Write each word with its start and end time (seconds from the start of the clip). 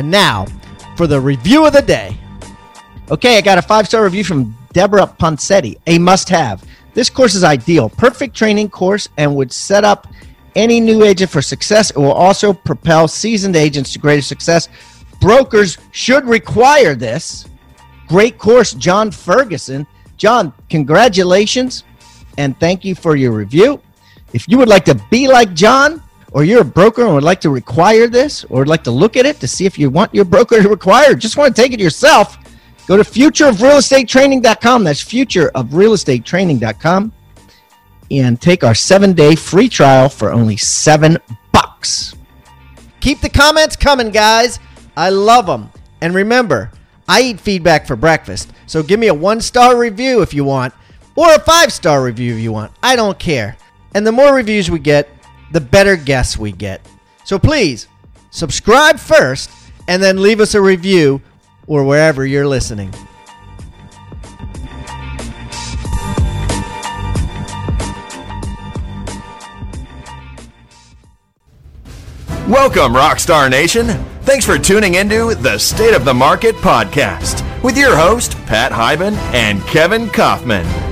And 0.00 0.10
now 0.10 0.46
for 0.96 1.06
the 1.06 1.20
review 1.20 1.66
of 1.66 1.74
the 1.74 1.82
day. 1.82 2.16
Okay, 3.10 3.36
I 3.36 3.42
got 3.42 3.58
a 3.58 3.62
five 3.62 3.86
star 3.86 4.02
review 4.02 4.24
from 4.24 4.56
Deborah 4.72 5.06
Ponsetti, 5.06 5.78
a 5.86 5.98
must 5.98 6.26
have. 6.30 6.64
This 6.94 7.10
course 7.10 7.34
is 7.34 7.44
ideal, 7.44 7.90
perfect 7.90 8.34
training 8.34 8.70
course, 8.70 9.10
and 9.18 9.36
would 9.36 9.52
set 9.52 9.84
up 9.84 10.06
any 10.56 10.80
new 10.80 11.04
agent 11.04 11.30
for 11.30 11.42
success. 11.42 11.90
It 11.90 11.98
will 11.98 12.14
also 12.14 12.54
propel 12.54 13.08
seasoned 13.08 13.56
agents 13.56 13.92
to 13.92 13.98
greater 13.98 14.22
success. 14.22 14.70
Brokers 15.20 15.76
should 15.90 16.24
require 16.24 16.94
this. 16.94 17.44
Great 18.08 18.38
course, 18.38 18.72
John 18.72 19.10
Ferguson. 19.10 19.86
John, 20.16 20.50
congratulations 20.70 21.84
and 22.38 22.58
thank 22.58 22.86
you 22.86 22.94
for 22.94 23.16
your 23.16 23.32
review. 23.32 23.82
If 24.32 24.48
you 24.48 24.56
would 24.56 24.68
like 24.68 24.86
to 24.86 24.94
be 25.10 25.28
like 25.28 25.52
John, 25.52 26.02
or 26.32 26.44
you're 26.44 26.62
a 26.62 26.64
broker 26.64 27.04
and 27.04 27.14
would 27.14 27.24
like 27.24 27.40
to 27.40 27.50
require 27.50 28.06
this 28.06 28.44
or 28.44 28.60
would 28.60 28.68
like 28.68 28.84
to 28.84 28.90
look 28.90 29.16
at 29.16 29.26
it 29.26 29.40
to 29.40 29.48
see 29.48 29.66
if 29.66 29.78
you 29.78 29.90
want 29.90 30.14
your 30.14 30.24
broker 30.24 30.62
to 30.62 30.68
require, 30.68 31.14
just 31.14 31.36
want 31.36 31.54
to 31.54 31.62
take 31.62 31.72
it 31.72 31.80
yourself, 31.80 32.38
go 32.86 32.96
to 32.96 33.02
futureofrealestatetraining.com. 33.02 34.84
That's 34.84 35.02
futureofrealestatetraining.com 35.02 37.12
and 38.10 38.40
take 38.40 38.64
our 38.64 38.74
seven 38.74 39.12
day 39.12 39.36
free 39.36 39.68
trial 39.68 40.08
for 40.08 40.32
only 40.32 40.56
seven 40.56 41.18
bucks. 41.52 42.14
Keep 43.00 43.20
the 43.20 43.28
comments 43.28 43.76
coming, 43.76 44.10
guys. 44.10 44.58
I 44.96 45.10
love 45.10 45.46
them. 45.46 45.70
And 46.00 46.14
remember, 46.14 46.70
I 47.08 47.22
eat 47.22 47.40
feedback 47.40 47.86
for 47.86 47.96
breakfast. 47.96 48.50
So 48.66 48.82
give 48.82 49.00
me 49.00 49.08
a 49.08 49.14
one 49.14 49.40
star 49.40 49.76
review 49.76 50.22
if 50.22 50.34
you 50.34 50.44
want, 50.44 50.74
or 51.16 51.34
a 51.34 51.40
five 51.40 51.72
star 51.72 52.02
review 52.02 52.34
if 52.34 52.40
you 52.40 52.52
want. 52.52 52.72
I 52.82 52.96
don't 52.96 53.18
care. 53.18 53.56
And 53.94 54.06
the 54.06 54.12
more 54.12 54.34
reviews 54.34 54.70
we 54.70 54.78
get, 54.78 55.08
the 55.50 55.60
better 55.60 55.96
guests 55.96 56.36
we 56.36 56.52
get. 56.52 56.80
So 57.24 57.38
please 57.38 57.88
subscribe 58.30 58.98
first 58.98 59.50
and 59.88 60.02
then 60.02 60.22
leave 60.22 60.40
us 60.40 60.54
a 60.54 60.60
review 60.60 61.20
or 61.66 61.84
wherever 61.84 62.24
you're 62.26 62.46
listening. 62.46 62.92
Welcome, 72.50 72.94
Rockstar 72.94 73.48
Nation. 73.48 73.86
Thanks 74.22 74.44
for 74.44 74.58
tuning 74.58 74.94
into 74.94 75.36
the 75.36 75.56
State 75.56 75.94
of 75.94 76.04
the 76.04 76.14
Market 76.14 76.56
podcast 76.56 77.46
with 77.62 77.78
your 77.78 77.94
host, 77.94 78.32
Pat 78.46 78.72
Hiban 78.72 79.14
and 79.32 79.62
Kevin 79.68 80.08
Kaufman. 80.08 80.89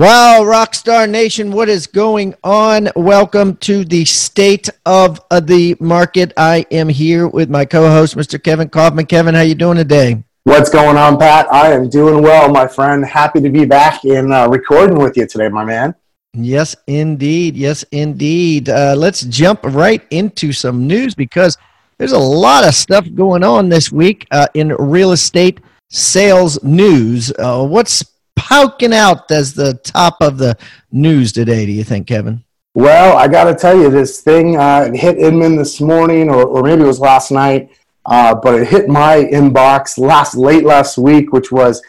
Wow, 0.00 0.40
Rockstar 0.44 1.06
Nation, 1.06 1.52
what 1.52 1.68
is 1.68 1.86
going 1.86 2.34
on? 2.42 2.88
Welcome 2.96 3.56
to 3.56 3.84
the 3.84 4.06
state 4.06 4.70
of 4.86 5.20
the 5.30 5.76
market. 5.78 6.32
I 6.38 6.64
am 6.70 6.88
here 6.88 7.28
with 7.28 7.50
my 7.50 7.66
co-host, 7.66 8.16
Mr. 8.16 8.42
Kevin 8.42 8.70
Kaufman. 8.70 9.04
Kevin, 9.04 9.34
how 9.34 9.42
you 9.42 9.54
doing 9.54 9.76
today? 9.76 10.24
What's 10.44 10.70
going 10.70 10.96
on, 10.96 11.18
Pat? 11.18 11.52
I 11.52 11.74
am 11.74 11.90
doing 11.90 12.22
well, 12.22 12.48
my 12.48 12.66
friend. 12.66 13.04
Happy 13.04 13.42
to 13.42 13.50
be 13.50 13.66
back 13.66 14.06
in 14.06 14.32
uh, 14.32 14.48
recording 14.48 14.98
with 14.98 15.18
you 15.18 15.26
today, 15.26 15.50
my 15.50 15.66
man. 15.66 15.94
Yes, 16.32 16.74
indeed. 16.86 17.54
Yes, 17.54 17.84
indeed. 17.92 18.70
Uh, 18.70 18.94
let's 18.96 19.20
jump 19.24 19.60
right 19.64 20.02
into 20.08 20.50
some 20.54 20.86
news 20.86 21.14
because 21.14 21.58
there's 21.98 22.12
a 22.12 22.18
lot 22.18 22.66
of 22.66 22.74
stuff 22.74 23.06
going 23.14 23.44
on 23.44 23.68
this 23.68 23.92
week 23.92 24.26
uh, 24.30 24.46
in 24.54 24.70
real 24.76 25.12
estate 25.12 25.60
sales 25.90 26.62
news. 26.62 27.32
Uh, 27.38 27.66
what's 27.66 28.02
poking 28.50 28.92
out 28.92 29.30
as 29.30 29.54
the 29.54 29.74
top 29.74 30.16
of 30.20 30.36
the 30.36 30.56
news 30.90 31.32
today, 31.32 31.64
do 31.64 31.72
you 31.72 31.84
think, 31.84 32.06
Kevin? 32.06 32.44
Well, 32.74 33.16
I 33.16 33.28
got 33.28 33.44
to 33.44 33.54
tell 33.54 33.78
you, 33.78 33.90
this 33.90 34.20
thing 34.20 34.56
uh, 34.56 34.92
hit 34.92 35.18
Inman 35.18 35.56
this 35.56 35.80
morning, 35.80 36.28
or, 36.28 36.44
or 36.44 36.62
maybe 36.62 36.82
it 36.82 36.86
was 36.86 37.00
last 37.00 37.30
night, 37.30 37.70
uh, 38.06 38.34
but 38.34 38.60
it 38.60 38.68
hit 38.68 38.88
my 38.88 39.24
inbox 39.24 39.98
last 39.98 40.36
late 40.36 40.64
last 40.64 40.98
week, 40.98 41.32
which 41.32 41.50
was 41.52 41.82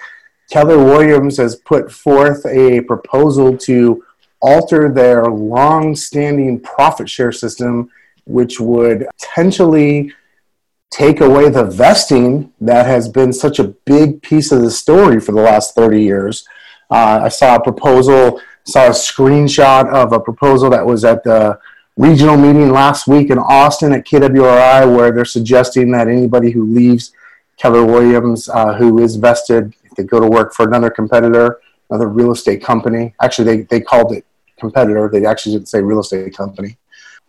Keller 0.51 0.83
Williams 0.83 1.38
has 1.38 1.55
put 1.55 1.91
forth 1.91 2.45
a 2.45 2.81
proposal 2.81 3.57
to 3.57 4.03
alter 4.41 4.91
their 4.91 5.25
long-standing 5.25 6.59
profit 6.59 7.09
share 7.09 7.31
system, 7.31 7.89
which 8.25 8.59
would 8.59 9.07
potentially 9.19 10.11
take 10.91 11.22
away 11.22 11.50
the 11.50 11.63
vesting 11.63 12.52
that 12.59 12.85
has 12.85 13.07
been 13.07 13.31
such 13.34 13.59
a 13.59 13.63
big 13.85 14.22
piece 14.22 14.52
of 14.52 14.62
the 14.62 14.69
story 14.69 15.19
for 15.19 15.31
the 15.31 15.41
last 15.41 15.74
30 15.74 16.02
years. 16.02 16.46
Uh, 16.91 17.22
I 17.24 17.29
saw 17.29 17.56
a 17.56 17.63
proposal, 17.63 18.41
saw 18.66 18.88
a 18.88 18.91
screenshot 18.91 19.91
of 19.91 20.12
a 20.12 20.19
proposal 20.19 20.69
that 20.69 20.85
was 20.85 21.06
at 21.06 21.24
the 21.24 21.57
regional 21.96 22.35
meeting 22.35 22.72
last 22.72 23.07
week 23.07 23.30
in 23.30 23.40
Austin 23.40 23.94
at 23.94 24.06
KWRI, 24.06 24.96
where 24.96 25.12
they're 25.12 25.24
suggesting 25.24 25.91
that 25.91 26.09
anybody 26.09 26.51
who 26.51 26.66
leaves 26.66 27.13
Keller 27.57 27.85
Williams, 27.85 28.50
uh, 28.50 28.74
who 28.74 29.00
is 29.00 29.16
vested, 29.16 29.74
if 29.85 29.91
they 29.96 30.03
go 30.03 30.19
to 30.19 30.28
work 30.28 30.53
for 30.53 30.68
another 30.68 30.90
competitor, 30.90 31.62
another 31.90 32.09
real 32.09 32.31
estate 32.31 32.62
company, 32.62 33.13
actually, 33.22 33.46
they, 33.46 33.62
they 33.63 33.80
called 33.80 34.12
it 34.12 34.25
competitor, 34.59 35.09
they 35.12 35.25
actually 35.25 35.56
didn't 35.56 35.69
say 35.69 35.81
real 35.81 36.00
estate 36.00 36.35
company 36.35 36.78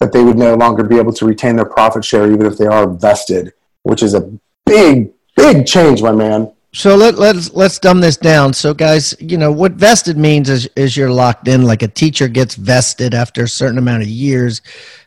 that 0.03 0.13
they 0.13 0.25
would 0.25 0.37
no 0.37 0.55
longer 0.55 0.83
be 0.83 0.99
able 0.99 1.13
to 1.13 1.25
retain 1.25 1.55
their 1.55 1.65
profit 1.65 2.05
share 2.05 2.31
even 2.31 2.45
if 2.45 2.59
they 2.59 2.67
are 2.67 2.89
vested, 2.91 3.53
which 3.85 4.03
is 4.03 4.15
a 4.15 4.33
big, 4.67 5.13
big 5.37 5.65
change, 5.65 6.03
my 6.03 6.11
man. 6.11 6.53
So 6.75 6.97
let, 6.97 7.17
let's 7.19 7.53
let's 7.53 7.79
dumb 7.79 8.01
this 8.01 8.17
down. 8.17 8.53
So 8.53 8.75
guys, 8.75 9.15
you 9.21 9.37
know 9.37 9.53
what 9.53 9.73
vested 9.73 10.17
means 10.17 10.49
is 10.49 10.69
is 10.75 10.97
you're 10.97 11.11
locked 11.11 11.47
in. 11.47 11.63
Like 11.63 11.83
a 11.83 11.89
teacher 11.89 12.27
gets 12.27 12.57
vested 12.57 13.15
after 13.15 13.45
a 13.45 13.49
certain 13.49 13.79
amount 13.79 14.03
of 14.03 14.09
years. 14.09 14.61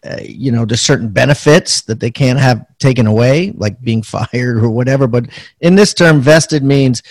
Uh, 0.08 0.18
you 0.22 0.52
know, 0.52 0.64
there's 0.64 0.82
certain 0.82 1.10
benefits 1.10 1.82
that 1.82 2.00
they 2.00 2.12
can't 2.12 2.40
have 2.40 2.66
taken 2.78 3.08
away, 3.08 3.52
like 3.58 3.82
being 3.82 4.04
fired 4.16 4.64
or 4.64 4.70
whatever. 4.70 5.08
But 5.08 5.26
in 5.60 5.76
this 5.76 5.94
term, 5.94 6.22
vested 6.22 6.64
means 6.64 7.04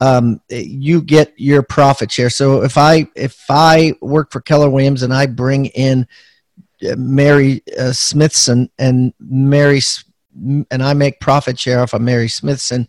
um, 0.00 0.40
you 0.48 1.00
get 1.00 1.32
your 1.38 1.62
profit 1.62 2.12
share. 2.12 2.30
So 2.30 2.62
if 2.62 2.78
I 2.78 3.08
if 3.16 3.46
I 3.48 3.94
work 4.00 4.30
for 4.30 4.40
Keller 4.42 4.70
Williams 4.70 5.02
and 5.02 5.12
I 5.12 5.26
bring 5.26 5.66
in 5.66 6.06
Mary 6.96 7.62
uh, 7.78 7.92
Smithson 7.92 8.70
and 8.78 9.12
Mary 9.20 9.80
and 10.34 10.82
I 10.82 10.94
make 10.94 11.20
profit 11.20 11.58
share 11.58 11.80
off 11.80 11.94
of 11.94 12.02
Mary 12.02 12.28
Smithson. 12.28 12.88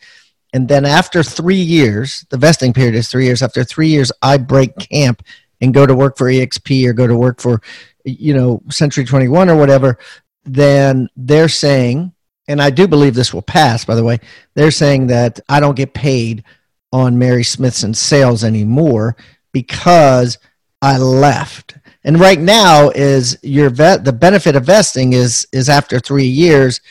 And 0.53 0.67
then 0.67 0.85
after 0.85 1.23
three 1.23 1.55
years, 1.55 2.25
the 2.29 2.37
vesting 2.37 2.73
period 2.73 2.95
is 2.95 3.09
three 3.09 3.25
years. 3.25 3.41
After 3.41 3.63
three 3.63 3.89
years, 3.89 4.11
I 4.21 4.37
break 4.37 4.77
camp 4.77 5.23
and 5.61 5.73
go 5.73 5.85
to 5.85 5.95
work 5.95 6.17
for 6.17 6.25
EXP 6.25 6.85
or 6.87 6.93
go 6.93 7.07
to 7.07 7.17
work 7.17 7.41
for, 7.41 7.61
you 8.05 8.33
know, 8.33 8.61
Century 8.69 9.03
21 9.03 9.49
or 9.49 9.55
whatever. 9.55 9.97
Then 10.45 11.09
they're 11.15 11.49
saying, 11.49 12.13
and 12.47 12.61
I 12.61 12.69
do 12.69 12.87
believe 12.87 13.15
this 13.15 13.33
will 13.33 13.41
pass, 13.41 13.85
by 13.85 13.95
the 13.95 14.03
way, 14.03 14.19
they're 14.53 14.71
saying 14.71 15.07
that 15.07 15.39
I 15.49 15.59
don't 15.59 15.75
get 15.75 15.93
paid 15.93 16.43
on 16.91 17.17
Mary 17.17 17.43
Smithson's 17.43 17.99
sales 17.99 18.43
anymore 18.43 19.15
because 19.51 20.37
I 20.81 20.97
left 20.97 21.77
and 22.03 22.19
right 22.19 22.39
now 22.39 22.89
is 22.89 23.37
your 23.41 23.69
vet 23.69 24.03
the 24.03 24.13
benefit 24.13 24.55
of 24.55 24.65
vesting 24.65 25.13
is 25.13 25.47
is 25.51 25.69
after 25.69 25.99
three 25.99 26.27
years 26.27 26.81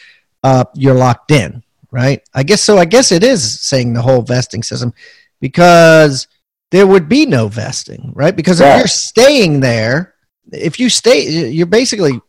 uh, 0.44 0.64
you're 0.75 0.94
locked 0.94 1.31
in 1.31 1.62
right 1.91 2.23
i 2.35 2.43
guess 2.43 2.62
so 2.62 2.79
i 2.79 2.85
guess 2.85 3.12
it 3.12 3.23
is 3.23 3.61
saying 3.61 3.93
the 3.93 4.03
whole 4.03 4.23
vesting 4.23 4.62
system 4.62 4.93
because 5.41 6.29
there 6.70 6.87
would 6.87 7.09
be 7.09 7.26
no 7.26 7.49
vesting 7.49 8.12
right 8.14 8.37
because 8.37 8.61
yeah. 8.61 8.75
if 8.75 8.79
you're 8.79 8.88
staying 8.88 9.61
there 9.61 10.14
if 10.53 10.81
you 10.81 10.88
stay 10.88 11.49
you're 11.49 11.67
basically 11.67 12.20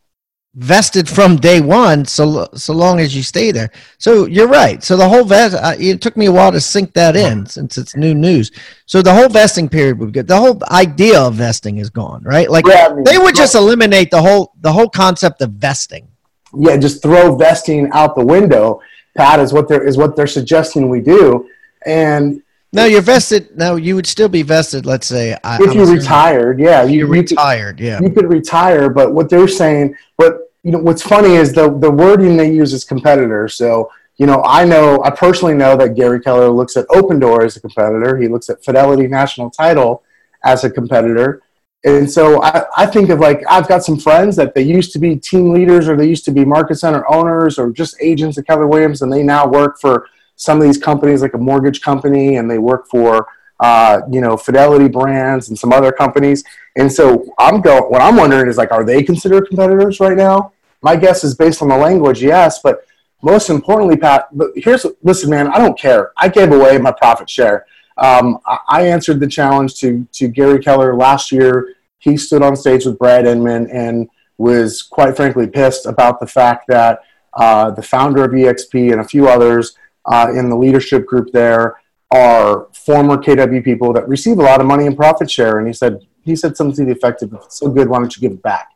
vested 0.56 1.10
from 1.10 1.36
day 1.36 1.60
one 1.62 2.06
so 2.06 2.48
so 2.54 2.74
long 2.74 3.00
as 3.00 3.16
you 3.16 3.24
stay 3.24 3.52
there. 3.52 3.72
So 3.98 4.28
you're 4.28 4.48
right. 4.48 4.84
So 4.84 4.96
the 4.96 5.08
whole 5.08 5.24
vest 5.24 5.56
uh, 5.56 5.76
it 5.80 6.02
took 6.02 6.16
me 6.16 6.28
a 6.28 6.32
while 6.32 6.52
to 6.52 6.62
sink 6.62 6.94
that 6.94 7.16
in 7.16 7.46
since 7.46 7.78
it's 7.78 7.96
new 7.96 8.14
news. 8.14 8.52
So 8.86 9.02
the 9.02 9.14
whole 9.14 9.30
vesting 9.30 9.68
period 9.68 9.98
would 9.98 10.08
be 10.08 10.12
good. 10.12 10.28
The 10.28 10.38
whole 10.38 10.60
idea 10.70 11.20
of 11.20 11.36
vesting 11.36 11.78
is 11.78 11.90
gone 11.90 12.22
right? 12.24 12.50
Like 12.50 12.68
yeah, 12.68 12.90
I 12.92 12.94
mean, 12.94 13.04
they 13.04 13.18
would 13.18 13.36
just 13.36 13.56
eliminate 13.56 14.12
the 14.12 14.22
whole 14.22 14.54
the 14.62 14.72
whole 14.72 14.90
concept 14.90 15.42
of 15.42 15.52
vesting. 15.52 16.08
Yeah 16.56 16.78
just 16.78 17.02
throw 17.02 17.36
vesting 17.36 17.90
out 17.92 18.16
the 18.16 18.26
window. 18.26 18.80
Pat 19.18 19.40
is 19.40 19.54
what 19.54 19.68
they're 19.68 19.84
is 19.84 19.98
what 19.98 20.16
they're 20.16 20.28
suggesting 20.28 20.88
we 20.88 21.02
do. 21.02 21.50
And 21.86 22.43
No, 22.74 22.86
you're 22.86 23.02
vested. 23.02 23.56
No, 23.56 23.76
you 23.76 23.96
would 23.96 24.08
still 24.08 24.28
be 24.28 24.42
vested. 24.42 24.86
Let's 24.88 25.06
say 25.06 25.38
I, 25.44 25.58
if 25.62 25.76
you 25.76 25.86
retired, 25.86 26.60
yeah, 26.60 26.84
you, 26.84 27.06
retired. 27.06 27.78
Could, 27.78 27.86
yeah, 27.86 28.02
you 28.02 28.10
could 28.10 28.28
retire. 28.28 28.90
But 28.90 29.14
what 29.14 29.30
they're 29.30 29.48
saying, 29.48 29.96
but 30.18 30.52
you 30.64 30.72
know, 30.72 30.80
what's 30.80 31.04
funny 31.04 31.36
is 31.36 31.54
the 31.54 31.78
the 31.78 31.92
wording 31.92 32.36
they 32.36 32.52
use 32.52 32.74
is 32.74 32.84
competitor. 32.84 33.48
So 33.48 33.92
you 34.18 34.26
know, 34.26 34.44
I 34.44 34.66
know 34.66 35.04
I 35.04 35.12
personally 35.12 35.54
know 35.54 35.78
that 35.78 35.96
Gary 35.96 36.20
Keller 36.20 36.50
looks 36.50 36.76
at 36.76 36.88
Opendoor 36.88 37.46
as 37.46 37.56
a 37.56 37.62
competitor. 37.62 38.18
He 38.18 38.28
looks 38.28 38.50
at 38.50 38.64
Fidelity 38.66 39.08
National 39.08 39.52
Title 39.52 40.04
as 40.44 40.64
a 40.64 40.70
competitor. 40.70 41.44
And 41.86 42.10
so 42.10 42.42
I, 42.42 42.64
I 42.78 42.86
think 42.88 43.10
of 43.10 43.20
like 43.20 43.44
I've 43.48 43.68
got 43.68 43.84
some 43.84 44.00
friends 44.00 44.36
that 44.38 44.56
they 44.56 44.64
used 44.64 44.94
to 44.94 45.00
be 45.00 45.18
team 45.18 45.54
leaders 45.54 45.88
or 45.88 45.96
they 45.96 46.08
used 46.08 46.26
to 46.26 46.32
be 46.32 46.44
market 46.44 46.76
center 46.76 47.06
owners 47.12 47.60
or 47.60 47.72
just 47.72 47.98
agents 48.02 48.38
at 48.38 48.48
Keller 48.48 48.68
Williams 48.68 49.04
and 49.04 49.12
they 49.12 49.22
now 49.22 49.46
work 49.46 49.80
for 49.80 50.08
some 50.36 50.60
of 50.60 50.64
these 50.64 50.78
companies 50.78 51.22
like 51.22 51.34
a 51.34 51.38
mortgage 51.38 51.82
company 51.82 52.38
and 52.38 52.50
they 52.50 52.58
work 52.58 52.88
for 52.90 53.28
uh, 53.60 54.02
you 54.12 54.20
know 54.20 54.36
fidelity 54.36 54.88
brands 54.88 55.50
and 55.50 55.58
some 55.58 55.72
other 55.72 55.92
companies. 55.92 56.44
And 56.76 56.92
so 56.92 57.26
i'm 57.40 57.62
going 57.62 57.84
what 57.84 58.02
i'm 58.02 58.16
wondering 58.16 58.50
is 58.50 58.58
like 58.58 58.72
are 58.72 58.84
they 58.84 59.04
considered 59.04 59.48
competitors 59.48 60.00
right 60.00 60.18
now? 60.18 60.52
My 60.82 60.96
guess 60.96 61.24
is 61.24 61.36
based 61.36 61.62
on 61.62 61.70
the 61.70 61.78
language 61.78 62.22
yes 62.22 62.60
but 62.62 62.86
most 63.22 63.50
importantly 63.50 63.96
pat 63.96 64.28
but 64.34 64.50
here's 64.56 64.86
listen 65.02 65.30
man 65.30 65.48
i 65.48 65.58
don't 65.58 65.80
care. 65.80 66.12
I 66.18 66.28
gave 66.30 66.52
away 66.52 66.78
my 66.78 66.92
profit 66.92 67.30
share. 67.30 67.66
Um, 67.98 68.40
I 68.68 68.88
answered 68.88 69.20
the 69.20 69.28
challenge 69.28 69.76
to 69.76 70.08
to 70.14 70.28
gary 70.28 70.60
keller 70.60 70.96
last 70.96 71.32
year. 71.32 71.76
He 72.00 72.18
stood 72.18 72.42
on 72.42 72.56
stage 72.56 72.86
with 72.86 72.98
brad 72.98 73.26
inman 73.28 73.70
and 73.70 74.10
was 74.38 74.82
quite 74.82 75.16
frankly 75.16 75.48
pissed 75.48 75.86
about 75.86 76.20
the 76.20 76.28
fact 76.28 76.68
that 76.68 77.02
uh, 77.36 77.72
the 77.72 77.82
founder 77.82 78.24
of 78.24 78.32
exp 78.32 78.92
and 78.92 79.00
a 79.02 79.04
few 79.04 79.28
others 79.28 79.78
uh, 80.06 80.32
in 80.36 80.50
the 80.50 80.56
leadership 80.56 81.06
group 81.06 81.32
there 81.32 81.80
are 82.14 82.68
former 82.74 83.18
KW 83.18 83.64
people 83.64 83.92
that 83.94 84.08
receive 84.08 84.38
a 84.38 84.44
lot 84.44 84.62
of 84.62 84.68
money 84.68 84.86
in 84.86 84.96
profit 84.96 85.30
share. 85.30 85.58
And 85.58 85.68
he 85.68 85.74
said, 85.74 86.06
he 86.24 86.36
said 86.36 86.56
something 86.56 86.76
to 86.76 86.86
the 86.86 86.92
effect 86.92 87.24
of, 87.24 87.34
it's 87.34 87.58
so 87.58 87.70
good, 87.70 87.90
why 87.90 88.00
don't 88.00 88.16
you 88.16 88.22
give 88.22 88.34
it 88.34 88.44
back? 88.44 88.70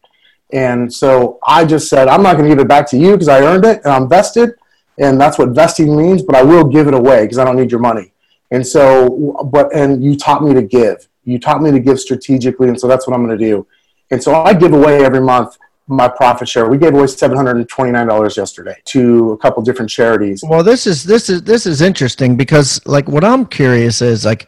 And 0.51 0.91
so 0.91 1.39
I 1.45 1.65
just 1.65 1.87
said, 1.87 2.07
I'm 2.07 2.23
not 2.23 2.37
going 2.37 2.49
to 2.49 2.55
give 2.55 2.63
it 2.63 2.67
back 2.67 2.89
to 2.89 2.97
you 2.97 3.11
because 3.11 3.27
I 3.27 3.41
earned 3.41 3.65
it 3.65 3.81
and 3.83 3.93
I'm 3.93 4.09
vested. 4.09 4.51
And 4.97 5.21
that's 5.21 5.37
what 5.37 5.49
vesting 5.49 5.95
means, 5.95 6.23
but 6.23 6.35
I 6.35 6.41
will 6.41 6.63
give 6.63 6.87
it 6.87 6.95
away 6.95 7.23
because 7.25 7.37
I 7.37 7.45
don't 7.45 7.57
need 7.57 7.69
your 7.69 7.79
money. 7.79 8.11
And 8.49 8.65
so, 8.65 9.45
but, 9.51 9.73
and 9.75 10.03
you 10.03 10.17
taught 10.17 10.43
me 10.43 10.53
to 10.53 10.63
give. 10.63 11.07
You 11.25 11.37
taught 11.37 11.61
me 11.61 11.69
to 11.71 11.79
give 11.79 11.99
strategically. 11.99 12.69
And 12.69 12.79
so 12.79 12.87
that's 12.87 13.05
what 13.05 13.13
I'm 13.13 13.23
going 13.23 13.37
to 13.37 13.45
do. 13.45 13.67
And 14.09 14.23
so 14.23 14.33
I 14.33 14.53
give 14.53 14.73
away 14.73 15.03
every 15.03 15.21
month 15.21 15.57
my 15.87 16.07
profit 16.07 16.49
share. 16.49 16.69
We 16.69 16.77
gave 16.77 16.93
away 16.93 17.07
seven 17.07 17.37
hundred 17.37 17.57
and 17.57 17.67
twenty 17.69 17.91
nine 17.91 18.07
dollars 18.07 18.37
yesterday 18.37 18.75
to 18.85 19.31
a 19.31 19.37
couple 19.37 19.63
different 19.63 19.89
charities. 19.89 20.43
Well, 20.47 20.63
this 20.63 20.85
is 20.85 21.03
this 21.03 21.29
is 21.29 21.43
this 21.43 21.65
is 21.65 21.81
interesting 21.81 22.35
because 22.35 22.85
like 22.85 23.07
what 23.07 23.23
I'm 23.23 23.45
curious 23.45 24.01
is 24.01 24.25
like, 24.25 24.47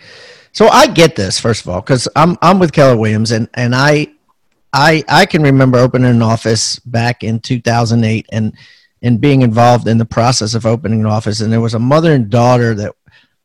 so 0.52 0.68
I 0.68 0.88
get 0.88 1.16
this 1.16 1.40
first 1.40 1.64
of 1.64 1.70
all 1.70 1.82
because 1.82 2.08
I'm 2.16 2.38
I'm 2.42 2.60
with 2.60 2.74
Keller 2.74 2.98
Williams 2.98 3.32
and 3.32 3.50
and 3.54 3.74
I 3.74 4.08
I 4.74 5.04
I 5.08 5.26
can 5.26 5.42
remember 5.42 5.78
opening 5.78 6.12
an 6.12 6.22
office 6.22 6.78
back 6.80 7.24
in 7.24 7.40
two 7.40 7.62
thousand 7.62 8.04
eight 8.04 8.28
and 8.32 8.54
and 9.02 9.22
being 9.22 9.42
involved 9.42 9.88
in 9.88 9.98
the 9.98 10.06
process 10.06 10.56
of 10.56 10.66
opening 10.66 11.00
an 11.00 11.06
office 11.06 11.40
and 11.40 11.52
there 11.52 11.62
was 11.62 11.74
a 11.74 11.80
mother 11.80 12.14
and 12.14 12.30
daughter 12.30 12.76
that 12.76 12.94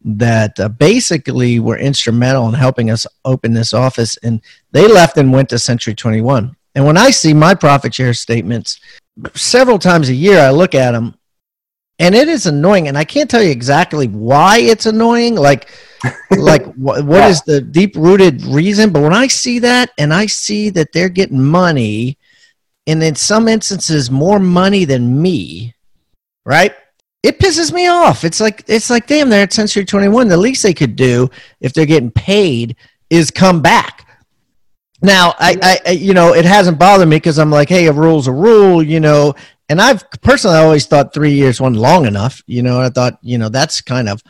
that 0.07 0.59
uh, 0.61 0.69
basically 0.69 1.59
were 1.61 1.79
instrumental 1.79 2.47
in 2.49 2.55
helping 2.55 2.91
us 2.91 3.07
open 3.25 3.55
this 3.55 3.73
office 3.73 4.19
and 4.19 4.43
they 4.73 4.87
left 4.87 5.17
and 5.17 5.33
went 5.33 5.49
to 5.49 5.59
century 5.59 5.95
21 5.95 6.55
and 6.75 6.85
when 6.85 6.97
I 6.97 7.11
see 7.11 7.35
my 7.35 7.55
profit 7.55 7.95
share 7.95 8.15
statements 8.15 8.81
several 9.35 9.79
times 9.79 10.09
a 10.09 10.15
year, 10.15 10.41
I 10.41 10.51
look 10.51 10.75
at 10.75 10.93
them 10.93 11.15
and 11.99 12.15
it 12.15 12.29
is 12.29 12.47
annoying. 12.47 12.89
And 12.89 12.99
I 12.99 13.05
can't 13.05 13.31
tell 13.31 13.43
you 13.43 13.51
exactly 13.51 14.09
why 14.09 14.59
it's 14.59 14.87
annoying. 14.87 15.37
Like, 15.37 15.71
like 16.37 16.65
what, 16.75 17.05
what 17.05 17.31
is 17.31 17.43
the 17.43 17.61
deep 17.61 17.97
rooted 17.97 18.43
reason? 18.45 18.91
But 18.91 19.03
when 19.03 19.13
I 19.13 19.27
see 19.29 19.61
that 19.61 19.91
and 19.99 20.13
I 20.13 20.27
see 20.27 20.71
that 20.71 20.93
they're 20.93 21.09
getting 21.09 21.43
money, 21.43 22.19
and 22.87 23.03
in 23.03 23.15
some 23.15 23.49
instances 23.49 24.11
more 24.11 24.39
money 24.39 24.85
than 24.85 25.23
me, 25.23 25.75
right? 26.45 26.75
It 27.23 27.39
pisses 27.39 27.73
me 27.73 27.87
off. 27.87 28.25
It's 28.25 28.39
like 28.39 28.65
it's 28.67 28.91
like 28.91 29.07
damn, 29.07 29.31
they're 29.31 29.45
at 29.45 29.55
Century 29.55 29.87
Twenty 29.87 30.09
One. 30.09 30.29
The 30.29 30.37
least 30.37 30.63
they 30.63 30.75
could 30.75 30.95
do 30.95 31.31
if 31.63 31.73
they're 31.73 31.87
getting 31.87 32.11
paid 32.11 32.77
is 33.09 33.31
come 33.31 33.63
back 33.63 34.04
now, 35.05 35.35
I, 35.39 35.81
I, 35.87 35.91
you 35.91 36.15
know, 36.15 36.35
it 36.35 36.45
hasn't 36.45 36.79
bothered 36.79 37.09
me 37.09 37.17
because 37.17 37.39
I'm 37.39 37.51
like, 37.51 37.69
hey, 37.69 37.87
a 37.87 37.93
rule's 37.93 38.27
a 38.27 38.33
rule, 38.33 38.83
you 38.83 39.01
know. 39.01 39.35
And 39.69 39.81
I've 39.81 40.09
personally 40.23 40.57
always 40.57 40.87
thought 40.87 41.15
three 41.15 41.33
years 41.33 41.61
wasn't 41.61 41.81
long 41.81 42.07
enough, 42.07 42.43
you 42.47 42.63
know. 42.63 42.81
I 42.81 42.89
thought, 42.89 43.19
you 43.23 43.39
know, 43.39 43.49
that's 43.49 43.81
kind 43.81 44.09
of 44.09 44.23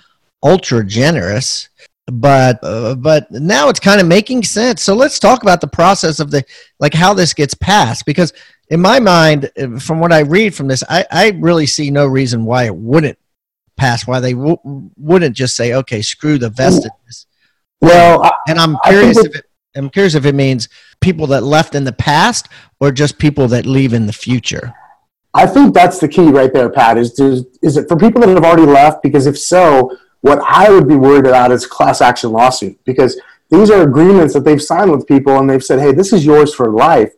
ultra 0.43 0.85
generous, 0.85 1.69
but 2.06 2.59
uh, 2.62 2.94
but 2.97 3.31
now 3.31 3.69
it's 3.69 3.81
kind 3.81 4.00
of 4.00 4.06
making 4.06 4.43
sense. 4.43 4.82
So 4.82 4.94
let's 4.94 5.19
talk 5.19 5.43
about 5.43 5.61
the 5.61 5.69
process 5.69 6.21
of 6.21 6.31
the 6.31 6.44
like 6.79 6.94
how 6.94 7.15
this 7.15 7.35
gets 7.35 7.55
passed 7.55 8.05
because 8.05 8.32
in 8.69 8.81
my 8.81 8.99
mind, 8.99 9.50
uh, 9.59 9.79
from 9.79 10.00
what 10.00 10.12
I 10.12 10.20
read 10.20 10.55
from 10.55 10.69
this, 10.69 10.82
I, 10.88 11.05
I 11.11 11.29
really 11.41 11.67
see 11.67 11.91
no 11.91 12.06
reason 12.06 12.44
why 12.44 12.65
it 12.65 12.75
wouldn't 12.75 13.19
pass. 13.77 14.06
Why 14.06 14.20
they 14.20 14.32
w- 14.32 14.91
wouldn't 14.97 15.37
just 15.37 15.56
say, 15.56 15.75
okay, 15.75 16.03
screw 16.03 16.38
the 16.38 16.50
vestedness. 16.50 17.27
Well, 17.81 18.31
and 18.49 18.59
I'm 18.59 18.77
curious 18.87 19.19
if 19.19 19.35
it 19.37 19.47
I'm 19.76 19.91
curious 19.91 20.15
if 20.15 20.25
it 20.25 20.35
means 20.35 20.69
people 21.00 21.26
that 21.29 21.43
left 21.43 21.75
in 21.75 21.85
the 21.85 21.93
past 21.93 22.49
or 22.81 22.93
just 22.93 23.19
people 23.19 23.49
that 23.49 23.67
leave 23.67 23.93
in 23.93 24.06
the 24.06 24.12
future. 24.12 24.73
I 25.35 25.47
think 25.47 25.75
that's 25.75 25.99
the 25.99 26.09
key 26.09 26.29
right 26.29 26.53
there, 26.53 26.71
Pat. 26.71 26.97
Is 26.97 27.12
to, 27.15 27.44
is 27.61 27.76
it 27.76 27.88
for 27.88 27.97
people 27.97 28.21
that 28.21 28.29
have 28.29 28.44
already 28.44 28.67
left? 28.67 29.03
Because 29.03 29.26
if 29.26 29.38
so, 29.38 29.97
what 30.21 30.38
I 30.47 30.71
would 30.71 30.87
be 30.87 30.97
worried 30.97 31.26
about 31.26 31.50
is 31.50 31.67
class 31.67 32.00
action 32.00 32.31
lawsuit 32.31 32.79
because 32.85 33.21
these 33.50 33.71
are 33.71 33.82
agreements 33.82 34.32
that 34.35 34.44
they've 34.44 34.62
signed 34.62 34.91
with 34.91 35.06
people 35.06 35.38
and 35.38 35.50
they've 35.50 35.62
said, 35.62 35.81
"Hey, 35.81 35.93
this 35.93 36.12
is 36.12 36.25
yours 36.25 36.55
for 36.55 36.70
life." 36.70 37.12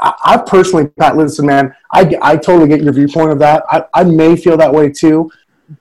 I, 0.00 0.14
I 0.24 0.36
personally, 0.38 0.86
Pat, 0.98 1.16
listen, 1.16 1.46
man, 1.46 1.74
I, 1.92 2.16
I 2.22 2.36
totally 2.36 2.68
get 2.68 2.82
your 2.82 2.92
viewpoint 2.92 3.32
of 3.32 3.38
that. 3.40 3.64
I, 3.68 3.84
I 3.92 4.04
may 4.04 4.36
feel 4.36 4.56
that 4.56 4.72
way 4.72 4.90
too. 4.90 5.30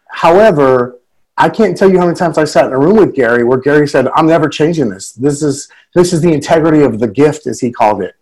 However, 0.10 1.00
I 1.38 1.50
can't 1.50 1.78
tell 1.78 1.92
you 1.92 2.00
how 2.00 2.06
many 2.06 2.16
times 2.16 2.38
I 2.38 2.46
sat 2.46 2.66
in 2.66 2.74
a 2.74 2.80
room 2.80 2.96
with 2.98 3.14
Gary 3.14 3.44
where 3.44 3.58
Gary 3.58 3.88
said, 3.88 4.08
"I'm 4.16 4.28
never 4.28 4.48
changing 4.48 4.90
this. 4.90 5.12
This 5.12 5.44
is 5.44 5.70
this 5.94 6.14
is 6.14 6.22
the 6.22 6.32
integrity 6.32 6.82
of 6.82 7.00
the 7.00 7.08
gift, 7.08 7.46
as 7.48 7.60
he 7.60 7.72
called 7.72 8.02
it, 8.02 8.16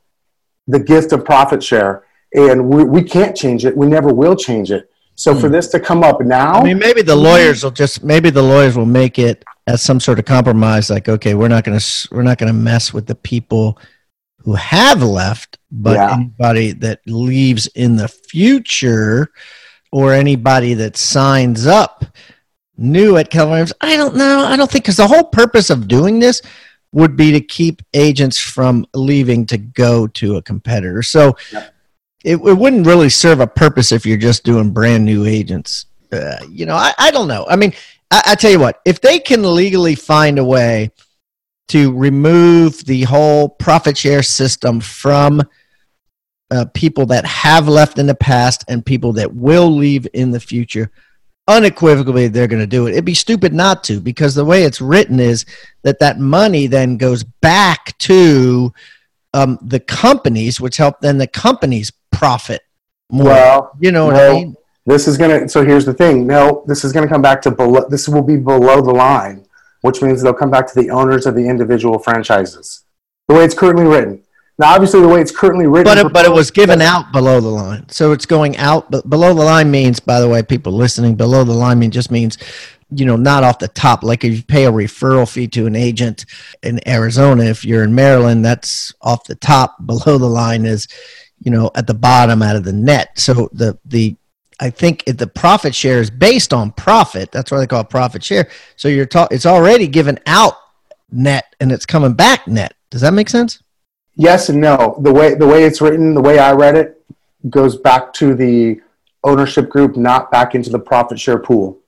the 0.67 0.79
gift 0.79 1.11
of 1.11 1.23
profit 1.23 1.63
share, 1.63 2.03
and 2.33 2.69
we, 2.69 2.83
we 2.83 3.03
can't 3.03 3.35
change 3.35 3.65
it. 3.65 3.77
We 3.77 3.87
never 3.87 4.11
will 4.13 4.35
change 4.35 4.71
it. 4.71 4.89
So 5.15 5.35
for 5.35 5.47
hmm. 5.47 5.53
this 5.53 5.67
to 5.69 5.79
come 5.79 6.03
up 6.03 6.21
now, 6.21 6.53
I 6.53 6.63
mean, 6.63 6.79
maybe 6.79 7.03
the 7.03 7.15
lawyers 7.15 7.63
will 7.63 7.71
just 7.71 8.03
maybe 8.03 8.31
the 8.31 8.41
lawyers 8.41 8.75
will 8.75 8.87
make 8.87 9.19
it 9.19 9.43
as 9.67 9.81
some 9.81 9.99
sort 9.99 10.19
of 10.19 10.25
compromise, 10.25 10.89
like, 10.89 11.07
okay, 11.07 11.35
we're 11.35 11.47
not 11.47 11.63
going 11.63 11.77
to 11.77 12.07
we're 12.11 12.23
not 12.23 12.37
going 12.37 12.51
to 12.51 12.57
mess 12.57 12.93
with 12.93 13.05
the 13.05 13.15
people 13.15 13.79
who 14.39 14.55
have 14.55 15.01
left, 15.01 15.57
but 15.71 15.93
yeah. 15.93 16.13
anybody 16.13 16.71
that 16.71 16.99
leaves 17.05 17.67
in 17.67 17.95
the 17.95 18.07
future 18.07 19.31
or 19.91 20.13
anybody 20.13 20.73
that 20.73 20.97
signs 20.97 21.65
up 21.65 22.05
new 22.77 23.17
at 23.17 23.29
Keller 23.29 23.51
Williams? 23.51 23.73
I 23.81 23.97
don't 23.97 24.15
know. 24.15 24.45
I 24.45 24.55
don't 24.55 24.69
think 24.69 24.85
because 24.85 24.97
the 24.97 25.07
whole 25.07 25.25
purpose 25.25 25.69
of 25.69 25.87
doing 25.87 26.19
this 26.19 26.41
would 26.91 27.15
be 27.15 27.31
to 27.31 27.41
keep 27.41 27.81
agents 27.93 28.39
from 28.39 28.85
leaving 28.93 29.45
to 29.47 29.57
go 29.57 30.07
to 30.07 30.37
a 30.37 30.41
competitor. 30.41 31.01
So 31.01 31.35
it, 32.23 32.35
it 32.35 32.37
wouldn't 32.37 32.87
really 32.87 33.09
serve 33.09 33.39
a 33.39 33.47
purpose 33.47 33.91
if 33.91 34.05
you're 34.05 34.17
just 34.17 34.43
doing 34.43 34.71
brand 34.71 35.03
new 35.03 35.25
agents. 35.25 35.87
Uh, 36.11 36.37
you 36.47 36.65
know, 36.65 36.75
I, 36.75 36.93
I 36.97 37.11
don't 37.11 37.27
know. 37.27 37.45
I 37.49 37.55
mean, 37.55 37.73
I, 38.11 38.21
I 38.27 38.35
tell 38.35 38.51
you 38.51 38.59
what, 38.59 38.79
if 38.85 39.01
they 39.01 39.19
can 39.19 39.43
legally 39.55 39.95
find 39.95 40.37
a 40.37 40.45
way 40.45 40.91
to 41.69 41.91
remove 41.91 42.85
the 42.85 43.03
whole 43.03 43.49
profit 43.49 43.97
share 43.97 44.21
system 44.21 44.79
from 44.79 45.41
uh, 46.51 46.65
people 46.73 47.07
that 47.07 47.25
have 47.25 47.67
left 47.67 47.97
in 47.97 48.05
the 48.05 48.13
past 48.13 48.63
and 48.67 48.85
people 48.85 49.13
that 49.13 49.33
will 49.33 49.75
leave 49.75 50.07
in 50.13 50.29
the 50.29 50.39
future, 50.39 50.91
unequivocally 51.47 52.27
they're 52.27 52.47
going 52.47 52.61
to 52.61 52.67
do 52.67 52.87
it. 52.87 52.91
It'd 52.91 53.05
be 53.05 53.13
stupid 53.13 53.53
not 53.53 53.83
to 53.85 53.99
because 53.99 54.35
the 54.35 54.45
way 54.45 54.63
it's 54.63 54.81
written 54.81 55.19
is 55.19 55.45
that 55.83 55.99
that 55.99 56.19
money 56.19 56.67
then 56.67 56.97
goes 56.97 57.23
back 57.23 57.97
to 57.99 58.73
um, 59.33 59.59
the 59.61 59.79
companies, 59.79 60.61
which 60.61 60.77
help 60.77 61.01
then 61.01 61.17
the 61.17 61.27
companies 61.27 61.91
profit 62.11 62.61
more. 63.11 63.25
Well, 63.25 63.71
you 63.79 63.91
know 63.91 64.05
what 64.05 64.15
I 64.15 64.33
mean? 64.33 64.55
This 64.85 65.07
is 65.07 65.17
going 65.17 65.41
to, 65.41 65.49
so 65.49 65.63
here's 65.63 65.85
the 65.85 65.93
thing. 65.93 66.27
No, 66.27 66.63
this 66.67 66.83
is 66.83 66.91
going 66.91 67.07
to 67.07 67.11
come 67.11 67.21
back 67.21 67.41
to 67.43 67.51
below, 67.51 67.85
this 67.89 68.07
will 68.07 68.21
be 68.21 68.37
below 68.37 68.81
the 68.81 68.91
line, 68.91 69.45
which 69.81 70.01
means 70.01 70.21
they'll 70.21 70.33
come 70.33 70.51
back 70.51 70.67
to 70.67 70.75
the 70.79 70.89
owners 70.89 71.25
of 71.25 71.35
the 71.35 71.47
individual 71.47 71.99
franchises. 71.99 72.83
The 73.27 73.35
way 73.35 73.45
it's 73.45 73.55
currently 73.55 73.85
written. 73.85 74.23
Now, 74.59 74.73
obviously, 74.73 75.01
the 75.01 75.07
way 75.07 75.19
it's 75.19 75.35
currently 75.35 75.65
written, 75.65 75.85
but 75.85 75.97
it, 75.97 76.13
but 76.13 76.25
it 76.25 76.31
was 76.31 76.51
given 76.51 76.79
out 76.79 77.11
below 77.11 77.41
the 77.41 77.49
line, 77.49 77.89
so 77.89 78.11
it's 78.11 78.27
going 78.27 78.55
out. 78.57 78.91
But 78.91 79.09
below 79.09 79.33
the 79.33 79.43
line 79.43 79.71
means, 79.71 79.99
by 79.99 80.19
the 80.19 80.29
way, 80.29 80.43
people 80.43 80.73
listening, 80.73 81.15
below 81.15 81.43
the 81.43 81.53
line 81.53 81.79
mean 81.79 81.89
just 81.89 82.11
means, 82.11 82.37
you 82.91 83.05
know, 83.05 83.15
not 83.15 83.43
off 83.43 83.57
the 83.57 83.67
top. 83.67 84.03
Like 84.03 84.23
if 84.23 84.35
you 84.35 84.43
pay 84.43 84.65
a 84.65 84.71
referral 84.71 85.27
fee 85.27 85.47
to 85.49 85.65
an 85.65 85.75
agent 85.75 86.27
in 86.61 86.87
Arizona, 86.87 87.45
if 87.45 87.65
you're 87.65 87.83
in 87.83 87.95
Maryland, 87.95 88.45
that's 88.45 88.93
off 89.01 89.23
the 89.23 89.35
top. 89.35 89.75
Below 89.87 90.19
the 90.19 90.29
line 90.29 90.65
is, 90.65 90.87
you 91.39 91.49
know, 91.49 91.71
at 91.73 91.87
the 91.87 91.95
bottom 91.95 92.43
out 92.43 92.55
of 92.55 92.63
the 92.63 92.73
net. 92.73 93.17
So 93.17 93.49
the 93.53 93.79
the 93.85 94.15
I 94.59 94.69
think 94.69 95.03
the 95.05 95.25
profit 95.25 95.73
share 95.73 95.99
is 95.99 96.11
based 96.11 96.53
on 96.53 96.73
profit. 96.73 97.31
That's 97.31 97.51
why 97.51 97.57
they 97.57 97.65
call 97.65 97.81
it 97.81 97.89
profit 97.89 98.23
share. 98.23 98.49
So 98.75 98.87
you're 98.87 99.07
ta- 99.07 99.29
it's 99.31 99.47
already 99.47 99.87
given 99.87 100.19
out 100.27 100.53
net 101.11 101.55
and 101.59 101.71
it's 101.71 101.87
coming 101.87 102.13
back 102.13 102.47
net. 102.47 102.75
Does 102.91 103.01
that 103.01 103.15
make 103.15 103.29
sense? 103.29 103.62
Yes 104.15 104.49
and 104.49 104.61
no. 104.61 104.97
The 105.01 105.11
way 105.11 105.33
the 105.33 105.47
way 105.47 105.63
it's 105.63 105.81
written, 105.81 106.13
the 106.13 106.21
way 106.21 106.39
I 106.39 106.51
read 106.51 106.75
it, 106.75 107.01
goes 107.49 107.75
back 107.75 108.13
to 108.13 108.35
the 108.35 108.81
ownership 109.23 109.69
group, 109.69 109.95
not 109.97 110.31
back 110.31 110.55
into 110.55 110.69
the 110.69 110.79
profit 110.79 111.19
share 111.19 111.39
pool. 111.39 111.79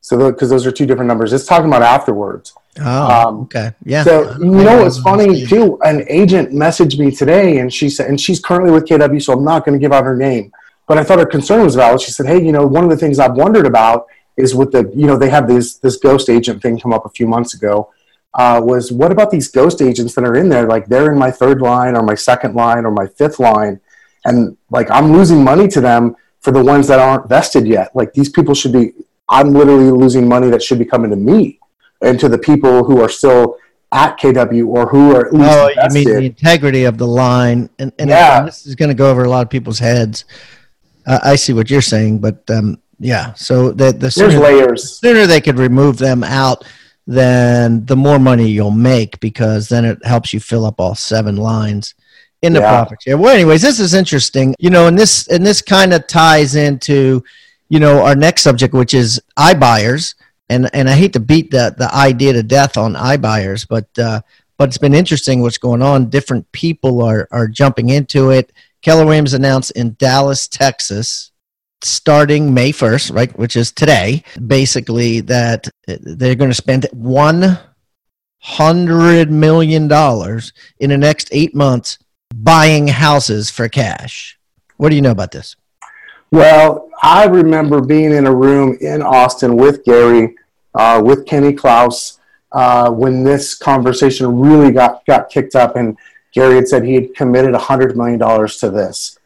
So 0.00 0.30
because 0.30 0.50
those 0.50 0.66
are 0.66 0.72
two 0.72 0.84
different 0.84 1.08
numbers. 1.08 1.32
It's 1.32 1.46
talking 1.46 1.66
about 1.66 1.82
afterwards. 1.82 2.52
Oh, 2.80 3.28
um, 3.28 3.40
okay, 3.42 3.72
yeah. 3.84 4.04
So 4.04 4.36
you 4.38 4.50
know 4.50 4.82
what's 4.82 4.98
funny 4.98 5.46
too? 5.46 5.78
An 5.82 6.04
agent 6.08 6.50
messaged 6.52 6.98
me 6.98 7.10
today, 7.10 7.58
and 7.58 7.72
she 7.72 7.88
said, 7.88 8.08
and 8.08 8.20
she's 8.20 8.40
currently 8.40 8.70
with 8.70 8.84
KW, 8.84 9.22
so 9.22 9.32
I'm 9.32 9.44
not 9.44 9.64
going 9.64 9.78
to 9.78 9.82
give 9.82 9.92
out 9.92 10.04
her 10.04 10.16
name. 10.16 10.52
But 10.86 10.98
I 10.98 11.04
thought 11.04 11.18
her 11.20 11.26
concern 11.26 11.64
was 11.64 11.76
valid. 11.76 12.00
She 12.02 12.10
said, 12.10 12.26
"Hey, 12.26 12.44
you 12.44 12.52
know, 12.52 12.66
one 12.66 12.84
of 12.84 12.90
the 12.90 12.96
things 12.96 13.18
I've 13.18 13.36
wondered 13.36 13.64
about 13.64 14.06
is 14.36 14.54
with 14.54 14.72
the, 14.72 14.90
you 14.94 15.06
know, 15.06 15.16
they 15.16 15.30
had 15.30 15.46
this 15.46 15.76
this 15.76 15.96
ghost 15.96 16.28
agent 16.28 16.60
thing 16.60 16.78
come 16.78 16.92
up 16.92 17.06
a 17.06 17.10
few 17.10 17.26
months 17.26 17.54
ago. 17.54 17.90
Uh, 18.34 18.60
was 18.62 18.90
what 18.90 19.12
about 19.12 19.30
these 19.30 19.48
ghost 19.48 19.80
agents 19.80 20.14
that 20.14 20.24
are 20.24 20.36
in 20.36 20.48
there? 20.48 20.66
Like 20.66 20.86
they're 20.86 21.12
in 21.12 21.18
my 21.18 21.30
third 21.30 21.60
line 21.60 21.96
or 21.96 22.02
my 22.02 22.14
second 22.14 22.54
line 22.54 22.84
or 22.84 22.90
my 22.90 23.06
fifth 23.06 23.38
line, 23.38 23.80
and 24.24 24.56
like 24.70 24.90
I'm 24.90 25.12
losing 25.12 25.42
money 25.42 25.68
to 25.68 25.80
them 25.80 26.16
for 26.40 26.50
the 26.50 26.62
ones 26.62 26.88
that 26.88 26.98
aren't 26.98 27.28
vested 27.28 27.66
yet. 27.66 27.94
Like 27.94 28.12
these 28.12 28.28
people 28.28 28.54
should 28.54 28.72
be. 28.72 28.92
I'm 29.28 29.52
literally 29.52 29.90
losing 29.90 30.28
money 30.28 30.50
that 30.50 30.62
should 30.62 30.78
be 30.78 30.84
coming 30.84 31.10
to 31.10 31.16
me." 31.16 31.60
and 32.04 32.20
to 32.20 32.28
the 32.28 32.38
people 32.38 32.84
who 32.84 33.00
are 33.00 33.08
still 33.08 33.56
at 33.92 34.18
KW 34.18 34.66
or 34.66 34.86
who 34.86 35.14
are 35.14 35.26
at 35.26 35.32
least 35.32 35.50
oh, 35.50 35.68
invested. 35.68 35.98
you 35.98 36.04
mean 36.06 36.16
the 36.16 36.26
integrity 36.26 36.84
of 36.84 36.98
the 36.98 37.06
line, 37.06 37.70
and, 37.78 37.92
and 37.98 38.10
yeah. 38.10 38.42
this 38.42 38.66
is 38.66 38.74
going 38.74 38.88
to 38.88 38.94
go 38.94 39.10
over 39.10 39.24
a 39.24 39.30
lot 39.30 39.42
of 39.42 39.50
people's 39.50 39.78
heads. 39.78 40.24
Uh, 41.06 41.20
I 41.22 41.36
see 41.36 41.52
what 41.52 41.70
you're 41.70 41.82
saying, 41.82 42.18
but 42.18 42.48
um, 42.50 42.78
yeah, 42.98 43.32
so 43.34 43.70
the 43.70 43.92
the 43.92 44.10
sooner, 44.10 44.38
layers. 44.38 44.82
The 44.82 44.88
sooner 44.88 45.26
they 45.26 45.40
could 45.40 45.58
remove 45.58 45.98
them 45.98 46.24
out, 46.24 46.64
then 47.06 47.84
the 47.86 47.96
more 47.96 48.18
money 48.18 48.48
you'll 48.48 48.70
make 48.70 49.20
because 49.20 49.68
then 49.68 49.84
it 49.84 50.04
helps 50.04 50.32
you 50.32 50.40
fill 50.40 50.64
up 50.64 50.80
all 50.80 50.94
seven 50.94 51.36
lines 51.36 51.94
in 52.42 52.52
the 52.52 52.60
yeah. 52.60 52.70
profit 52.70 53.02
share. 53.02 53.18
Well, 53.18 53.34
anyways, 53.34 53.62
this 53.62 53.80
is 53.80 53.94
interesting, 53.94 54.54
you 54.58 54.70
know, 54.70 54.86
and 54.86 54.98
this 54.98 55.28
and 55.28 55.44
this 55.44 55.62
kind 55.62 55.92
of 55.92 56.06
ties 56.06 56.54
into 56.54 57.22
you 57.68 57.80
know 57.80 58.04
our 58.04 58.14
next 58.14 58.42
subject, 58.42 58.74
which 58.74 58.94
is 58.94 59.20
iBuyers 59.38 60.14
and 60.48 60.70
and 60.74 60.88
I 60.88 60.94
hate 60.94 61.12
to 61.14 61.20
beat 61.20 61.50
the 61.50 61.74
the 61.76 61.92
idea 61.94 62.32
to 62.32 62.42
death 62.42 62.76
on 62.76 62.94
iBuyers, 62.94 63.66
but 63.68 63.86
uh, 63.98 64.20
but 64.56 64.68
it's 64.68 64.78
been 64.78 64.94
interesting 64.94 65.40
what's 65.40 65.58
going 65.58 65.82
on. 65.82 66.10
Different 66.10 66.50
people 66.52 67.02
are 67.02 67.28
are 67.30 67.48
jumping 67.48 67.90
into 67.90 68.30
it. 68.30 68.52
Keller 68.82 69.06
Williams 69.06 69.34
announced 69.34 69.70
in 69.72 69.94
Dallas, 69.94 70.46
Texas, 70.46 71.32
starting 71.84 72.54
May 72.54 72.72
first, 72.72 73.10
right, 73.10 73.36
which 73.38 73.56
is 73.56 73.72
today, 73.72 74.24
basically 74.46 75.20
that 75.22 75.68
they're 75.86 76.34
going 76.34 76.50
to 76.50 76.54
spend 76.54 76.86
one 76.92 77.58
hundred 78.40 79.30
million 79.30 79.88
dollars 79.88 80.52
in 80.78 80.90
the 80.90 80.98
next 80.98 81.28
eight 81.32 81.54
months 81.54 81.98
buying 82.34 82.88
houses 82.88 83.50
for 83.50 83.68
cash. 83.68 84.38
What 84.76 84.90
do 84.90 84.96
you 84.96 85.02
know 85.02 85.12
about 85.12 85.32
this? 85.32 85.56
Well, 86.30 86.90
I 87.02 87.26
remember 87.26 87.80
being 87.80 88.12
in 88.12 88.26
a 88.26 88.34
room 88.34 88.76
in 88.80 89.02
Austin 89.02 89.56
with 89.56 89.84
Gary, 89.84 90.34
uh, 90.74 91.00
with 91.04 91.26
Kenny 91.26 91.52
Klaus, 91.52 92.18
uh, 92.52 92.90
when 92.90 93.24
this 93.24 93.54
conversation 93.54 94.38
really 94.38 94.72
got, 94.72 95.06
got 95.06 95.30
kicked 95.30 95.54
up, 95.54 95.76
and 95.76 95.96
Gary 96.32 96.56
had 96.56 96.68
said 96.68 96.84
he 96.84 96.94
had 96.94 97.14
committed 97.14 97.54
$100 97.54 97.94
million 97.94 98.18
to 98.18 98.70
this, 98.70 99.18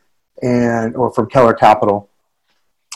and 0.42 0.94
or 0.96 1.12
from 1.12 1.28
Keller 1.28 1.54
Capital, 1.54 2.07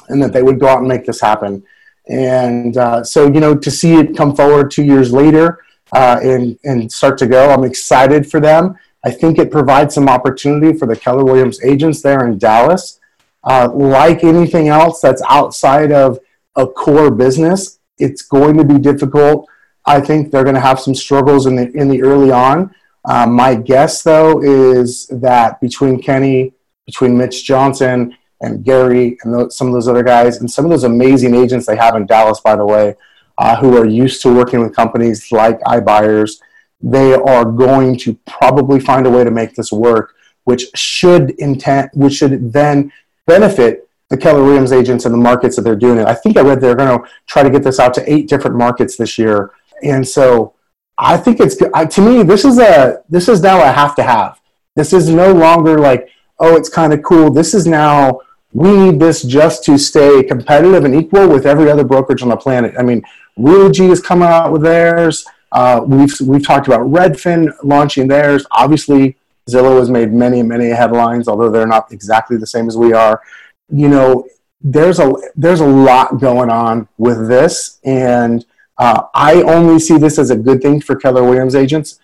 and 0.09 0.23
that 0.23 0.33
they 0.33 0.43
would 0.43 0.61
go 0.61 0.69
out 0.69 0.79
and 0.79 0.89
make 0.89 1.05
this 1.05 1.21
happen. 1.21 1.65
And 2.09 2.77
uh, 2.77 3.05
so, 3.05 3.27
you 3.27 3.41
know, 3.41 3.55
to 3.57 3.71
see 3.71 3.95
it 3.95 4.17
come 4.17 4.35
forward 4.35 4.71
two 4.71 4.85
years 4.85 5.13
later 5.13 5.65
uh, 5.93 6.19
and, 6.23 6.59
and 6.65 6.91
start 6.91 7.19
to 7.19 7.27
go, 7.27 7.51
I'm 7.51 7.65
excited 7.65 8.31
for 8.31 8.41
them. 8.41 8.77
I 9.05 9.11
think 9.11 9.39
it 9.39 9.51
provides 9.51 9.95
some 9.95 10.09
opportunity 10.09 10.77
for 10.77 10.87
the 10.87 10.97
Keller 10.97 11.25
Williams 11.25 11.63
agents 11.65 12.03
there 12.03 12.27
in 12.27 12.39
Dallas 12.39 13.01
uh, 13.45 13.69
like 13.73 14.25
anything 14.25 14.69
else 14.69 15.01
that's 15.01 15.23
outside 15.29 15.93
of 15.93 16.19
a 16.57 16.67
core 16.67 17.11
business, 17.11 17.79
it's 17.99 18.23
going 18.23 18.57
to 18.57 18.65
be 18.65 18.79
difficult. 18.79 19.49
I 19.85 20.01
think 20.01 20.31
they're 20.31 20.45
going 20.45 20.55
to 20.55 20.61
have 20.61 20.79
some 20.79 20.95
struggles 20.95 21.47
in 21.47 21.57
the 21.57 21.71
in 21.73 21.89
the 21.89 22.03
early 22.03 22.31
on. 22.31 22.75
Uh, 23.05 23.27
my 23.27 23.57
guess, 23.57 24.03
though, 24.03 24.41
is 24.43 25.07
that 25.09 25.61
between 25.61 26.01
Kenny, 26.01 26.53
between 26.87 27.19
Mitch 27.19 27.45
Johnson 27.45 28.17
and 28.43 28.65
Gary, 28.65 29.17
and 29.23 29.33
those, 29.33 29.57
some 29.57 29.69
of 29.69 29.73
those 29.73 29.89
other 29.89 30.03
guys, 30.03 30.39
and 30.39 30.51
some 30.51 30.65
of 30.65 30.71
those 30.71 30.85
amazing 30.85 31.35
agents 31.35 31.67
they 31.67 31.77
have 31.77 31.97
in 31.97 32.07
Dallas, 32.07 32.41
by 32.41 32.57
the 32.57 32.67
way, 32.67 32.95
uh, 33.39 33.57
who 33.57 33.77
are 33.77 33.87
used 33.87 34.21
to 34.23 34.35
working 34.35 34.61
with 34.61 34.75
companies 34.75 35.33
like 35.33 35.61
iBuyers, 35.61 36.41
they 36.81 37.15
are 37.15 37.45
going 37.45 37.97
to 37.99 38.15
probably 38.27 38.81
find 38.81 39.07
a 39.07 39.11
way 39.11 39.25
to 39.25 39.31
make 39.31 39.55
this 39.55 39.73
work, 39.73 40.15
which 40.45 40.67
should 40.75 41.31
intent, 41.39 41.91
which 41.95 42.15
should 42.15 42.53
then 42.53 42.93
benefit 43.27 43.89
the 44.11 44.17
Keller 44.17 44.45
Williams 44.45 44.73
agents 44.73 45.07
and 45.07 45.15
the 45.15 45.19
markets 45.19 45.57
that 45.57 45.63
they're 45.63 45.77
doing 45.77 45.99
it. 45.99 46.07
I 46.07 46.15
think 46.15 46.37
I 46.37 46.43
read 46.43 46.61
they're 46.61 46.75
going 46.75 46.99
to 46.99 47.09
try 47.27 47.43
to 47.43 47.51
get 47.51 47.63
this 47.63 47.81
out 47.81 47.95
to 47.95 48.13
eight 48.13 48.29
different 48.29 48.57
markets 48.57 48.97
this 48.97 49.17
year, 49.17 49.53
and 49.83 50.07
so 50.07 50.55
I 50.99 51.17
think 51.17 51.41
it's 51.41 51.57
to 51.57 52.01
me 52.01 52.23
this 52.23 52.45
is 52.45 52.59
a 52.59 53.03
this 53.09 53.29
is 53.29 53.41
now 53.41 53.63
a 53.63 53.73
have 53.73 53.95
to 53.97 54.03
have. 54.03 54.41
This 54.77 54.93
is 54.93 55.09
no 55.09 55.33
longer 55.33 55.79
like 55.79 56.09
oh 56.39 56.57
it's 56.57 56.69
kind 56.69 56.93
of 56.93 57.03
cool. 57.03 57.31
This 57.31 57.55
is 57.55 57.67
now 57.67 58.21
we 58.53 58.71
need 58.71 59.01
this 59.01 59.23
just 59.23 59.65
to 59.65 59.79
stay 59.79 60.23
competitive 60.23 60.85
and 60.85 60.95
equal 60.95 61.29
with 61.29 61.47
every 61.47 61.71
other 61.71 61.85
brokerage 61.85 62.23
on 62.23 62.29
the 62.29 62.37
planet. 62.37 62.75
I 62.79 62.83
mean, 62.83 63.03
Realogy 63.39 63.91
is 63.91 64.01
coming 64.01 64.29
out 64.29 64.53
with 64.53 64.63
theirs. 64.63 65.25
Uh, 65.53 65.83
we've 65.87 66.15
we've 66.21 66.47
talked 66.47 66.67
about 66.67 66.81
Redfin 66.81 67.53
launching 67.63 68.09
theirs. 68.09 68.47
Obviously, 68.53 69.17
Zillow 69.49 69.79
has 69.79 69.91
made 69.91 70.13
many, 70.13 70.43
many 70.43 70.69
headlines, 70.69 71.29
although 71.29 71.51
they're 71.51 71.67
not 71.67 71.93
exactly 71.93 72.37
the 72.37 72.47
same 72.47 72.69
as 72.69 72.77
we 72.77 72.93
are. 72.93 73.23
You 73.71 73.89
know, 73.89 74.27
there's 74.61 74.99
a 74.99 75.13
there's 75.35 75.61
a 75.61 75.67
lot 75.67 76.21
going 76.21 76.51
on 76.51 76.89
with 76.99 77.29
this, 77.29 77.81
and 77.85 78.45
uh, 78.79 79.05
I 79.15 79.43
only 79.43 79.79
see 79.79 79.99
this 79.99 80.19
as 80.19 80.31
a 80.31 80.37
good 80.37 80.63
thing 80.63 80.81
for 80.81 80.95
Keller 80.97 81.25
Williams 81.25 81.55
agents. 81.55 81.99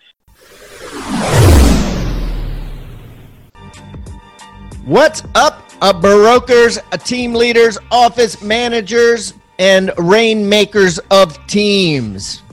What's 4.85 5.23
up, 5.35 5.58
uh, 5.81 5.93
brokers, 5.93 6.77
uh, 6.91 6.97
team 6.97 7.33
leaders, 7.33 7.77
office 7.91 8.41
managers, 8.41 9.33
and 9.57 9.91
rainmakers 9.97 10.99
of 11.11 11.45
teams? 11.47 12.43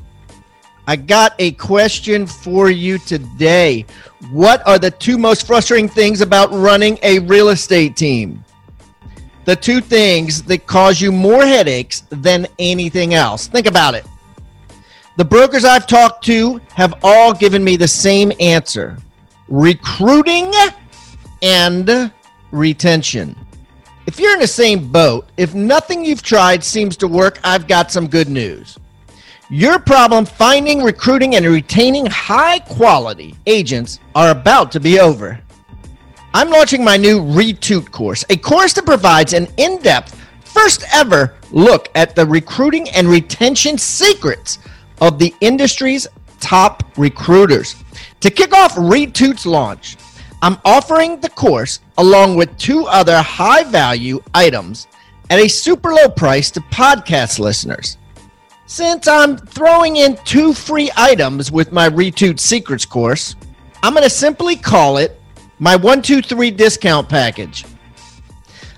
I 0.86 0.96
got 0.96 1.34
a 1.38 1.52
question 1.52 2.26
for 2.26 2.70
you 2.70 2.98
today. 2.98 3.86
What 4.30 4.66
are 4.66 4.78
the 4.78 4.90
two 4.90 5.18
most 5.18 5.46
frustrating 5.46 5.88
things 5.88 6.20
about 6.20 6.50
running 6.52 6.98
a 7.02 7.18
real 7.20 7.48
estate 7.48 7.96
team? 7.96 8.44
The 9.44 9.56
two 9.56 9.80
things 9.80 10.42
that 10.44 10.66
cause 10.66 11.00
you 11.00 11.12
more 11.12 11.44
headaches 11.44 12.02
than 12.10 12.46
anything 12.58 13.14
else. 13.14 13.46
Think 13.46 13.66
about 13.66 13.94
it. 13.94 14.06
The 15.16 15.24
brokers 15.24 15.64
I've 15.64 15.86
talked 15.86 16.24
to 16.26 16.60
have 16.74 16.94
all 17.02 17.32
given 17.32 17.64
me 17.64 17.76
the 17.76 17.88
same 17.88 18.32
answer 18.38 18.98
recruiting 19.48 20.52
and 21.42 22.12
retention. 22.50 23.36
If 24.06 24.20
you're 24.20 24.34
in 24.34 24.40
the 24.40 24.46
same 24.46 24.92
boat, 24.92 25.28
if 25.36 25.54
nothing 25.54 26.04
you've 26.04 26.22
tried 26.22 26.62
seems 26.62 26.96
to 26.98 27.08
work, 27.08 27.40
I've 27.42 27.66
got 27.66 27.90
some 27.90 28.06
good 28.06 28.28
news. 28.28 28.78
Your 29.50 29.78
problem 29.78 30.24
finding, 30.24 30.82
recruiting, 30.82 31.36
and 31.36 31.46
retaining 31.46 32.06
high 32.06 32.58
quality 32.60 33.36
agents 33.46 34.00
are 34.14 34.30
about 34.30 34.72
to 34.72 34.80
be 34.80 34.98
over. 34.98 35.40
I'm 36.34 36.50
launching 36.50 36.84
my 36.84 36.96
new 36.96 37.20
Retoot 37.20 37.90
course, 37.90 38.24
a 38.28 38.36
course 38.36 38.72
that 38.74 38.84
provides 38.84 39.32
an 39.32 39.48
in 39.56 39.78
depth, 39.82 40.14
first 40.44 40.84
ever 40.92 41.34
look 41.50 41.88
at 41.94 42.14
the 42.14 42.26
recruiting 42.26 42.88
and 42.90 43.08
retention 43.08 43.78
secrets 43.78 44.58
of 45.00 45.18
the 45.18 45.34
industry's 45.40 46.06
top 46.40 46.82
recruiters. 46.98 47.76
To 48.20 48.30
kick 48.30 48.52
off 48.52 48.74
Retoot's 48.74 49.46
launch, 49.46 49.96
I'm 50.42 50.58
offering 50.64 51.20
the 51.20 51.30
course 51.30 51.80
along 51.98 52.36
with 52.36 52.56
two 52.58 52.86
other 52.86 53.20
high 53.22 53.64
value 53.64 54.20
items 54.34 54.86
at 55.30 55.38
a 55.38 55.48
super 55.48 55.92
low 55.92 56.08
price 56.08 56.50
to 56.52 56.60
podcast 56.60 57.38
listeners. 57.38 57.96
Since 58.66 59.08
I'm 59.08 59.36
throwing 59.38 59.96
in 59.96 60.16
two 60.24 60.52
free 60.52 60.90
items 60.96 61.50
with 61.50 61.72
my 61.72 61.88
Retoot 61.88 62.38
Secrets 62.38 62.84
course, 62.84 63.36
I'm 63.82 63.92
going 63.92 64.04
to 64.04 64.10
simply 64.10 64.56
call 64.56 64.98
it 64.98 65.20
my 65.58 65.76
123 65.76 66.50
discount 66.50 67.08
package. 67.08 67.64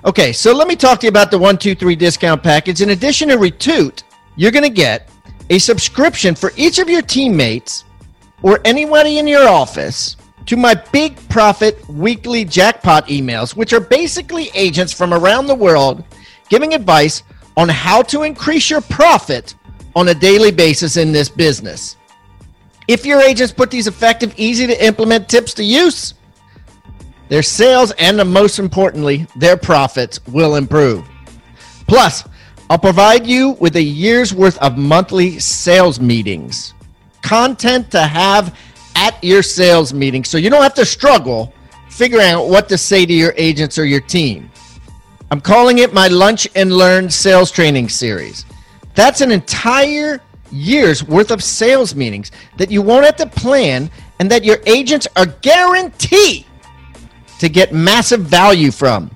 Okay, 0.04 0.32
so 0.32 0.52
let 0.52 0.68
me 0.68 0.76
talk 0.76 1.00
to 1.00 1.06
you 1.06 1.10
about 1.10 1.30
the 1.30 1.38
123 1.38 1.96
discount 1.96 2.42
package. 2.42 2.82
In 2.82 2.90
addition 2.90 3.28
to 3.30 3.36
Retoot, 3.36 4.04
you're 4.36 4.52
going 4.52 4.62
to 4.62 4.70
get 4.70 5.10
a 5.50 5.58
subscription 5.58 6.34
for 6.34 6.52
each 6.56 6.78
of 6.78 6.88
your 6.88 7.02
teammates 7.02 7.84
or 8.42 8.60
anybody 8.64 9.18
in 9.18 9.26
your 9.26 9.48
office 9.48 10.17
to 10.48 10.56
my 10.56 10.74
Big 10.92 11.16
Profit 11.28 11.86
weekly 11.90 12.42
jackpot 12.42 13.06
emails, 13.08 13.54
which 13.54 13.74
are 13.74 13.80
basically 13.80 14.50
agents 14.54 14.94
from 14.94 15.12
around 15.12 15.46
the 15.46 15.54
world 15.54 16.02
giving 16.48 16.72
advice 16.72 17.22
on 17.58 17.68
how 17.68 18.00
to 18.00 18.22
increase 18.22 18.70
your 18.70 18.80
profit 18.80 19.54
on 19.94 20.08
a 20.08 20.14
daily 20.14 20.50
basis 20.50 20.96
in 20.96 21.12
this 21.12 21.28
business. 21.28 21.96
If 22.88 23.04
your 23.04 23.20
agents 23.20 23.52
put 23.52 23.70
these 23.70 23.88
effective, 23.88 24.32
easy 24.38 24.66
to 24.66 24.84
implement 24.84 25.28
tips 25.28 25.52
to 25.54 25.62
use, 25.64 26.14
their 27.28 27.42
sales 27.42 27.90
and, 27.98 28.18
the 28.18 28.24
most 28.24 28.58
importantly, 28.58 29.26
their 29.36 29.58
profits 29.58 30.18
will 30.28 30.54
improve. 30.54 31.06
Plus, 31.86 32.26
I'll 32.70 32.78
provide 32.78 33.26
you 33.26 33.50
with 33.60 33.76
a 33.76 33.82
year's 33.82 34.32
worth 34.32 34.56
of 34.58 34.78
monthly 34.78 35.38
sales 35.40 36.00
meetings, 36.00 36.72
content 37.20 37.90
to 37.90 38.00
have 38.00 38.56
at 38.98 39.22
your 39.22 39.44
sales 39.44 39.94
meeting 39.94 40.24
so 40.24 40.36
you 40.36 40.50
don't 40.50 40.62
have 40.62 40.74
to 40.74 40.84
struggle 40.84 41.54
figuring 41.88 42.26
out 42.26 42.48
what 42.48 42.68
to 42.68 42.76
say 42.76 43.06
to 43.06 43.12
your 43.12 43.32
agents 43.36 43.78
or 43.78 43.84
your 43.84 44.00
team. 44.00 44.50
I'm 45.30 45.40
calling 45.40 45.78
it 45.78 45.94
my 45.94 46.08
Lunch 46.08 46.48
and 46.56 46.72
Learn 46.72 47.08
sales 47.08 47.52
training 47.52 47.88
series. 47.90 48.44
That's 48.94 49.20
an 49.20 49.30
entire 49.30 50.20
year's 50.50 51.04
worth 51.04 51.30
of 51.30 51.44
sales 51.44 51.94
meetings 51.94 52.32
that 52.56 52.72
you 52.72 52.82
won't 52.82 53.04
have 53.04 53.16
to 53.16 53.26
plan 53.26 53.88
and 54.18 54.28
that 54.30 54.44
your 54.44 54.58
agents 54.66 55.06
are 55.14 55.26
guaranteed 55.26 56.44
to 57.38 57.48
get 57.48 57.72
massive 57.72 58.22
value 58.22 58.72
from. 58.72 59.10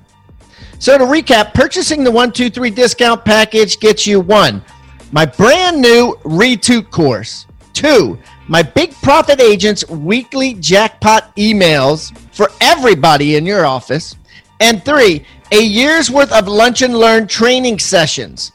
So, 0.79 0.97
to 0.97 1.03
recap, 1.03 1.53
purchasing 1.53 2.03
the 2.03 2.11
123 2.11 2.69
discount 2.69 3.25
package 3.25 3.79
gets 3.79 4.07
you 4.07 4.21
one, 4.21 4.63
my 5.11 5.25
brand 5.25 5.81
new 5.81 6.17
Retoot 6.23 6.89
course, 6.89 7.47
two, 7.73 8.17
my 8.47 8.61
Big 8.61 8.93
Profit 8.95 9.39
Agents 9.39 9.87
weekly 9.89 10.53
jackpot 10.55 11.35
emails 11.35 12.15
for 12.35 12.49
everybody 12.61 13.35
in 13.35 13.45
your 13.45 13.65
office, 13.65 14.15
and 14.59 14.83
three, 14.83 15.25
a 15.51 15.61
year's 15.61 16.09
worth 16.09 16.31
of 16.31 16.47
lunch 16.47 16.81
and 16.81 16.97
learn 16.97 17.27
training 17.27 17.79
sessions. 17.79 18.51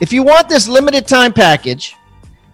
If 0.00 0.12
you 0.12 0.22
want 0.22 0.48
this 0.48 0.68
limited 0.68 1.06
time 1.06 1.32
package, 1.32 1.96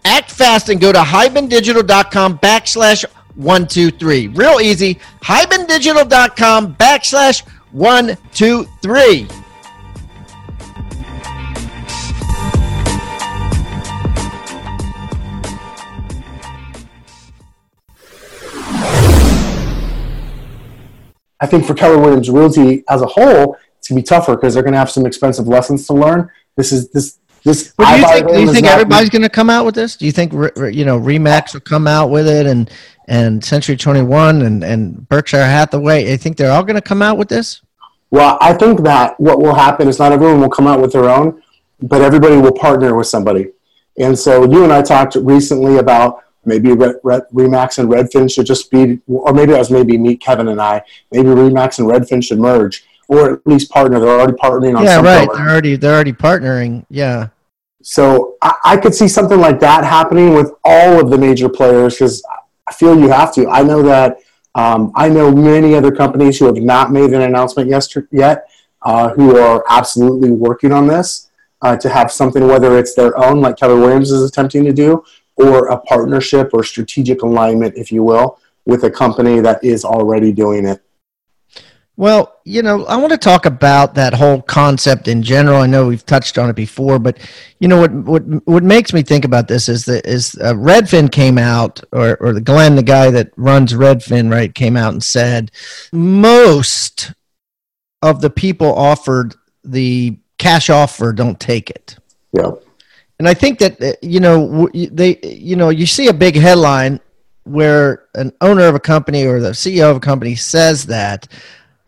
act 0.04 0.30
fast 0.30 0.68
and 0.68 0.80
go 0.80 0.92
to 0.92 1.00
hibandigital.com 1.00 2.38
backslash 2.38 3.04
123. 3.34 4.28
Real 4.28 4.60
easy. 4.60 4.98
hibandigital.com 5.22 6.74
backslash 6.74 7.42
123. 7.72 9.41
I 21.42 21.46
think 21.46 21.66
for 21.66 21.74
Keller 21.74 21.98
Williams 21.98 22.30
Realty 22.30 22.84
as 22.88 23.02
a 23.02 23.06
whole, 23.06 23.56
it's 23.78 23.88
gonna 23.88 24.00
be 24.00 24.04
tougher 24.04 24.36
because 24.36 24.54
they're 24.54 24.62
gonna 24.62 24.78
have 24.78 24.90
some 24.90 25.04
expensive 25.04 25.46
lessons 25.46 25.86
to 25.88 25.92
learn. 25.92 26.30
This 26.56 26.72
is 26.72 26.88
this 26.90 27.18
this. 27.44 27.74
But 27.76 27.94
do 27.94 28.00
you 28.00 28.06
think, 28.06 28.28
do 28.28 28.40
you 28.40 28.52
think 28.52 28.66
everybody's 28.66 29.10
going 29.10 29.22
to 29.22 29.28
come 29.28 29.50
out 29.50 29.64
with 29.64 29.74
this? 29.74 29.96
Do 29.96 30.06
you 30.06 30.12
think 30.12 30.32
you 30.32 30.84
know 30.84 30.98
Remax 30.98 31.54
will 31.54 31.60
come 31.60 31.86
out 31.86 32.10
with 32.10 32.28
it 32.28 32.46
and 32.46 32.70
and 33.08 33.44
Century 33.44 33.76
Twenty 33.76 34.02
One 34.02 34.42
and 34.42 34.62
and 34.62 35.08
Berkshire 35.08 35.44
Hathaway? 35.44 36.12
I 36.12 36.16
think 36.16 36.36
they're 36.36 36.52
all 36.52 36.62
going 36.62 36.76
to 36.76 36.82
come 36.82 37.02
out 37.02 37.18
with 37.18 37.28
this. 37.28 37.60
Well, 38.10 38.36
I 38.40 38.52
think 38.52 38.82
that 38.82 39.18
what 39.18 39.38
will 39.38 39.54
happen 39.54 39.88
is 39.88 39.98
not 39.98 40.12
everyone 40.12 40.40
will 40.40 40.50
come 40.50 40.66
out 40.66 40.80
with 40.80 40.92
their 40.92 41.08
own, 41.08 41.42
but 41.80 42.02
everybody 42.02 42.36
will 42.36 42.52
partner 42.52 42.94
with 42.94 43.06
somebody. 43.06 43.48
And 43.98 44.18
so 44.18 44.44
you 44.50 44.64
and 44.64 44.72
I 44.72 44.82
talked 44.82 45.14
recently 45.16 45.78
about 45.78 46.22
maybe 46.44 46.70
Remax 46.70 47.78
and 47.78 47.88
Redfin 47.88 48.32
should 48.32 48.46
just 48.46 48.70
be, 48.70 49.00
or 49.06 49.32
maybe 49.32 49.52
that 49.52 49.58
was 49.58 49.70
maybe 49.70 49.96
meet 49.98 50.20
Kevin 50.20 50.48
and 50.48 50.60
I. 50.60 50.82
Maybe 51.10 51.28
Remax 51.28 51.78
and 51.78 51.88
Redfin 51.88 52.24
should 52.24 52.38
merge 52.38 52.84
or 53.08 53.34
at 53.34 53.46
least 53.46 53.70
partner. 53.70 54.00
They're 54.00 54.08
already 54.08 54.32
partnering 54.34 54.76
on. 54.76 54.84
Yeah, 54.84 55.00
right. 55.00 55.28
They're 55.32 55.48
already 55.48 55.76
they're 55.76 55.94
already 55.94 56.12
partnering. 56.12 56.86
Yeah. 56.88 57.28
So 57.82 58.36
I, 58.40 58.54
I 58.64 58.76
could 58.76 58.94
see 58.94 59.08
something 59.08 59.40
like 59.40 59.60
that 59.60 59.84
happening 59.84 60.34
with 60.34 60.52
all 60.64 61.00
of 61.00 61.10
the 61.10 61.18
major 61.18 61.48
players 61.48 61.94
because 61.94 62.22
I 62.66 62.72
feel 62.72 62.98
you 62.98 63.08
have 63.08 63.34
to. 63.34 63.48
I 63.48 63.62
know 63.62 63.82
that 63.82 64.18
um, 64.54 64.92
I 64.94 65.08
know 65.08 65.34
many 65.34 65.74
other 65.74 65.92
companies 65.92 66.38
who 66.38 66.46
have 66.46 66.56
not 66.56 66.92
made 66.92 67.12
an 67.12 67.22
announcement 67.22 67.68
yet, 68.10 68.48
uh, 68.82 69.10
who 69.10 69.36
are 69.38 69.64
absolutely 69.68 70.30
working 70.30 70.72
on 70.72 70.86
this 70.86 71.30
uh, 71.62 71.76
to 71.76 71.88
have 71.88 72.12
something, 72.12 72.46
whether 72.46 72.78
it's 72.78 72.94
their 72.94 73.16
own, 73.18 73.40
like 73.40 73.56
Keller 73.56 73.78
Williams 73.78 74.10
is 74.10 74.28
attempting 74.28 74.64
to 74.64 74.72
do, 74.72 75.02
or 75.36 75.68
a 75.68 75.78
partnership 75.78 76.50
or 76.52 76.62
strategic 76.62 77.22
alignment, 77.22 77.76
if 77.76 77.90
you 77.90 78.02
will, 78.02 78.38
with 78.66 78.84
a 78.84 78.90
company 78.90 79.40
that 79.40 79.62
is 79.64 79.84
already 79.84 80.32
doing 80.32 80.66
it. 80.66 80.82
Well, 81.96 82.40
you 82.44 82.62
know, 82.62 82.86
I 82.86 82.96
want 82.96 83.12
to 83.12 83.18
talk 83.18 83.44
about 83.44 83.94
that 83.96 84.14
whole 84.14 84.40
concept 84.40 85.08
in 85.08 85.22
general. 85.22 85.60
I 85.60 85.66
know 85.66 85.86
we've 85.86 86.06
touched 86.06 86.38
on 86.38 86.48
it 86.48 86.56
before, 86.56 86.98
but 86.98 87.18
you 87.60 87.68
know 87.68 87.78
what 87.78 87.92
what 87.92 88.22
what 88.46 88.62
makes 88.62 88.94
me 88.94 89.02
think 89.02 89.26
about 89.26 89.46
this 89.46 89.68
is 89.68 89.84
that 89.84 90.06
is 90.06 90.34
uh, 90.40 90.54
Redfin 90.54 91.12
came 91.12 91.36
out, 91.36 91.82
or 91.92 92.16
or 92.16 92.32
the 92.32 92.40
Glenn, 92.40 92.76
the 92.76 92.82
guy 92.82 93.10
that 93.10 93.30
runs 93.36 93.74
Redfin, 93.74 94.32
right, 94.32 94.54
came 94.54 94.76
out 94.76 94.94
and 94.94 95.04
said 95.04 95.50
most 95.92 97.12
of 98.00 98.22
the 98.22 98.30
people 98.30 98.74
offered 98.74 99.34
the 99.62 100.18
cash 100.38 100.70
offer 100.70 101.12
don't 101.12 101.38
take 101.38 101.68
it. 101.68 101.98
Yeah, 102.32 102.52
and 103.18 103.28
I 103.28 103.34
think 103.34 103.58
that 103.58 103.80
uh, 103.82 103.92
you 104.02 104.20
know 104.20 104.68
they 104.72 105.18
you 105.22 105.56
know 105.56 105.68
you 105.68 105.86
see 105.86 106.08
a 106.08 106.14
big 106.14 106.36
headline 106.36 107.00
where 107.44 108.06
an 108.14 108.32
owner 108.40 108.66
of 108.66 108.74
a 108.74 108.80
company 108.80 109.24
or 109.26 109.40
the 109.40 109.50
CEO 109.50 109.90
of 109.90 109.96
a 109.96 110.00
company 110.00 110.34
says 110.34 110.86
that 110.86 111.26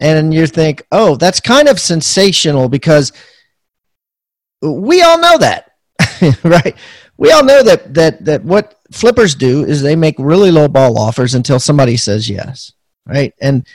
and 0.00 0.34
you 0.34 0.46
think, 0.46 0.86
oh, 0.92 1.16
that's 1.16 1.40
kind 1.40 1.68
of 1.68 1.78
sensational 1.78 2.68
because 2.68 3.12
we 4.60 5.02
all 5.02 5.18
know 5.18 5.38
that, 5.38 5.72
right? 6.44 6.76
We 7.16 7.30
all 7.30 7.44
know 7.44 7.62
that 7.62 7.94
that 7.94 8.24
that 8.24 8.44
what 8.44 8.78
flippers 8.92 9.34
do 9.34 9.64
is 9.64 9.82
they 9.82 9.96
make 9.96 10.16
really 10.18 10.50
low 10.50 10.68
ball 10.68 10.98
offers 10.98 11.34
until 11.34 11.60
somebody 11.60 11.96
says 11.96 12.28
yes, 12.28 12.72
right? 13.06 13.32
And 13.40 13.66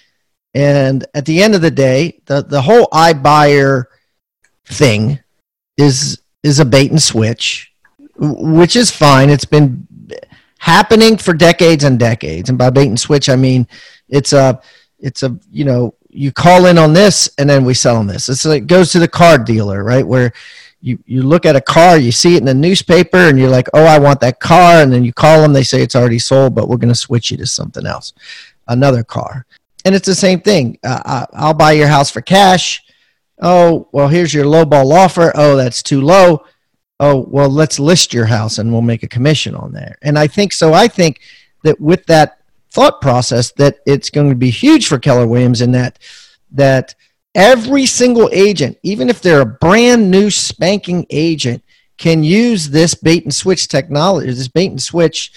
and 0.54 1.06
at 1.14 1.26
the 1.26 1.42
end 1.42 1.56
of 1.56 1.62
the 1.62 1.72
day, 1.72 2.22
the 2.26 2.44
the 2.44 2.62
whole 2.62 2.88
iBuyer 2.88 3.86
thing 4.66 5.20
is 5.78 6.22
is 6.44 6.60
a 6.60 6.66
bait 6.66 6.92
and 6.92 7.02
switch, 7.02 7.74
which 8.18 8.76
is 8.76 8.92
fine. 8.92 9.30
It's 9.30 9.46
been 9.46 9.88
happening 10.60 11.18
for 11.18 11.34
decades 11.34 11.84
and 11.84 12.00
decades, 12.00 12.50
and 12.50 12.58
by 12.58 12.70
bait 12.70 12.88
and 12.88 13.00
switch, 13.00 13.30
I 13.30 13.36
mean 13.36 13.68
it's 14.10 14.34
a 14.34 14.62
it's 15.00 15.24
a 15.24 15.38
you 15.52 15.66
know 15.66 15.96
you 16.10 16.32
call 16.32 16.66
in 16.66 16.78
on 16.78 16.94
this 16.94 17.30
and 17.38 17.50
then 17.50 17.64
we 17.64 17.74
sell 17.74 17.96
on 17.96 18.08
this. 18.08 18.30
It's 18.30 18.46
like 18.46 18.64
it 18.64 18.68
goes 18.68 18.92
to 18.92 19.00
the 19.00 19.08
car 19.08 19.38
dealer, 19.38 19.84
right? 19.84 20.06
Where 20.06 20.34
you, 20.82 20.98
you 21.06 21.24
look 21.24 21.46
at 21.46 21.56
a 21.56 21.62
car, 21.62 21.98
you 21.98 22.12
see 22.12 22.36
it 22.36 22.40
in 22.40 22.46
the 22.46 22.54
newspaper, 22.54 23.18
and 23.18 23.38
you're 23.38 23.50
like, 23.50 23.68
oh, 23.74 23.84
I 23.84 24.00
want 24.00 24.22
that 24.22 24.40
car. 24.40 24.82
And 24.82 24.92
then 24.92 25.04
you 25.04 25.14
call 25.14 25.42
them, 25.42 25.54
they 25.54 25.64
say 25.64 25.82
it's 25.82 25.96
already 25.96 26.20
sold, 26.20 26.56
but 26.56 26.70
we're 26.70 26.78
going 26.78 26.94
to 26.94 26.96
switch 26.96 27.32
you 27.32 27.38
to 27.38 27.46
something 27.46 27.86
else, 27.86 28.14
another 28.68 29.04
car. 29.04 29.46
And 29.86 29.94
it's 29.94 30.06
the 30.06 30.16
same 30.16 30.42
thing. 30.42 30.78
Uh, 30.84 31.26
I'll 31.34 31.54
buy 31.54 31.74
your 31.74 31.88
house 31.88 32.10
for 32.10 32.22
cash. 32.22 32.84
Oh, 33.40 33.88
well, 33.92 34.08
here's 34.08 34.34
your 34.34 34.46
low 34.46 34.66
ball 34.66 34.92
offer. 34.92 35.32
Oh, 35.36 35.56
that's 35.56 35.82
too 35.82 36.02
low. 36.02 36.46
Oh, 37.00 37.26
well, 37.30 37.50
let's 37.50 37.80
list 37.80 38.14
your 38.14 38.26
house 38.26 38.58
and 38.58 38.72
we'll 38.72 38.82
make 38.82 39.04
a 39.04 39.08
commission 39.08 39.56
on 39.56 39.72
there. 39.72 39.98
And 40.02 40.20
I 40.20 40.28
think 40.28 40.52
so. 40.52 40.74
I 40.74 40.88
think 40.88 41.22
that 41.64 41.80
with 41.80 42.06
that 42.08 42.40
thought 42.72 43.02
process 43.02 43.52
that 43.54 43.80
it's 43.86 44.10
going 44.10 44.30
to 44.30 44.36
be 44.36 44.50
huge 44.50 44.88
for 44.88 45.00
Keller 45.00 45.28
Williams 45.28 45.62
in 45.62 45.72
that 45.72 46.00
that 46.52 46.96
every 47.36 47.86
single 47.86 48.30
agent, 48.32 48.78
even 48.84 49.10
if 49.10 49.22
they're 49.22 49.42
a 49.42 49.46
brand 49.46 50.10
new 50.12 50.30
spanking 50.30 51.06
agent, 51.10 51.64
can 51.98 52.24
use 52.24 52.70
this 52.70 52.96
bait 52.96 53.24
and 53.24 53.34
switch 53.34 53.68
technology, 53.68 54.28
this 54.28 54.48
bait 54.48 54.72
and 54.72 54.82
switch 54.82 55.32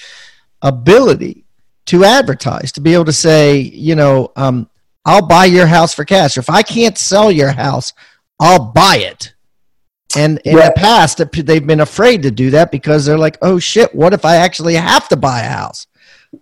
ability 0.62 1.44
to 1.86 2.04
advertise, 2.04 2.72
to 2.72 2.80
be 2.80 2.94
able 2.94 3.04
to 3.04 3.12
say, 3.12 3.58
you 3.58 3.94
know, 3.94 4.30
um, 4.36 4.68
I'll 5.04 5.26
buy 5.26 5.46
your 5.46 5.66
house 5.66 5.94
for 5.94 6.04
cash. 6.04 6.36
If 6.38 6.48
I 6.48 6.62
can't 6.62 6.96
sell 6.96 7.30
your 7.30 7.50
house, 7.50 7.92
I'll 8.38 8.72
buy 8.72 8.98
it. 8.98 9.34
And 10.16 10.38
in 10.44 10.56
the 10.56 10.72
past, 10.76 11.22
they've 11.32 11.66
been 11.66 11.80
afraid 11.80 12.22
to 12.22 12.30
do 12.30 12.50
that 12.50 12.70
because 12.70 13.06
they're 13.06 13.18
like, 13.18 13.38
oh 13.40 13.58
shit, 13.58 13.94
what 13.94 14.12
if 14.12 14.24
I 14.24 14.36
actually 14.36 14.74
have 14.74 15.08
to 15.08 15.16
buy 15.16 15.40
a 15.40 15.48
house? 15.48 15.86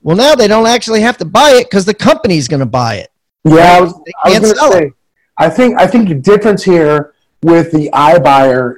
Well, 0.03 0.17
now 0.17 0.35
they 0.35 0.49
don't 0.49 0.67
actually 0.67 1.01
have 1.03 1.19
to 1.19 1.25
buy 1.25 1.51
it 1.53 1.65
because 1.65 1.85
the 1.85 1.95
company's 1.95 2.49
going 2.49 2.61
to 2.61 2.67
buy 2.67 2.97
it. 2.97 3.11
Yeah? 3.45 3.55
I 3.55 3.81
was, 3.81 3.95
I 4.25 4.29
was 4.29 4.53
going 4.53 4.73
to 4.73 4.79
say. 4.79 4.87
It. 4.87 4.93
I 5.39 5.49
think 5.49 5.79
I 5.79 5.87
think 5.87 6.09
the 6.09 6.15
difference 6.15 6.63
here 6.63 7.15
with 7.43 7.73
the 7.73 7.89
iBuyer 7.95 8.77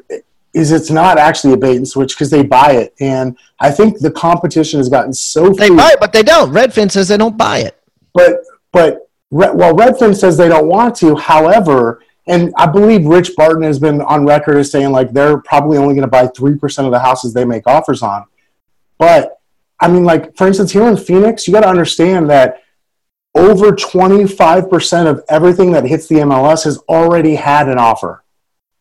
is 0.55 0.71
it's 0.71 0.91
not 0.91 1.19
actually 1.19 1.55
a 1.55 1.57
bait 1.57 1.77
and 1.77 1.89
switch 1.89 2.15
because 2.15 2.31
they 2.31 2.45
buy 2.45 2.73
it, 2.73 2.95
and 3.01 3.37
I 3.59 3.71
think 3.71 3.99
the 3.99 4.13
competition 4.13 4.79
has 4.79 4.89
gotten 4.89 5.13
so. 5.13 5.51
They 5.51 5.71
buy 5.71 5.91
it, 5.93 6.01
but 6.01 6.13
they 6.13 6.23
don't. 6.23 6.53
Redfin 6.53 6.91
says 6.91 7.09
they 7.09 7.17
don't 7.17 7.37
buy 7.37 7.59
it. 7.59 7.81
But 8.15 8.45
but 8.71 9.11
well, 9.33 9.75
Redfin 9.75 10.15
says 10.15 10.37
they 10.37 10.49
don't 10.49 10.69
want 10.69 10.95
to. 10.97 11.17
However, 11.17 12.03
and 12.27 12.53
I 12.57 12.67
believe 12.67 13.07
Rich 13.07 13.35
Barton 13.35 13.63
has 13.63 13.79
been 13.79 14.03
on 14.03 14.27
record 14.27 14.59
as 14.59 14.71
saying 14.71 14.93
like 14.93 15.13
they're 15.13 15.39
probably 15.39 15.79
only 15.79 15.95
going 15.95 16.03
to 16.03 16.09
buy 16.09 16.27
three 16.29 16.57
percent 16.57 16.87
of 16.87 16.93
the 16.93 16.99
houses 16.99 17.33
they 17.33 17.45
make 17.45 17.67
offers 17.67 18.03
on. 18.03 18.27
But 18.99 19.41
I 19.81 19.89
mean, 19.89 20.05
like 20.05 20.37
for 20.37 20.47
instance, 20.47 20.71
here 20.71 20.87
in 20.87 20.97
Phoenix, 20.97 21.49
you 21.49 21.55
got 21.55 21.63
to 21.63 21.69
understand 21.69 22.29
that 22.31 22.63
over 23.35 23.73
25% 23.73 25.07
of 25.07 25.25
everything 25.31 25.73
that 25.73 25.85
hits 25.85 26.07
the 26.07 26.17
MLS 26.17 26.65
has 26.65 26.77
already 26.89 27.35
had 27.35 27.69
an 27.69 27.79
offer. 27.79 28.23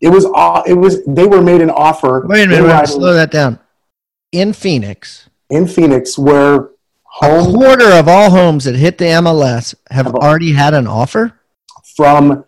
It 0.02 0.10
was 0.10 0.26
uh, 0.36 0.64
it 0.68 0.74
was 0.74 1.06
they 1.06 1.28
were 1.28 1.42
made 1.42 1.62
an 1.62 1.70
offer. 1.70 2.26
Wait 2.28 2.44
a 2.44 2.48
minute, 2.48 2.68
wait, 2.68 2.88
slow 2.88 3.14
that 3.14 3.32
down. 3.32 3.60
In 4.32 4.52
Phoenix, 4.52 5.30
in 5.50 5.68
Phoenix, 5.68 6.18
where 6.18 6.72
a 7.22 7.52
quarter 7.52 7.92
of 7.92 8.08
all 8.08 8.30
homes 8.30 8.66
that 8.66 8.76
hit 8.76 8.98
the 8.98 9.06
MLS 9.06 9.76
have, 9.90 10.08
already 10.08 10.52
had 10.52 10.74
an 10.74 10.88
offer 10.88 11.40
from 11.96 12.44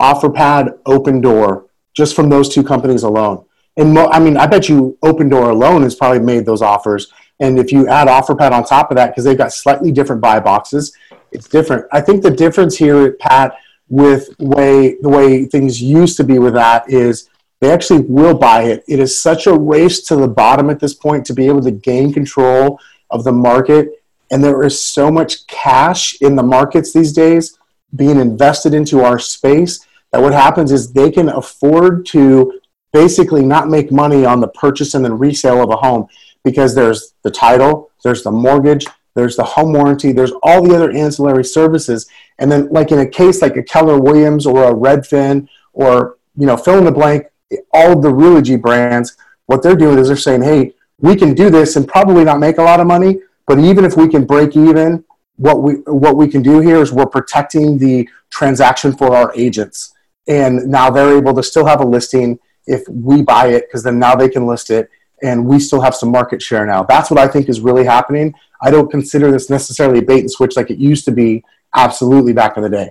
OfferPad, 0.00 0.78
Opendoor, 0.84 1.66
just 1.94 2.16
from 2.16 2.28
those 2.28 2.48
two 2.48 2.62
companies 2.62 3.02
alone. 3.02 3.44
And 3.76 3.92
mo- 3.92 4.08
I 4.10 4.20
mean, 4.20 4.36
I 4.36 4.46
bet 4.46 4.68
you 4.68 4.96
Opendoor 5.02 5.50
alone 5.50 5.82
has 5.82 5.94
probably 5.94 6.20
made 6.20 6.46
those 6.46 6.62
offers. 6.62 7.12
And 7.40 7.58
if 7.58 7.72
you 7.72 7.88
add 7.88 8.08
OfferPad 8.08 8.52
on 8.52 8.64
top 8.64 8.90
of 8.90 8.96
that, 8.96 9.08
because 9.08 9.24
they've 9.24 9.36
got 9.36 9.52
slightly 9.52 9.90
different 9.90 10.22
buy 10.22 10.40
boxes, 10.40 10.96
it's 11.32 11.48
different. 11.48 11.86
I 11.92 12.00
think 12.00 12.22
the 12.22 12.30
difference 12.30 12.76
here, 12.76 13.12
Pat, 13.14 13.56
with 13.88 14.34
way 14.38 14.96
the 15.02 15.08
way 15.08 15.44
things 15.44 15.82
used 15.82 16.16
to 16.16 16.24
be 16.24 16.38
with 16.38 16.54
that 16.54 16.88
is 16.88 17.28
they 17.60 17.70
actually 17.70 18.00
will 18.00 18.34
buy 18.34 18.62
it. 18.64 18.84
It 18.88 18.98
is 18.98 19.20
such 19.20 19.46
a 19.46 19.52
race 19.52 20.02
to 20.02 20.16
the 20.16 20.28
bottom 20.28 20.70
at 20.70 20.80
this 20.80 20.94
point 20.94 21.26
to 21.26 21.34
be 21.34 21.46
able 21.46 21.62
to 21.62 21.70
gain 21.70 22.12
control 22.12 22.80
of 23.10 23.24
the 23.24 23.32
market. 23.32 24.03
And 24.30 24.42
there 24.42 24.62
is 24.62 24.84
so 24.84 25.10
much 25.10 25.46
cash 25.46 26.20
in 26.20 26.36
the 26.36 26.42
markets 26.42 26.92
these 26.92 27.12
days 27.12 27.58
being 27.94 28.18
invested 28.18 28.74
into 28.74 29.00
our 29.00 29.18
space 29.18 29.86
that 30.12 30.20
what 30.20 30.32
happens 30.32 30.72
is 30.72 30.92
they 30.92 31.10
can 31.10 31.28
afford 31.28 32.06
to 32.06 32.60
basically 32.92 33.44
not 33.44 33.68
make 33.68 33.90
money 33.90 34.24
on 34.24 34.40
the 34.40 34.48
purchase 34.48 34.94
and 34.94 35.04
then 35.04 35.18
resale 35.18 35.62
of 35.62 35.70
a 35.70 35.76
home 35.76 36.06
because 36.44 36.74
there's 36.74 37.14
the 37.22 37.30
title, 37.30 37.90
there's 38.04 38.22
the 38.22 38.30
mortgage, 38.30 38.86
there's 39.14 39.36
the 39.36 39.44
home 39.44 39.72
warranty, 39.72 40.12
there's 40.12 40.32
all 40.42 40.62
the 40.62 40.74
other 40.74 40.92
ancillary 40.92 41.44
services. 41.44 42.06
And 42.38 42.50
then, 42.50 42.68
like 42.68 42.92
in 42.92 42.98
a 42.98 43.08
case 43.08 43.42
like 43.42 43.56
a 43.56 43.62
Keller 43.62 43.98
Williams 43.98 44.46
or 44.46 44.64
a 44.64 44.74
Redfin 44.74 45.48
or, 45.72 46.18
you 46.36 46.46
know, 46.46 46.56
fill 46.56 46.78
in 46.78 46.84
the 46.84 46.92
blank, 46.92 47.26
all 47.72 47.98
the 47.98 48.08
Realogy 48.08 48.60
brands, 48.60 49.16
what 49.46 49.62
they're 49.62 49.76
doing 49.76 49.98
is 49.98 50.08
they're 50.08 50.16
saying, 50.16 50.42
hey, 50.42 50.74
we 50.98 51.16
can 51.16 51.34
do 51.34 51.50
this 51.50 51.76
and 51.76 51.86
probably 51.86 52.24
not 52.24 52.40
make 52.40 52.58
a 52.58 52.62
lot 52.62 52.80
of 52.80 52.86
money, 52.86 53.20
but 53.46 53.58
even 53.58 53.84
if 53.84 53.96
we 53.96 54.08
can 54.08 54.24
break 54.24 54.56
even, 54.56 55.04
what 55.36 55.62
we 55.62 55.74
what 55.86 56.16
we 56.16 56.28
can 56.28 56.42
do 56.42 56.60
here 56.60 56.76
is 56.76 56.92
we're 56.92 57.06
protecting 57.06 57.78
the 57.78 58.08
transaction 58.30 58.96
for 58.96 59.14
our 59.14 59.32
agents. 59.34 59.92
And 60.28 60.68
now 60.68 60.90
they're 60.90 61.18
able 61.18 61.34
to 61.34 61.42
still 61.42 61.66
have 61.66 61.80
a 61.80 61.84
listing 61.84 62.38
if 62.66 62.82
we 62.88 63.22
buy 63.22 63.48
it 63.48 63.66
because 63.66 63.82
then 63.82 63.98
now 63.98 64.14
they 64.14 64.28
can 64.28 64.46
list 64.46 64.70
it 64.70 64.88
and 65.22 65.46
we 65.46 65.58
still 65.58 65.80
have 65.80 65.94
some 65.94 66.10
market 66.10 66.40
share 66.40 66.66
now. 66.66 66.82
That's 66.82 67.10
what 67.10 67.18
I 67.18 67.28
think 67.28 67.48
is 67.48 67.60
really 67.60 67.84
happening. 67.84 68.34
I 68.62 68.70
don't 68.70 68.90
consider 68.90 69.30
this 69.30 69.50
necessarily 69.50 69.98
a 69.98 70.02
bait 70.02 70.20
and 70.20 70.30
switch 70.30 70.56
like 70.56 70.70
it 70.70 70.78
used 70.78 71.04
to 71.06 71.12
be 71.12 71.44
absolutely 71.74 72.32
back 72.32 72.56
in 72.56 72.62
the 72.62 72.70
day. 72.70 72.90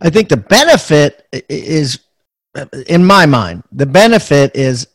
I 0.00 0.10
think 0.10 0.28
the 0.28 0.36
benefit 0.36 1.26
is, 1.48 2.00
in 2.86 3.04
my 3.04 3.26
mind, 3.26 3.64
the 3.72 3.86
benefit 3.86 4.54
is 4.54 4.86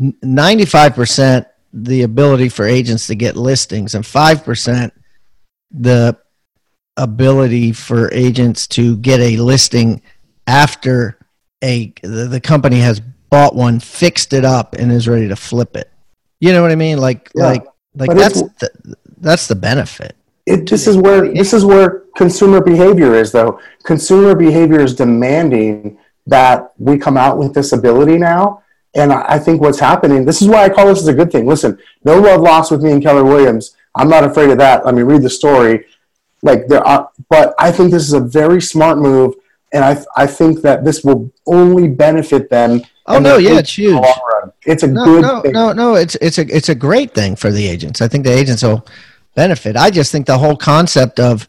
95% 0.00 1.46
the 1.72 2.02
ability 2.02 2.48
for 2.48 2.64
agents 2.64 3.06
to 3.08 3.14
get 3.14 3.36
listings 3.36 3.94
and 3.94 4.04
5% 4.04 4.90
the 5.70 6.16
ability 6.96 7.72
for 7.72 8.12
agents 8.12 8.66
to 8.66 8.96
get 8.96 9.20
a 9.20 9.36
listing 9.36 10.02
after 10.46 11.18
a 11.62 11.92
the, 12.02 12.26
the 12.28 12.40
company 12.40 12.80
has 12.80 13.00
bought 13.00 13.54
one, 13.54 13.80
fixed 13.80 14.32
it 14.32 14.44
up, 14.44 14.74
and 14.74 14.90
is 14.90 15.08
ready 15.08 15.28
to 15.28 15.36
flip 15.36 15.76
it. 15.76 15.90
You 16.40 16.52
know 16.52 16.62
what 16.62 16.70
I 16.70 16.76
mean? 16.76 16.98
Like 16.98 17.30
yeah. 17.34 17.44
like 17.44 17.64
like 17.94 18.08
but 18.08 18.16
that's 18.16 18.40
the, 18.42 18.96
that's 19.18 19.46
the 19.48 19.56
benefit 19.56 20.16
it, 20.48 20.68
this 20.68 20.86
is 20.86 20.96
where 20.96 21.32
this 21.32 21.52
is 21.52 21.64
where 21.64 22.04
consumer 22.16 22.60
behavior 22.60 23.14
is 23.14 23.32
though. 23.32 23.60
Consumer 23.84 24.34
behavior 24.34 24.80
is 24.80 24.94
demanding 24.94 25.98
that 26.26 26.72
we 26.78 26.98
come 26.98 27.16
out 27.16 27.38
with 27.38 27.54
this 27.54 27.72
ability 27.72 28.18
now. 28.18 28.62
And 28.94 29.12
i 29.12 29.38
think 29.38 29.60
what's 29.60 29.78
happening 29.78 30.24
this 30.24 30.40
is 30.40 30.48
why 30.48 30.64
i 30.64 30.68
call 30.68 30.86
this 30.86 31.00
is 31.00 31.08
a 31.08 31.14
good 31.14 31.30
thing. 31.30 31.46
Listen 31.46 31.78
no 32.04 32.18
love 32.18 32.40
lost 32.40 32.70
with 32.70 32.82
me 32.82 32.92
and 32.92 33.02
keller 33.02 33.24
williams. 33.24 33.76
I'm 33.94 34.08
not 34.08 34.24
afraid 34.24 34.50
of 34.50 34.58
that. 34.58 34.86
I 34.86 34.92
mean 34.92 35.04
read 35.04 35.22
the 35.22 35.30
story. 35.30 35.84
Like 36.42 36.66
there 36.68 36.84
are 36.86 37.10
but 37.28 37.54
i 37.58 37.70
think 37.70 37.90
this 37.90 38.04
is 38.04 38.14
a 38.14 38.20
very 38.20 38.60
smart 38.62 38.98
move 38.98 39.34
and 39.72 39.84
i 39.84 40.02
i 40.16 40.26
think 40.26 40.62
that 40.62 40.84
this 40.84 41.04
will 41.04 41.30
only 41.46 41.88
benefit 41.88 42.48
them 42.48 42.82
Oh 43.10 43.18
no, 43.18 43.38
yeah, 43.38 43.58
it's 43.58 43.76
huge. 43.76 44.04
It's 44.66 44.82
a 44.82 44.86
no, 44.86 45.04
good 45.06 45.22
no, 45.22 45.40
thing. 45.40 45.52
No, 45.52 45.72
no, 45.72 45.94
it's 45.94 46.14
it's 46.16 46.36
a 46.36 46.42
it's 46.54 46.68
a 46.68 46.74
great 46.74 47.14
thing 47.14 47.36
for 47.36 47.50
the 47.50 47.66
agents. 47.66 48.02
I 48.02 48.08
think 48.08 48.24
the 48.24 48.32
agents 48.32 48.62
will 48.62 48.86
benefit. 49.34 49.76
I 49.76 49.90
just 49.90 50.12
think 50.12 50.26
the 50.26 50.38
whole 50.38 50.56
concept 50.56 51.20
of 51.20 51.46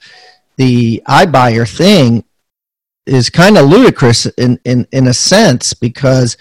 the 0.57 1.01
iBuyer 1.07 1.67
thing 1.67 2.23
is 3.05 3.29
kind 3.29 3.57
of 3.57 3.69
ludicrous 3.69 4.25
in, 4.25 4.59
in, 4.65 4.87
in 4.91 5.07
a 5.07 5.13
sense 5.13 5.73
because 5.73 6.37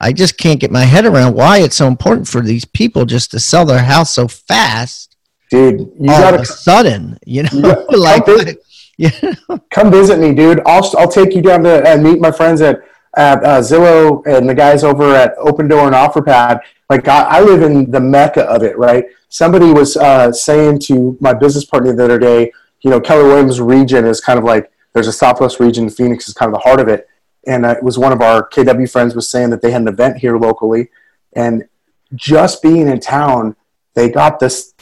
I 0.00 0.12
just 0.12 0.38
can't 0.38 0.60
get 0.60 0.70
my 0.70 0.84
head 0.84 1.04
around 1.04 1.34
why 1.34 1.58
it's 1.58 1.76
so 1.76 1.86
important 1.86 2.26
for 2.26 2.40
these 2.40 2.64
people 2.64 3.04
just 3.04 3.30
to 3.32 3.40
sell 3.40 3.66
their 3.66 3.82
house 3.82 4.14
so 4.14 4.28
fast. 4.28 5.16
Dude, 5.50 5.80
you 5.98 6.10
all 6.10 6.20
gotta, 6.20 6.36
of 6.36 6.42
a 6.42 6.46
sudden, 6.46 7.18
you 7.26 7.42
know, 7.42 7.50
you 7.52 7.86
like, 7.98 8.24
come, 8.24 8.38
visit, 8.38 8.62
you 8.96 9.10
know? 9.22 9.58
come 9.70 9.90
visit 9.90 10.18
me, 10.18 10.34
dude. 10.34 10.60
I'll, 10.64 10.88
I'll 10.98 11.10
take 11.10 11.34
you 11.34 11.42
down 11.42 11.62
to 11.64 11.86
and 11.86 12.02
meet 12.02 12.20
my 12.20 12.30
friends 12.30 12.60
at, 12.60 12.80
at 13.16 13.44
uh, 13.44 13.60
Zillow 13.60 14.24
and 14.26 14.48
the 14.48 14.54
guys 14.54 14.84
over 14.84 15.14
at 15.14 15.36
Opendoor 15.38 15.86
and 15.86 15.94
OfferPad. 15.94 16.60
Like 16.90 17.08
I, 17.08 17.38
I 17.38 17.40
live 17.40 17.62
in 17.62 17.90
the 17.90 18.00
mecca 18.00 18.42
of 18.42 18.62
it, 18.62 18.76
right? 18.76 19.04
somebody 19.30 19.72
was 19.72 19.96
uh, 19.96 20.30
saying 20.30 20.80
to 20.80 21.16
my 21.20 21.32
business 21.32 21.64
partner 21.64 21.94
the 21.94 22.04
other 22.04 22.18
day, 22.18 22.52
you 22.82 22.90
know, 22.90 23.00
Keller 23.00 23.24
Williams 23.24 23.60
region 23.60 24.04
is 24.04 24.20
kind 24.20 24.38
of 24.38 24.44
like 24.44 24.70
there's 24.92 25.06
a 25.06 25.12
Southwest 25.12 25.60
region. 25.60 25.88
Phoenix 25.88 26.28
is 26.28 26.34
kind 26.34 26.52
of 26.52 26.54
the 26.54 26.68
heart 26.68 26.80
of 26.80 26.88
it, 26.88 27.08
and 27.46 27.64
uh, 27.64 27.70
it 27.70 27.82
was 27.82 27.96
one 27.96 28.12
of 28.12 28.20
our 28.20 28.48
KW 28.48 28.90
friends 28.90 29.14
was 29.14 29.28
saying 29.28 29.50
that 29.50 29.62
they 29.62 29.70
had 29.70 29.82
an 29.82 29.88
event 29.88 30.18
here 30.18 30.36
locally, 30.36 30.90
and 31.34 31.64
just 32.14 32.60
being 32.60 32.88
in 32.88 33.00
town, 33.00 33.56
they 33.94 34.10
got 34.10 34.40
this. 34.40 34.74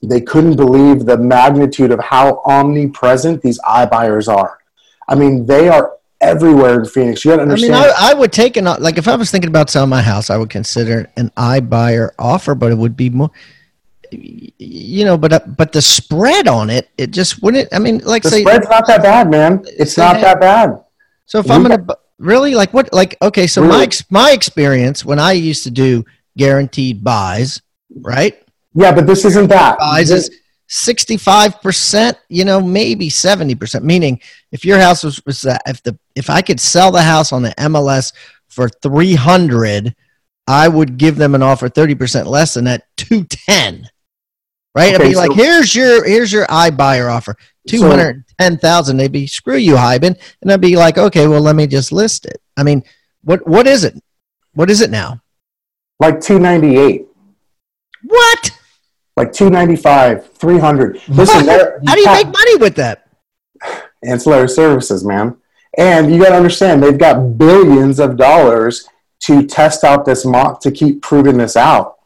They 0.00 0.20
couldn't 0.20 0.56
believe 0.56 1.06
the 1.06 1.18
magnitude 1.18 1.90
of 1.90 1.98
how 1.98 2.40
omnipresent 2.46 3.42
these 3.42 3.58
iBuyers 3.60 4.32
are. 4.32 4.58
I 5.08 5.16
mean, 5.16 5.44
they 5.44 5.68
are 5.68 5.96
everywhere 6.20 6.80
in 6.80 6.86
Phoenix. 6.86 7.24
You 7.24 7.32
got 7.32 7.36
to 7.36 7.42
understand. 7.42 7.74
I 7.74 7.82
mean, 7.82 7.92
I, 7.96 8.10
I, 8.10 8.14
would 8.14 8.32
take 8.32 8.56
an 8.56 8.64
like 8.64 8.98
if 8.98 9.08
I 9.08 9.16
was 9.16 9.30
thinking 9.30 9.48
about 9.48 9.70
selling 9.70 9.90
my 9.90 10.02
house, 10.02 10.30
I 10.30 10.36
would 10.36 10.50
consider 10.50 11.10
an 11.16 11.30
iBuyer 11.36 12.10
offer, 12.18 12.54
but 12.54 12.72
it 12.72 12.76
would 12.76 12.96
be 12.96 13.10
more 13.10 13.30
you 14.10 15.04
know, 15.04 15.18
but 15.18 15.32
uh, 15.32 15.40
but 15.46 15.72
the 15.72 15.82
spread 15.82 16.48
on 16.48 16.70
it, 16.70 16.88
it 16.96 17.10
just 17.10 17.42
wouldn't. 17.42 17.68
I 17.72 17.78
mean, 17.78 17.98
like 17.98 18.22
the 18.22 18.30
say, 18.30 18.42
spread's 18.42 18.68
not 18.68 18.86
that 18.86 19.02
bad, 19.02 19.30
man. 19.30 19.64
It's 19.66 19.96
not 19.96 20.20
that 20.20 20.40
bad. 20.40 20.82
So 21.26 21.38
if 21.38 21.50
I'm 21.50 21.62
gonna 21.62 21.84
really 22.18 22.54
like 22.54 22.72
what 22.72 22.92
like 22.92 23.16
okay, 23.22 23.46
so 23.46 23.62
really? 23.62 23.78
my 23.78 23.90
my 24.10 24.30
experience 24.32 25.04
when 25.04 25.18
I 25.18 25.32
used 25.32 25.64
to 25.64 25.70
do 25.70 26.04
guaranteed 26.36 27.04
buys, 27.04 27.60
right? 28.00 28.42
Yeah, 28.74 28.94
but 28.94 29.06
this 29.06 29.24
isn't 29.24 29.48
that. 29.48 29.78
Buys 29.78 30.10
is 30.10 30.30
sixty 30.68 31.16
five 31.16 31.60
percent, 31.60 32.16
you 32.28 32.44
know, 32.44 32.60
maybe 32.60 33.10
seventy 33.10 33.54
percent. 33.56 33.84
Meaning, 33.84 34.20
if 34.52 34.64
your 34.64 34.78
house 34.78 35.02
was, 35.02 35.20
was 35.26 35.44
uh, 35.44 35.58
if 35.66 35.82
the 35.82 35.98
if 36.14 36.30
I 36.30 36.42
could 36.42 36.60
sell 36.60 36.92
the 36.92 37.02
house 37.02 37.32
on 37.32 37.42
the 37.42 37.54
MLS 37.58 38.12
for 38.46 38.68
three 38.68 39.14
hundred 39.14 39.94
I 40.48 40.66
would 40.66 40.96
give 40.96 41.16
them 41.16 41.34
an 41.34 41.42
offer 41.42 41.68
30% 41.68 42.24
less 42.24 42.54
than 42.54 42.64
that 42.64 42.84
210. 42.96 43.86
Right? 44.74 44.94
I'd 44.94 45.00
Okay, 45.00 45.10
be 45.10 45.14
like, 45.14 45.32
here's 45.32 45.74
your 45.74 46.06
here's 46.06 46.32
your 46.32 46.46
I 46.48 46.70
buyer 46.70 47.10
offer. 47.10 47.36
210,000. 47.68 48.96
They'd 48.96 49.12
be 49.12 49.26
screw 49.26 49.56
you, 49.56 49.74
Hiban. 49.74 50.18
And 50.40 50.50
I'd 50.50 50.60
be 50.62 50.74
like, 50.74 50.96
okay, 50.96 51.26
well 51.26 51.42
let 51.42 51.54
me 51.54 51.66
just 51.66 51.92
list 51.92 52.24
it. 52.24 52.40
I 52.56 52.62
mean, 52.62 52.82
what 53.22 53.46
what 53.46 53.66
is 53.66 53.84
it? 53.84 53.94
What 54.54 54.70
is 54.70 54.80
it 54.80 54.90
now? 54.90 55.20
like 56.00 56.20
298, 56.20 57.06
What? 58.04 58.57
Like 59.18 59.32
295, 59.32 60.32
300. 60.32 61.00
Listen, 61.08 61.44
there- 61.44 61.80
How 61.86 61.94
do 61.94 62.00
you 62.00 62.06
make 62.06 62.26
money 62.26 62.56
with 62.56 62.76
that? 62.76 63.04
ancillary 64.04 64.48
services, 64.48 65.04
man. 65.04 65.36
And 65.76 66.12
you 66.12 66.22
got 66.22 66.30
to 66.30 66.36
understand, 66.36 66.82
they've 66.82 66.96
got 66.98 67.36
billions 67.36 67.98
of 67.98 68.16
dollars 68.16 68.88
to 69.24 69.44
test 69.44 69.82
out 69.84 70.04
this 70.04 70.24
mock 70.24 70.60
to 70.60 70.70
keep 70.70 71.02
proving 71.02 71.36
this 71.36 71.56
out. 71.56 71.96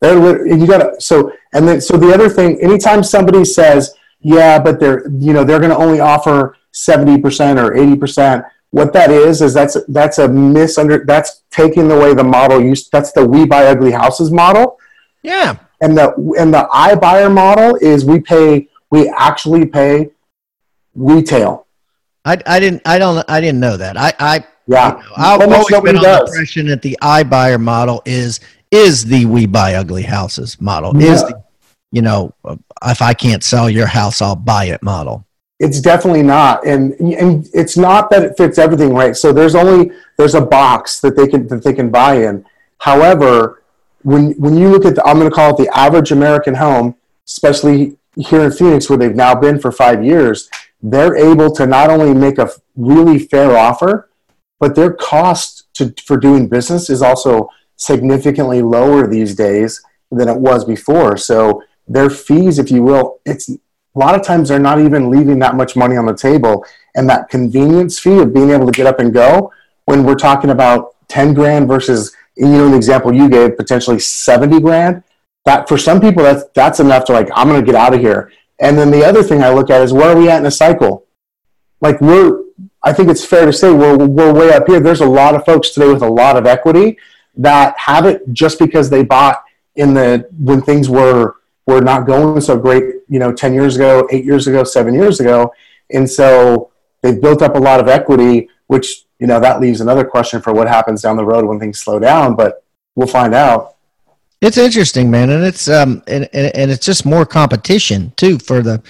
They're 0.00 0.46
you 0.46 0.66
got 0.66 0.78
to 0.78 1.00
so 1.00 1.32
and 1.52 1.66
then 1.68 1.80
so 1.80 1.96
the 1.96 2.12
other 2.12 2.28
thing, 2.28 2.58
anytime 2.60 3.02
somebody 3.02 3.44
says, 3.44 3.94
yeah, 4.20 4.58
but 4.58 4.80
they're 4.80 5.08
you 5.10 5.32
know 5.32 5.44
they're 5.44 5.58
going 5.60 5.70
to 5.70 5.76
only 5.76 6.00
offer 6.00 6.56
seventy 6.72 7.18
percent 7.20 7.58
or 7.58 7.74
eighty 7.74 7.96
percent. 7.96 8.44
What 8.70 8.92
that 8.94 9.10
is 9.10 9.40
is 9.40 9.54
that's 9.54 9.76
that's 9.88 10.18
a 10.18 10.26
misunder 10.28 11.06
that's 11.06 11.42
taking 11.50 11.90
away 11.90 12.12
the 12.14 12.24
model 12.24 12.60
use. 12.60 12.88
That's 12.88 13.12
the 13.12 13.26
we 13.26 13.46
buy 13.46 13.66
ugly 13.66 13.92
houses 13.92 14.30
model 14.30 14.78
Yeah. 15.22 15.56
And 15.80 15.96
the 15.96 16.14
and 16.38 16.52
the 16.52 16.68
iBuyer 16.72 17.32
model 17.32 17.76
is 17.76 18.04
we 18.04 18.20
pay 18.20 18.68
we 18.90 19.08
actually 19.16 19.66
pay 19.66 20.10
retail. 20.94 21.66
I, 22.24 22.38
I 22.46 22.60
didn't 22.60 22.82
I 22.86 22.98
don't 22.98 23.24
I 23.28 23.40
didn't 23.40 23.60
know 23.60 23.76
that. 23.76 23.96
I 23.96 24.12
I 24.18 24.44
Yeah, 24.66 25.02
I've 25.16 25.42
Almost 25.42 25.72
always 25.72 25.84
been 25.84 25.96
nobody 25.96 25.98
on 25.98 26.02
the 26.02 26.32
impression 26.32 26.66
that 26.68 26.82
the 26.82 26.96
iBuyer 27.02 27.60
model 27.60 28.02
is 28.06 28.40
is 28.70 29.04
the 29.04 29.26
we 29.26 29.46
buy 29.46 29.74
ugly 29.74 30.02
houses 30.02 30.60
model. 30.60 30.96
Is 31.00 31.22
the 31.22 31.42
you 31.92 32.02
know 32.02 32.34
uh, 32.44 32.56
if 32.86 33.02
I 33.02 33.14
can't 33.14 33.42
sell 33.42 33.68
your 33.68 33.86
house, 33.86 34.22
I'll 34.22 34.36
buy 34.36 34.66
it 34.66 34.82
model. 34.82 35.26
It's 35.60 35.80
definitely 35.80 36.22
not, 36.22 36.66
and 36.66 36.92
and 37.00 37.48
it's 37.54 37.76
not 37.76 38.10
that 38.10 38.22
it 38.22 38.36
fits 38.36 38.58
everything 38.58 38.92
right. 38.92 39.16
So 39.16 39.32
there's 39.32 39.54
only 39.54 39.92
there's 40.16 40.34
a 40.34 40.40
box 40.40 41.00
that 41.00 41.16
they 41.16 41.28
can 41.28 41.46
that 41.48 41.62
they 41.62 41.72
can 41.72 41.90
buy 41.90 42.24
in. 42.24 42.44
However, 42.78 43.62
when 44.04 44.32
when 44.32 44.56
you 44.56 44.68
look 44.68 44.84
at 44.84 44.94
the, 44.94 45.04
I'm 45.04 45.18
going 45.18 45.30
to 45.30 45.34
call 45.34 45.50
it 45.50 45.56
the 45.56 45.76
average 45.76 46.12
American 46.12 46.54
home, 46.54 46.94
especially 47.26 47.96
here 48.16 48.42
in 48.42 48.52
Phoenix 48.52 48.88
where 48.88 48.98
they've 48.98 49.14
now 49.14 49.34
been 49.34 49.58
for 49.58 49.72
five 49.72 50.04
years, 50.04 50.48
they're 50.82 51.16
able 51.16 51.50
to 51.56 51.66
not 51.66 51.90
only 51.90 52.14
make 52.14 52.38
a 52.38 52.50
really 52.76 53.18
fair 53.18 53.56
offer, 53.56 54.10
but 54.60 54.74
their 54.74 54.92
cost 54.92 55.66
to, 55.74 55.92
for 56.06 56.16
doing 56.16 56.48
business 56.48 56.90
is 56.90 57.02
also 57.02 57.48
significantly 57.76 58.62
lower 58.62 59.06
these 59.06 59.34
days 59.34 59.82
than 60.10 60.28
it 60.28 60.36
was 60.36 60.64
before. 60.64 61.16
So 61.16 61.62
their 61.88 62.10
fees, 62.10 62.58
if 62.58 62.70
you 62.70 62.82
will, 62.82 63.20
it's 63.24 63.48
a 63.48 63.58
lot 63.98 64.14
of 64.14 64.22
times 64.22 64.48
they're 64.48 64.58
not 64.58 64.80
even 64.80 65.10
leaving 65.10 65.38
that 65.40 65.56
much 65.56 65.76
money 65.76 65.96
on 65.96 66.06
the 66.06 66.14
table. 66.14 66.64
And 66.94 67.08
that 67.08 67.28
convenience 67.28 67.98
fee 67.98 68.20
of 68.20 68.32
being 68.32 68.50
able 68.50 68.66
to 68.66 68.72
get 68.72 68.86
up 68.86 69.00
and 69.00 69.12
go, 69.12 69.52
when 69.86 70.04
we're 70.04 70.14
talking 70.14 70.50
about 70.50 70.94
10 71.08 71.34
grand 71.34 71.68
versus, 71.68 72.14
you 72.36 72.48
know, 72.48 72.66
an 72.66 72.74
example 72.74 73.12
you 73.12 73.28
gave, 73.28 73.56
potentially 73.56 73.98
70 73.98 74.60
grand, 74.60 75.02
that 75.44 75.68
for 75.68 75.78
some 75.78 76.00
people, 76.00 76.22
that's, 76.22 76.44
that's 76.54 76.80
enough 76.80 77.04
to 77.06 77.12
like, 77.12 77.28
I'm 77.34 77.48
going 77.48 77.60
to 77.60 77.66
get 77.66 77.74
out 77.74 77.94
of 77.94 78.00
here. 78.00 78.32
And 78.60 78.78
then 78.78 78.90
the 78.90 79.04
other 79.04 79.22
thing 79.22 79.42
I 79.42 79.50
look 79.50 79.70
at 79.70 79.82
is 79.82 79.92
where 79.92 80.10
are 80.10 80.18
we 80.18 80.28
at 80.28 80.38
in 80.38 80.46
a 80.46 80.50
cycle? 80.50 81.06
Like 81.80 82.00
we're, 82.00 82.42
I 82.82 82.92
think 82.92 83.08
it's 83.08 83.24
fair 83.24 83.46
to 83.46 83.52
say 83.52 83.72
we're, 83.72 83.96
we're 83.96 84.32
way 84.32 84.52
up 84.52 84.66
here. 84.66 84.80
There's 84.80 85.00
a 85.00 85.06
lot 85.06 85.34
of 85.34 85.44
folks 85.44 85.70
today 85.70 85.92
with 85.92 86.02
a 86.02 86.08
lot 86.08 86.36
of 86.36 86.46
equity 86.46 86.98
that 87.36 87.76
have 87.78 88.06
it 88.06 88.22
just 88.32 88.58
because 88.58 88.90
they 88.90 89.02
bought 89.02 89.42
in 89.76 89.94
the, 89.94 90.28
when 90.38 90.62
things 90.62 90.88
were, 90.88 91.36
were 91.66 91.80
not 91.80 92.06
going 92.06 92.40
so 92.40 92.56
great, 92.56 92.84
you 93.08 93.18
know, 93.18 93.32
10 93.32 93.54
years 93.54 93.76
ago, 93.76 94.06
eight 94.12 94.24
years 94.24 94.46
ago, 94.46 94.64
seven 94.64 94.94
years 94.94 95.20
ago. 95.20 95.52
And 95.90 96.08
so 96.08 96.70
they've 97.02 97.20
built 97.20 97.42
up 97.42 97.54
a 97.54 97.58
lot 97.58 97.80
of 97.80 97.88
equity, 97.88 98.48
which, 98.66 99.03
you 99.18 99.26
know, 99.26 99.40
that 99.40 99.60
leaves 99.60 99.80
another 99.80 100.04
question 100.04 100.40
for 100.42 100.52
what 100.52 100.68
happens 100.68 101.02
down 101.02 101.16
the 101.16 101.24
road 101.24 101.44
when 101.44 101.58
things 101.60 101.78
slow 101.78 101.98
down, 101.98 102.34
but 102.34 102.64
we'll 102.94 103.08
find 103.08 103.34
out. 103.34 103.76
It's 104.40 104.58
interesting, 104.58 105.10
man, 105.10 105.30
and 105.30 105.44
it's 105.44 105.68
um 105.68 106.02
and, 106.06 106.28
and, 106.34 106.54
and 106.54 106.70
it's 106.70 106.84
just 106.84 107.06
more 107.06 107.24
competition 107.24 108.12
too 108.16 108.38
for 108.38 108.60
the 108.60 108.82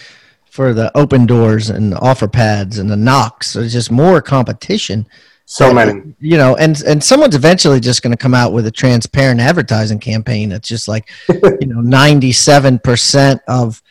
for 0.50 0.72
the 0.72 0.96
open 0.96 1.26
doors 1.26 1.70
and 1.70 1.94
offer 1.94 2.26
pads 2.26 2.78
and 2.78 2.90
the 2.90 2.96
knocks. 2.96 3.48
So 3.50 3.60
it's 3.60 3.72
just 3.72 3.90
more 3.90 4.20
competition. 4.22 5.06
So 5.46 5.66
that, 5.66 5.74
many. 5.74 6.14
you 6.18 6.38
know, 6.38 6.56
and 6.56 6.80
and 6.82 7.04
someone's 7.04 7.34
eventually 7.37 7.78
just 7.78 8.02
going 8.02 8.12
to 8.12 8.16
come 8.16 8.34
out 8.34 8.52
with 8.52 8.66
a 8.66 8.70
transparent 8.70 9.40
advertising 9.40 9.98
campaign 9.98 10.48
that's 10.48 10.66
just 10.66 10.88
like, 10.88 11.08
you 11.28 11.66
know, 11.66 11.80
ninety 11.80 12.32
seven 12.32 12.78
percent 12.78 13.40
of, 13.46 13.82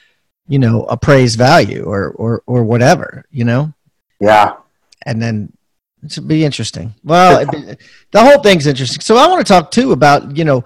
you 0.47 0.57
know, 0.59 0.83
appraised 0.85 1.37
value 1.37 1.83
or 1.83 2.09
or 2.11 2.43
or 2.47 2.63
whatever, 2.63 3.23
you 3.29 3.45
know, 3.45 3.71
Yeah. 4.19 4.55
and 5.05 5.21
then 5.21 5.52
it 6.03 6.27
be 6.27 6.45
interesting. 6.45 6.93
Well, 7.03 7.45
be- 7.45 7.75
the 8.11 8.21
whole 8.21 8.41
thing's 8.41 8.67
interesting. 8.67 9.01
So 9.01 9.17
I 9.17 9.27
want 9.27 9.45
to 9.45 9.51
talk 9.51 9.71
too 9.71 9.91
about 9.91 10.37
you 10.37 10.45
know. 10.45 10.63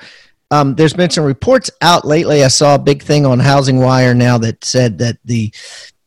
Um, 0.50 0.76
there's 0.76 0.94
been 0.94 1.10
some 1.10 1.26
reports 1.26 1.70
out 1.82 2.06
lately. 2.06 2.42
I 2.42 2.48
saw 2.48 2.76
a 2.76 2.80
big 2.80 3.04
thing 3.04 3.26
on 3.26 3.38
Housing 3.38 3.80
Wire 3.80 4.14
now 4.14 4.38
that 4.38 4.64
said 4.64 4.98
that 5.00 5.18
the, 5.26 5.54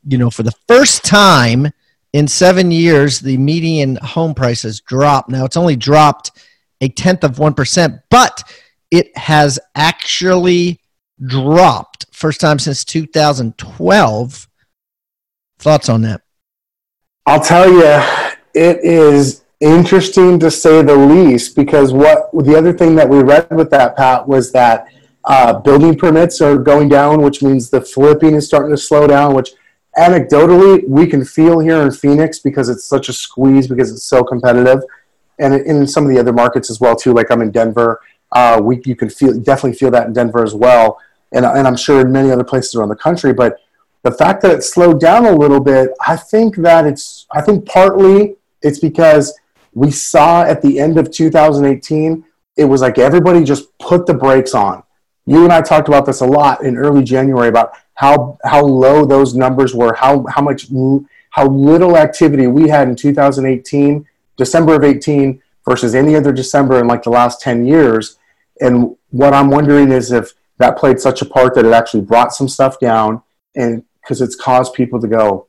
you 0.07 0.17
know, 0.17 0.31
for 0.31 0.41
the 0.41 0.53
first 0.67 1.05
time 1.05 1.67
in 2.11 2.27
seven 2.27 2.71
years, 2.71 3.19
the 3.19 3.37
median 3.37 3.97
home 3.97 4.33
price 4.33 4.63
has 4.63 4.79
dropped. 4.79 5.29
Now 5.29 5.45
it's 5.45 5.57
only 5.57 5.75
dropped 5.75 6.31
a 6.81 6.89
tenth 6.89 7.23
of 7.23 7.37
one 7.37 7.53
percent, 7.53 8.01
but 8.09 8.43
it 8.89 9.15
has 9.15 9.59
actually 9.75 10.81
dropped 11.23 12.05
first 12.11 12.41
time 12.41 12.59
since 12.59 12.83
2012. 12.85 14.47
Thoughts 15.59 15.89
on 15.89 16.01
that? 16.01 16.21
I'll 17.25 17.39
tell 17.39 17.71
you, 17.71 18.03
it 18.53 18.83
is 18.83 19.43
interesting 19.59 20.39
to 20.39 20.49
say 20.49 20.81
the 20.81 20.95
least 20.95 21.55
because 21.55 21.93
what 21.93 22.31
the 22.31 22.55
other 22.57 22.73
thing 22.73 22.95
that 22.95 23.07
we 23.07 23.21
read 23.21 23.47
with 23.51 23.69
that, 23.69 23.95
Pat, 23.95 24.27
was 24.27 24.51
that 24.51 24.87
uh, 25.25 25.53
building 25.59 25.97
permits 25.97 26.41
are 26.41 26.57
going 26.57 26.89
down, 26.89 27.21
which 27.21 27.43
means 27.43 27.69
the 27.69 27.81
flipping 27.81 28.33
is 28.33 28.47
starting 28.47 28.71
to 28.71 28.77
slow 28.77 29.05
down, 29.07 29.35
which 29.35 29.51
anecdotally 29.97 30.87
we 30.87 31.05
can 31.05 31.23
feel 31.23 31.59
here 31.59 31.81
in 31.81 31.91
Phoenix 31.91 32.39
because 32.39 32.69
it's 32.69 32.85
such 32.85 33.07
a 33.09 33.13
squeeze 33.13 33.67
because 33.67 33.91
it's 33.91 34.03
so 34.03 34.23
competitive. 34.23 34.81
And 35.39 35.53
in 35.53 35.85
some 35.87 36.05
of 36.05 36.09
the 36.09 36.19
other 36.19 36.33
markets 36.33 36.69
as 36.69 36.79
well, 36.79 36.95
too, 36.95 37.13
like 37.13 37.31
I'm 37.31 37.41
in 37.41 37.51
Denver, 37.51 38.01
uh, 38.31 38.59
we, 38.63 38.81
you 38.85 38.95
can 38.95 39.09
feel 39.09 39.39
definitely 39.39 39.77
feel 39.77 39.91
that 39.91 40.07
in 40.07 40.13
Denver 40.13 40.43
as 40.43 40.55
well. 40.55 40.99
And, 41.33 41.45
and 41.45 41.67
I'm 41.67 41.77
sure 41.77 42.01
in 42.01 42.11
many 42.11 42.31
other 42.31 42.43
places 42.43 42.75
around 42.75 42.89
the 42.89 42.95
country. 42.95 43.33
But 43.33 43.57
the 44.03 44.11
fact 44.11 44.41
that 44.41 44.51
it 44.51 44.63
slowed 44.63 44.99
down 44.99 45.25
a 45.25 45.35
little 45.35 45.59
bit, 45.59 45.91
I 46.05 46.15
think 46.15 46.55
that 46.57 46.85
it's, 46.85 47.27
I 47.31 47.41
think 47.41 47.65
partly 47.65 48.35
it's 48.61 48.79
because 48.79 49.37
we 49.73 49.91
saw 49.91 50.43
at 50.43 50.61
the 50.61 50.79
end 50.79 50.97
of 50.97 51.11
2018, 51.11 52.23
it 52.57 52.65
was 52.65 52.81
like 52.81 52.97
everybody 52.97 53.43
just 53.43 53.77
put 53.79 54.05
the 54.05 54.13
brakes 54.13 54.53
on. 54.53 54.83
You 55.25 55.43
and 55.43 55.53
I 55.53 55.61
talked 55.61 55.87
about 55.87 56.05
this 56.05 56.21
a 56.21 56.25
lot 56.25 56.63
in 56.63 56.77
early 56.77 57.03
January 57.03 57.47
about 57.47 57.73
how 57.93 58.37
how 58.43 58.63
low 58.63 59.05
those 59.05 59.35
numbers 59.35 59.73
were, 59.73 59.93
how 59.93 60.25
how 60.27 60.41
much 60.41 60.67
how 61.29 61.47
little 61.47 61.97
activity 61.97 62.47
we 62.47 62.67
had 62.67 62.87
in 62.87 62.95
2018, 62.95 64.05
December 64.37 64.75
of 64.75 64.83
18 64.83 65.41
versus 65.67 65.95
any 65.95 66.15
other 66.15 66.33
December 66.33 66.79
in 66.79 66.87
like 66.87 67.03
the 67.03 67.09
last 67.09 67.41
10 67.41 67.65
years. 67.65 68.17
And 68.59 68.95
what 69.09 69.33
I'm 69.33 69.49
wondering 69.49 69.91
is 69.91 70.11
if 70.11 70.33
that 70.57 70.77
played 70.77 70.99
such 70.99 71.21
a 71.21 71.25
part 71.25 71.55
that 71.55 71.65
it 71.65 71.73
actually 71.73 72.01
brought 72.01 72.33
some 72.33 72.47
stuff 72.47 72.79
down 72.79 73.21
and 73.55 73.83
because 74.01 74.21
it's 74.21 74.35
caused 74.35 74.73
people 74.73 74.99
to 74.99 75.07
go, 75.07 75.47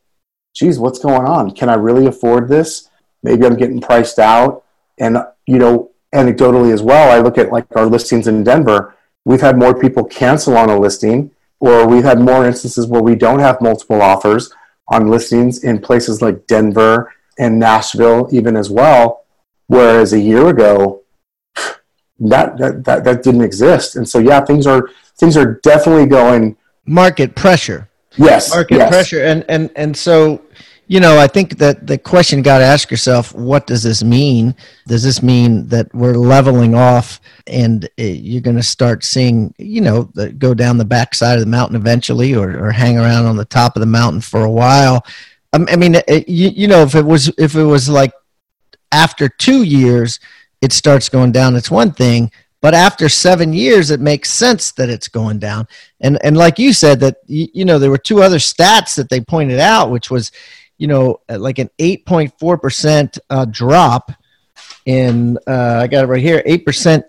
geez, 0.54 0.78
what's 0.78 0.98
going 0.98 1.26
on? 1.26 1.50
Can 1.52 1.68
I 1.68 1.74
really 1.74 2.06
afford 2.06 2.48
this? 2.48 2.88
Maybe 3.22 3.46
I'm 3.46 3.56
getting 3.56 3.80
priced 3.80 4.18
out. 4.18 4.64
And, 4.98 5.18
you 5.46 5.58
know, 5.58 5.90
anecdotally 6.14 6.72
as 6.72 6.82
well, 6.82 7.10
I 7.10 7.20
look 7.20 7.38
at 7.38 7.52
like 7.52 7.66
our 7.76 7.86
listings 7.86 8.26
in 8.26 8.44
Denver. 8.44 8.94
We've 9.24 9.40
had 9.40 9.58
more 9.58 9.78
people 9.78 10.04
cancel 10.04 10.56
on 10.56 10.68
a 10.68 10.78
listing, 10.78 11.30
or 11.60 11.86
we've 11.86 12.04
had 12.04 12.20
more 12.20 12.46
instances 12.46 12.86
where 12.86 13.02
we 13.02 13.14
don't 13.14 13.38
have 13.38 13.60
multiple 13.60 14.02
offers 14.02 14.52
on 14.88 15.08
listings 15.08 15.62
in 15.64 15.80
places 15.80 16.20
like 16.20 16.46
Denver 16.46 17.12
and 17.38 17.58
Nashville, 17.58 18.28
even 18.32 18.56
as 18.56 18.68
well. 18.68 19.24
Whereas 19.68 20.12
a 20.12 20.18
year 20.18 20.48
ago, 20.48 21.02
that, 22.18 22.58
that, 22.58 22.84
that, 22.84 23.04
that 23.04 23.22
didn't 23.22 23.42
exist. 23.42 23.96
And 23.96 24.08
so, 24.08 24.18
yeah, 24.18 24.40
things 24.44 24.66
are, 24.66 24.88
things 25.16 25.36
are 25.36 25.60
definitely 25.62 26.06
going, 26.06 26.56
Market 26.84 27.36
pressure. 27.36 27.88
yes, 28.16 28.50
market 28.52 28.76
yes. 28.76 28.90
pressure 28.90 29.22
and 29.22 29.44
and 29.48 29.70
and 29.76 29.96
so 29.96 30.42
you 30.92 31.00
know 31.00 31.18
i 31.18 31.26
think 31.26 31.56
that 31.56 31.86
the 31.86 31.96
question 31.96 32.38
you 32.38 32.44
got 32.44 32.58
to 32.58 32.64
ask 32.64 32.90
yourself 32.90 33.34
what 33.34 33.66
does 33.66 33.82
this 33.82 34.04
mean 34.04 34.54
does 34.86 35.02
this 35.02 35.22
mean 35.22 35.66
that 35.66 35.92
we're 35.94 36.12
leveling 36.12 36.74
off 36.74 37.18
and 37.46 37.86
uh, 37.98 38.02
you're 38.02 38.42
going 38.42 38.56
to 38.56 38.62
start 38.62 39.02
seeing 39.02 39.54
you 39.56 39.80
know 39.80 40.10
the, 40.12 40.30
go 40.32 40.52
down 40.52 40.76
the 40.76 40.84
backside 40.84 41.38
of 41.38 41.40
the 41.40 41.50
mountain 41.50 41.76
eventually 41.76 42.34
or, 42.34 42.62
or 42.62 42.70
hang 42.70 42.98
around 42.98 43.24
on 43.24 43.38
the 43.38 43.44
top 43.46 43.74
of 43.74 43.80
the 43.80 43.86
mountain 43.86 44.20
for 44.20 44.44
a 44.44 44.50
while 44.50 45.02
um, 45.54 45.66
i 45.70 45.76
mean 45.76 45.94
it, 45.94 46.28
you, 46.28 46.50
you 46.50 46.68
know 46.68 46.82
if 46.82 46.94
it 46.94 47.06
was 47.06 47.32
if 47.38 47.54
it 47.54 47.64
was 47.64 47.88
like 47.88 48.12
after 48.92 49.30
two 49.30 49.62
years 49.62 50.20
it 50.60 50.74
starts 50.74 51.08
going 51.08 51.32
down 51.32 51.56
it's 51.56 51.70
one 51.70 51.90
thing 51.90 52.30
but 52.60 52.74
after 52.74 53.08
seven 53.08 53.52
years, 53.52 53.90
it 53.90 53.98
makes 53.98 54.30
sense 54.30 54.70
that 54.72 54.88
it's 54.88 55.08
going 55.08 55.40
down. 55.40 55.66
And 56.00 56.16
and 56.22 56.36
like 56.36 56.60
you 56.60 56.72
said, 56.72 57.00
that 57.00 57.16
you 57.26 57.64
know 57.64 57.80
there 57.80 57.90
were 57.90 57.98
two 57.98 58.22
other 58.22 58.38
stats 58.38 58.94
that 58.94 59.08
they 59.08 59.20
pointed 59.20 59.58
out, 59.58 59.90
which 59.90 60.12
was, 60.12 60.30
you 60.82 60.88
know, 60.88 61.20
like 61.28 61.60
an 61.60 61.70
eight 61.78 62.04
point 62.04 62.36
four 62.40 62.58
percent 62.58 63.16
uh, 63.30 63.44
drop 63.44 64.10
in. 64.84 65.38
Uh, 65.46 65.78
I 65.82 65.86
got 65.86 66.02
it 66.02 66.08
right 66.08 66.20
here. 66.20 66.42
Eight 66.44 66.66
percent 66.66 67.04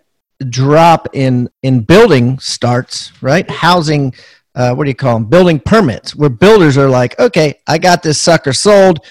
drop 0.48 1.08
in 1.14 1.50
in 1.64 1.82
building 1.82 2.38
starts. 2.38 3.12
Right, 3.20 3.50
housing. 3.50 4.14
Uh, 4.54 4.76
what 4.76 4.84
do 4.84 4.92
you 4.92 4.96
call 4.96 5.16
them? 5.16 5.26
Building 5.26 5.60
permits, 5.60 6.16
where 6.16 6.30
builders 6.30 6.78
are 6.78 6.88
like, 6.88 7.18
okay, 7.18 7.56
I 7.66 7.80
got 7.80 8.04
this 8.04 8.22
sucker 8.22 8.54
sold. 8.54 9.04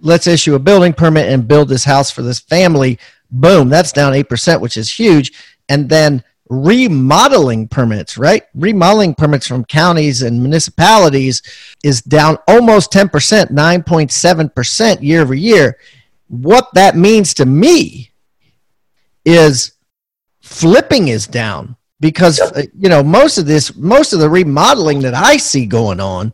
Let's 0.00 0.28
issue 0.28 0.54
a 0.54 0.60
building 0.60 0.92
permit 0.92 1.26
and 1.28 1.48
build 1.48 1.68
this 1.68 1.82
house 1.82 2.08
for 2.12 2.22
this 2.22 2.38
family. 2.38 3.00
Boom, 3.28 3.68
that's 3.68 3.90
down 3.90 4.12
8%, 4.12 4.60
which 4.60 4.76
is 4.76 4.92
huge 4.92 5.32
and 5.68 5.88
then 5.88 6.22
remodeling 6.48 7.68
permits, 7.68 8.16
right? 8.16 8.44
Remodeling 8.54 9.14
permits 9.14 9.46
from 9.46 9.64
counties 9.64 10.22
and 10.22 10.40
municipalities 10.40 11.42
is 11.82 12.02
down 12.02 12.38
almost 12.46 12.92
10%, 12.92 13.10
9.7% 13.10 15.02
year 15.02 15.22
over 15.22 15.34
year. 15.34 15.78
What 16.28 16.68
that 16.74 16.96
means 16.96 17.34
to 17.34 17.46
me 17.46 18.10
is 19.24 19.72
flipping 20.40 21.08
is 21.08 21.26
down 21.26 21.76
because 21.98 22.40
uh, 22.40 22.62
you 22.78 22.88
know 22.88 23.02
most 23.02 23.38
of 23.38 23.46
this 23.46 23.74
most 23.76 24.12
of 24.12 24.20
the 24.20 24.28
remodeling 24.28 25.00
that 25.00 25.14
I 25.14 25.36
see 25.36 25.66
going 25.66 25.98
on 25.98 26.32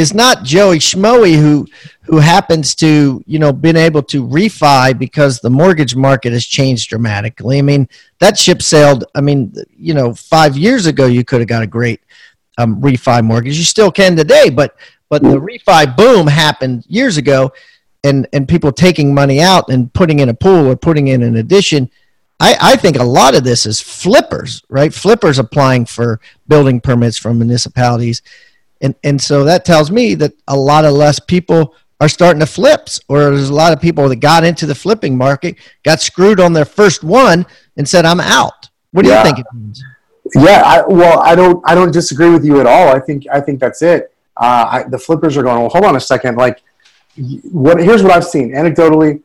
is 0.00 0.14
not 0.14 0.42
Joey 0.42 0.78
Schmoey 0.78 1.36
who 1.36 1.66
who 2.02 2.18
happens 2.18 2.74
to 2.76 3.22
you 3.26 3.38
know 3.38 3.52
been 3.52 3.76
able 3.76 4.02
to 4.04 4.26
refi 4.26 4.98
because 4.98 5.38
the 5.38 5.50
mortgage 5.50 5.94
market 5.94 6.32
has 6.32 6.44
changed 6.44 6.88
dramatically. 6.88 7.58
I 7.58 7.62
mean 7.62 7.88
that 8.18 8.38
ship 8.38 8.62
sailed. 8.62 9.04
I 9.14 9.20
mean 9.20 9.54
you 9.76 9.94
know 9.94 10.14
five 10.14 10.56
years 10.56 10.86
ago 10.86 11.06
you 11.06 11.24
could 11.24 11.40
have 11.40 11.48
got 11.48 11.62
a 11.62 11.66
great 11.66 12.00
um, 12.58 12.80
refi 12.80 13.22
mortgage. 13.22 13.56
You 13.58 13.64
still 13.64 13.92
can 13.92 14.16
today, 14.16 14.50
but 14.50 14.74
but 15.08 15.22
the 15.22 15.40
refi 15.40 15.96
boom 15.96 16.26
happened 16.26 16.84
years 16.88 17.16
ago, 17.16 17.52
and 18.02 18.26
and 18.32 18.48
people 18.48 18.72
taking 18.72 19.14
money 19.14 19.40
out 19.40 19.68
and 19.68 19.92
putting 19.92 20.20
in 20.20 20.30
a 20.30 20.34
pool 20.34 20.66
or 20.66 20.76
putting 20.76 21.08
in 21.08 21.22
an 21.22 21.36
addition. 21.36 21.90
I, 22.42 22.56
I 22.58 22.76
think 22.76 22.96
a 22.96 23.04
lot 23.04 23.34
of 23.34 23.44
this 23.44 23.66
is 23.66 23.82
flippers, 23.82 24.62
right? 24.70 24.94
Flippers 24.94 25.38
applying 25.38 25.84
for 25.84 26.20
building 26.48 26.80
permits 26.80 27.18
from 27.18 27.36
municipalities 27.38 28.22
and 28.80 28.94
and 29.04 29.20
so 29.20 29.44
that 29.44 29.64
tells 29.64 29.90
me 29.90 30.14
that 30.14 30.32
a 30.48 30.56
lot 30.56 30.84
of 30.84 30.92
less 30.92 31.20
people 31.20 31.74
are 32.00 32.08
starting 32.08 32.40
to 32.40 32.46
flips 32.46 33.00
or 33.08 33.18
there's 33.30 33.50
a 33.50 33.54
lot 33.54 33.72
of 33.72 33.80
people 33.80 34.08
that 34.08 34.16
got 34.16 34.42
into 34.42 34.66
the 34.66 34.74
flipping 34.74 35.16
market 35.16 35.56
got 35.84 36.00
screwed 36.00 36.40
on 36.40 36.52
their 36.52 36.64
first 36.64 37.04
one 37.04 37.44
and 37.76 37.88
said 37.88 38.04
i'm 38.04 38.20
out. 38.20 38.68
What 38.92 39.04
do 39.04 39.10
yeah. 39.10 39.18
you 39.18 39.24
think 39.24 39.38
it 39.38 39.46
means? 39.52 39.84
Yeah 40.34 40.62
I, 40.64 40.82
well 40.86 41.20
i 41.20 41.34
don't 41.34 41.62
i 41.68 41.74
don't 41.74 41.92
disagree 41.92 42.30
with 42.30 42.44
you 42.44 42.60
at 42.60 42.66
all. 42.66 42.88
I 42.88 43.00
think 43.00 43.26
i 43.32 43.40
think 43.40 43.60
that's 43.60 43.82
it. 43.82 44.14
Uh, 44.36 44.66
I, 44.70 44.82
the 44.84 44.98
flippers 44.98 45.36
are 45.36 45.42
going 45.42 45.60
well 45.60 45.68
hold 45.68 45.84
on 45.84 45.96
a 45.96 46.00
second. 46.00 46.36
Like 46.36 46.62
what 47.52 47.80
here's 47.80 48.02
what 48.02 48.12
i've 48.12 48.24
seen. 48.24 48.52
Anecdotally 48.52 49.22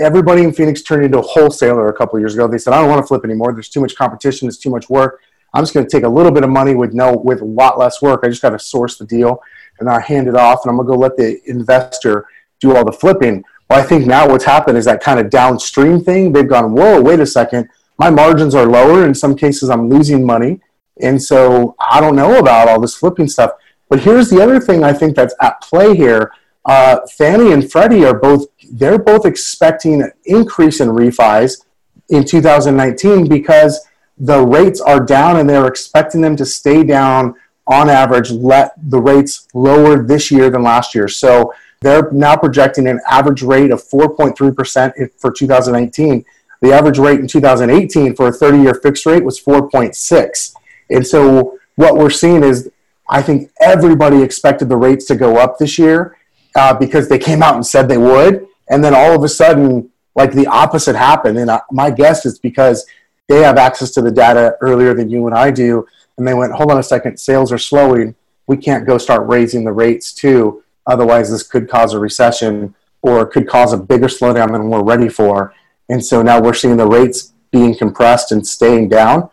everybody 0.00 0.44
in 0.44 0.52
phoenix 0.52 0.82
turned 0.82 1.04
into 1.04 1.18
a 1.18 1.22
wholesaler 1.22 1.88
a 1.88 1.92
couple 1.92 2.18
years 2.18 2.34
ago. 2.34 2.48
They 2.48 2.58
said 2.58 2.72
i 2.72 2.80
don't 2.80 2.88
want 2.88 3.02
to 3.02 3.06
flip 3.06 3.24
anymore. 3.24 3.52
There's 3.52 3.68
too 3.68 3.80
much 3.80 3.94
competition. 3.96 4.46
There's 4.46 4.58
too 4.58 4.70
much 4.70 4.88
work 4.88 5.20
I'm 5.54 5.62
just 5.62 5.74
going 5.74 5.86
to 5.86 5.90
take 5.90 6.04
a 6.04 6.08
little 6.08 6.32
bit 6.32 6.44
of 6.44 6.50
money 6.50 6.74
with 6.74 6.92
no 6.92 7.16
with 7.16 7.40
a 7.40 7.44
lot 7.44 7.78
less 7.78 8.02
work. 8.02 8.20
I 8.22 8.28
just 8.28 8.42
got 8.42 8.50
to 8.50 8.58
source 8.58 8.98
the 8.98 9.06
deal 9.06 9.42
and 9.80 9.88
I 9.88 10.00
hand 10.00 10.28
it 10.28 10.36
off, 10.36 10.64
and 10.64 10.70
I'm 10.70 10.76
going 10.76 10.88
to 10.88 10.94
go 10.94 10.98
let 10.98 11.16
the 11.16 11.40
investor 11.48 12.26
do 12.60 12.76
all 12.76 12.84
the 12.84 12.92
flipping. 12.92 13.44
Well, 13.68 13.78
I 13.78 13.82
think 13.82 14.06
now 14.06 14.28
what's 14.28 14.44
happened 14.44 14.78
is 14.78 14.84
that 14.86 15.02
kind 15.02 15.20
of 15.20 15.30
downstream 15.30 16.02
thing. 16.02 16.32
They've 16.32 16.48
gone, 16.48 16.72
whoa, 16.72 17.00
wait 17.00 17.20
a 17.20 17.26
second. 17.26 17.68
My 17.98 18.10
margins 18.10 18.54
are 18.54 18.66
lower. 18.66 19.06
In 19.06 19.14
some 19.14 19.36
cases, 19.36 19.70
I'm 19.70 19.88
losing 19.88 20.24
money, 20.24 20.60
and 21.00 21.22
so 21.22 21.76
I 21.78 22.00
don't 22.00 22.16
know 22.16 22.38
about 22.38 22.68
all 22.68 22.80
this 22.80 22.96
flipping 22.96 23.28
stuff. 23.28 23.52
But 23.88 24.00
here's 24.00 24.30
the 24.30 24.42
other 24.42 24.60
thing 24.60 24.84
I 24.84 24.92
think 24.92 25.16
that's 25.16 25.34
at 25.40 25.60
play 25.60 25.96
here. 25.96 26.32
Uh, 26.64 26.98
Fannie 27.16 27.52
and 27.52 27.70
Freddie 27.70 28.04
are 28.04 28.18
both 28.18 28.46
they're 28.72 28.98
both 28.98 29.24
expecting 29.24 30.02
an 30.02 30.12
increase 30.26 30.80
in 30.80 30.88
refis 30.88 31.64
in 32.10 32.24
2019 32.24 33.26
because 33.26 33.80
the 34.20 34.44
rates 34.44 34.80
are 34.80 35.00
down 35.00 35.38
and 35.38 35.48
they're 35.48 35.66
expecting 35.66 36.20
them 36.20 36.36
to 36.36 36.44
stay 36.44 36.82
down 36.82 37.34
on 37.66 37.90
average, 37.90 38.30
let 38.30 38.72
the 38.90 38.98
rates 38.98 39.46
lower 39.54 40.02
this 40.02 40.30
year 40.30 40.50
than 40.50 40.62
last 40.62 40.94
year. 40.94 41.06
So 41.06 41.52
they're 41.80 42.10
now 42.10 42.36
projecting 42.36 42.88
an 42.88 43.00
average 43.08 43.42
rate 43.42 43.70
of 43.70 43.82
4.3% 43.82 45.10
for 45.18 45.30
2019. 45.30 46.24
The 46.60 46.72
average 46.72 46.98
rate 46.98 47.20
in 47.20 47.28
2018 47.28 48.16
for 48.16 48.28
a 48.28 48.32
30 48.32 48.62
year 48.62 48.74
fixed 48.74 49.06
rate 49.06 49.24
was 49.24 49.40
4.6. 49.40 50.54
And 50.90 51.06
so 51.06 51.58
what 51.76 51.96
we're 51.96 52.10
seeing 52.10 52.42
is 52.42 52.70
I 53.08 53.22
think 53.22 53.50
everybody 53.60 54.22
expected 54.22 54.68
the 54.68 54.76
rates 54.76 55.04
to 55.06 55.14
go 55.14 55.36
up 55.36 55.58
this 55.58 55.78
year 55.78 56.16
uh, 56.56 56.74
because 56.74 57.08
they 57.08 57.18
came 57.18 57.42
out 57.42 57.54
and 57.54 57.66
said 57.66 57.88
they 57.88 57.98
would. 57.98 58.46
And 58.70 58.82
then 58.82 58.94
all 58.94 59.14
of 59.14 59.22
a 59.22 59.28
sudden, 59.28 59.90
like 60.14 60.32
the 60.32 60.46
opposite 60.48 60.96
happened. 60.96 61.38
And 61.38 61.48
uh, 61.48 61.60
my 61.70 61.90
guess 61.90 62.26
is 62.26 62.38
because 62.38 62.84
they 63.28 63.42
have 63.42 63.58
access 63.58 63.90
to 63.92 64.02
the 64.02 64.10
data 64.10 64.56
earlier 64.60 64.94
than 64.94 65.08
you 65.08 65.26
and 65.26 65.34
I 65.34 65.50
do. 65.50 65.86
And 66.16 66.26
they 66.26 66.34
went, 66.34 66.52
hold 66.52 66.72
on 66.72 66.78
a 66.78 66.82
second, 66.82 67.18
sales 67.18 67.52
are 67.52 67.58
slowing. 67.58 68.14
We 68.46 68.56
can't 68.56 68.86
go 68.86 68.98
start 68.98 69.28
raising 69.28 69.64
the 69.64 69.72
rates 69.72 70.12
too. 70.12 70.64
Otherwise, 70.86 71.30
this 71.30 71.42
could 71.42 71.68
cause 71.68 71.92
a 71.92 71.98
recession 71.98 72.74
or 73.02 73.26
could 73.26 73.46
cause 73.46 73.72
a 73.72 73.76
bigger 73.76 74.06
slowdown 74.06 74.52
than 74.52 74.70
we're 74.70 74.82
ready 74.82 75.08
for. 75.08 75.54
And 75.88 76.04
so 76.04 76.22
now 76.22 76.40
we're 76.40 76.54
seeing 76.54 76.76
the 76.76 76.86
rates 76.86 77.34
being 77.52 77.76
compressed 77.76 78.32
and 78.32 78.46
staying 78.46 78.88
down 78.88 79.30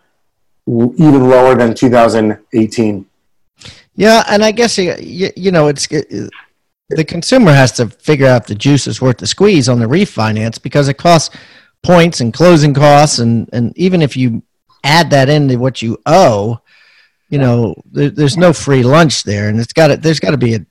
even 0.67 1.29
lower 1.29 1.55
than 1.55 1.73
2018. 1.73 3.05
Yeah, 3.95 4.23
and 4.29 4.43
I 4.43 4.51
guess 4.51 4.77
you, 4.77 5.29
you 5.35 5.51
know 5.51 5.67
it's 5.67 5.87
it, 5.89 6.29
the 6.89 7.03
consumer 7.03 7.53
has 7.53 7.71
to 7.73 7.87
figure 7.87 8.27
out 8.27 8.47
the 8.47 8.55
juice 8.55 8.87
is 8.87 9.01
worth 9.01 9.17
the 9.17 9.27
squeeze 9.27 9.69
on 9.69 9.79
the 9.79 9.85
refinance 9.85 10.61
because 10.61 10.87
it 10.87 10.97
costs 10.97 11.35
points 11.85 12.19
and 12.19 12.33
closing 12.33 12.73
costs 12.73 13.19
and 13.19 13.47
and 13.53 13.77
even 13.77 14.01
if 14.01 14.17
you 14.17 14.41
add 14.83 15.09
that 15.11 15.29
into 15.29 15.57
what 15.57 15.81
you 15.81 15.97
owe 16.05 16.59
you 17.29 17.37
know 17.37 17.75
there, 17.91 18.09
there's 18.09 18.37
no 18.37 18.51
free 18.51 18.83
lunch 18.83 19.23
there 19.23 19.49
and 19.49 19.59
it's 19.59 19.73
got 19.73 19.87
to 19.87 19.97
there's 19.97 20.19
got 20.19 20.31
to 20.31 20.37
be 20.37 20.55
a 20.55 20.65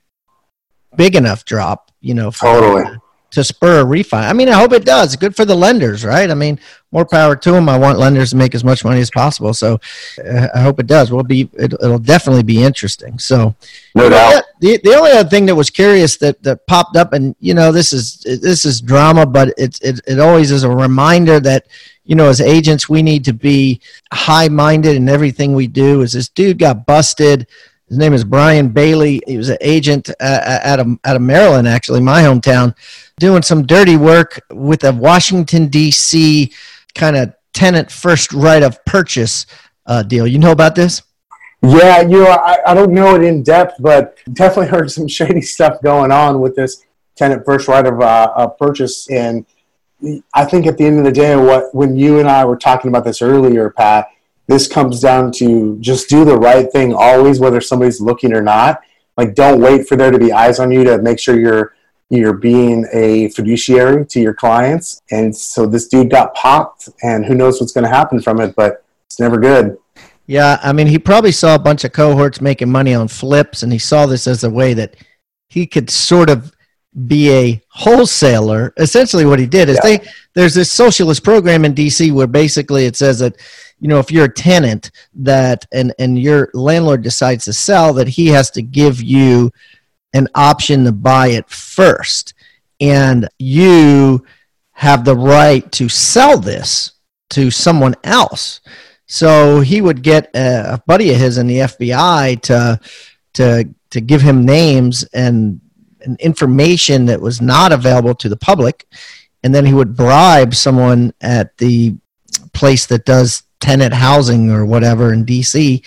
big 0.97 1.15
enough 1.15 1.45
drop 1.45 1.93
you 2.01 2.15
know 2.15 2.31
totally 2.31 2.85
to 3.35 3.45
spur 3.45 3.81
a 3.81 3.85
refi. 3.85 4.29
I 4.29 4.33
mean, 4.33 4.49
I 4.49 4.55
hope 4.55 4.73
it 4.73 4.85
does. 4.85 5.15
Good 5.17 5.37
for 5.37 5.45
the 5.45 5.55
lenders, 5.55 6.05
right? 6.05 6.31
I 6.31 6.35
mean, 6.35 6.59
more 6.93 7.05
power 7.05 7.37
to 7.37 7.53
them. 7.53 7.69
I 7.69 7.79
want 7.79 7.99
lenders 7.99 8.31
to 8.31 8.37
make 8.37 8.55
as 8.55 8.65
much 8.65 8.85
money 8.85 9.01
as 9.01 9.11
possible. 9.11 9.53
So 9.55 9.81
uh, 10.25 10.49
I 10.55 10.61
hope 10.61 10.81
it 10.81 10.87
does. 10.87 11.11
We'll 11.11 11.25
be 11.25 11.49
it, 11.55 11.75
will 11.81 11.99
definitely 11.99 12.45
be 12.45 12.63
interesting. 12.63 13.19
So 13.19 13.55
no 13.95 14.09
doubt. 14.09 14.45
The, 14.61 14.79
the 14.83 14.95
only 14.95 15.11
other 15.11 15.29
thing 15.29 15.47
that 15.47 15.55
was 15.55 15.71
curious 15.71 16.17
that, 16.19 16.43
that 16.43 16.67
popped 16.67 16.97
up, 16.97 17.13
and 17.13 17.37
you 17.41 17.55
know, 17.55 17.73
this 17.73 17.93
is 17.93 18.19
this 18.21 18.65
is 18.65 18.81
drama, 18.81 19.27
but 19.27 19.49
it, 19.59 19.79
it 19.83 20.01
it 20.07 20.21
always 20.21 20.51
is 20.51 20.63
a 20.63 20.71
reminder 20.71 21.41
that 21.41 21.67
you 22.05 22.15
know, 22.15 22.29
as 22.29 22.41
agents, 22.41 22.89
we 22.89 23.03
need 23.03 23.25
to 23.25 23.33
be 23.33 23.81
high 24.13 24.49
minded 24.49 24.97
in 24.97 25.09
everything 25.09 25.55
we 25.55 25.67
do. 25.67 26.03
Is 26.03 26.13
this 26.13 26.29
dude 26.29 26.59
got 26.59 26.87
busted? 26.87 27.47
His 27.89 27.99
name 27.99 28.13
is 28.13 28.25
Brian 28.25 28.69
Bailey. 28.69 29.23
He 29.27 29.37
was 29.37 29.49
an 29.49 29.59
agent 29.61 30.11
uh, 30.21 30.23
uh, 30.23 30.61
out 30.63 30.81
of, 30.81 30.87
out 31.05 31.17
of 31.17 31.23
Maryland, 31.23 31.69
actually, 31.69 32.01
my 32.01 32.23
hometown, 32.23 32.75
doing 33.19 33.43
some 33.43 33.67
dirty 33.67 33.97
work 33.97 34.41
with 34.51 34.85
a 34.85 34.93
Washington, 34.93 35.69
D.C. 35.69 36.53
kind 36.95 37.17
of 37.17 37.35
tenant 37.53 37.91
first 37.91 38.33
right 38.33 38.63
of 38.63 38.85
purchase 38.85 39.47
uh, 39.87 40.03
deal. 40.03 40.27
You 40.27 40.39
know 40.39 40.53
about 40.53 40.75
this? 40.75 41.03
Yeah, 41.63 42.03
you 42.03 42.25
know, 42.25 42.31
I, 42.31 42.59
I 42.67 42.75
don't 42.75 42.93
know 42.93 43.15
it 43.15 43.23
in 43.23 43.43
depth, 43.43 43.77
but 43.81 44.19
definitely 44.33 44.69
heard 44.69 44.91
some 44.91 45.09
shady 45.09 45.41
stuff 45.41 45.81
going 45.83 46.13
on 46.13 46.41
with 46.41 46.55
this 46.55 46.85
tenant 47.17 47.45
first 47.45 47.69
right 47.69 47.87
of 47.87 48.01
uh, 48.01 48.49
purchase. 48.49 49.09
And 49.11 49.47
I 50.35 50.45
think 50.45 50.67
at 50.67 50.77
the 50.77 50.85
end 50.85 50.99
of 50.99 51.05
the 51.05 51.13
day, 51.13 51.37
what 51.37 51.75
when 51.75 51.97
you 51.97 52.19
and 52.19 52.29
I 52.29 52.45
were 52.45 52.57
talking 52.57 52.89
about 52.89 53.05
this 53.05 53.23
earlier, 53.23 53.71
Pat, 53.71 54.09
this 54.47 54.69
comes 54.69 55.01
down 55.01 55.33
to 55.33 55.79
just 55.81 56.09
do 56.11 56.25
the 56.25 56.37
right 56.37 56.71
thing 56.71 56.93
always, 56.93 57.41
whether 57.41 57.61
somebody's 57.61 58.01
looking 58.01 58.35
or 58.35 58.43
not. 58.43 58.83
Like, 59.17 59.35
don't 59.35 59.61
wait 59.61 59.89
for 59.89 59.97
there 59.97 60.11
to 60.11 60.19
be 60.19 60.33
eyes 60.33 60.59
on 60.59 60.71
you 60.71 60.85
to 60.85 61.01
make 61.01 61.19
sure 61.19 61.39
you're 61.39 61.75
you're 62.17 62.33
being 62.33 62.87
a 62.93 63.29
fiduciary 63.31 64.05
to 64.07 64.21
your 64.21 64.35
clients. 64.35 65.03
And 65.11 65.35
so 65.35 65.67
this 65.67 65.89
dude 65.89 66.11
got 66.11 66.35
popped, 66.35 66.89
and 67.03 67.25
who 67.25 67.35
knows 67.35 67.61
what's 67.61 67.73
going 67.73 67.85
to 67.85 67.91
happen 67.91 68.21
from 68.21 68.41
it, 68.41 68.55
but 68.57 68.85
it's 69.07 69.21
never 69.21 69.39
good. 69.39 69.77
Yeah, 70.27 70.59
I 70.63 70.73
mean, 70.73 70.87
he 70.87 70.99
probably 70.99 71.33
saw 71.33 71.55
a 71.55 71.59
bunch 71.59 71.85
of 71.85 71.93
cohorts 71.93 72.41
making 72.41 72.71
money 72.71 72.95
on 72.95 73.09
flips, 73.09 73.63
and 73.63 73.73
he 73.73 73.79
saw 73.79 74.07
this 74.07 74.27
as 74.27 74.45
a 74.45 74.51
way 74.51 74.73
that 74.75 74.97
he 75.49 75.67
could 75.67 75.91
sort 75.91 76.31
of 76.31 76.55
be 77.07 77.31
a 77.31 77.63
wholesaler. 77.69 78.73
Essentially, 78.77 79.27
what 79.27 79.39
he 79.39 79.47
did 79.47 79.69
is 79.69 79.79
yeah. 79.85 79.99
they 79.99 80.09
there's 80.35 80.55
this 80.55 80.71
socialist 80.71 81.25
program 81.25 81.65
in 81.65 81.75
DC 81.75 82.13
where 82.13 82.27
basically 82.27 82.87
it 82.87 82.97
says 82.97 83.19
that 83.19 83.37
you 83.81 83.89
know 83.89 83.99
if 83.99 84.11
you're 84.11 84.27
a 84.27 84.33
tenant 84.33 84.91
that 85.15 85.67
and 85.73 85.93
and 85.99 86.19
your 86.19 86.51
landlord 86.55 87.03
decides 87.03 87.45
to 87.45 87.53
sell 87.53 87.93
that 87.95 88.09
he 88.09 88.29
has 88.29 88.51
to 88.53 88.63
give 88.63 89.03
you 89.03 89.51
an 90.15 90.29
option 90.35 90.85
to 90.85 90.93
buy 90.93 91.29
it 91.29 91.49
first 91.51 92.33
and 92.81 93.29
you 93.39 94.25
have 94.73 95.05
the 95.05 95.17
right 95.17 95.71
to 95.73 95.89
sell 95.89 96.39
this 96.39 96.93
to 97.31 97.51
someone 97.51 97.95
else 98.05 98.61
So 99.07 99.61
he 99.61 99.81
would 99.81 100.03
get 100.03 100.31
a, 100.35 100.81
buddy 100.87 101.11
of 101.13 101.19
his 101.19 101.39
in 101.39 101.47
the 101.47 101.59
FBI 101.59 102.41
to 102.43 102.81
to 103.35 103.69
to 103.91 104.01
give 104.01 104.23
him 104.23 104.45
names 104.45 105.05
and, 105.13 105.61
and 106.01 106.19
information 106.21 107.07
that 107.07 107.21
was 107.21 107.41
not 107.41 107.73
available 107.73 108.15
to 108.17 108.29
the 108.29 108.37
public, 108.37 108.87
and 109.43 109.55
then 109.55 109.67
he 109.67 109.75
would 109.75 109.97
bribe 109.97 110.55
someone 110.55 111.13
at 111.21 111.57
the 111.59 111.97
place 112.53 112.87
that 112.87 113.05
does 113.05 113.45
tenant 113.61 113.95
housing 113.95 114.51
or 114.51 114.65
whatever 114.65 115.13
in 115.13 115.25
DC. 115.25 115.85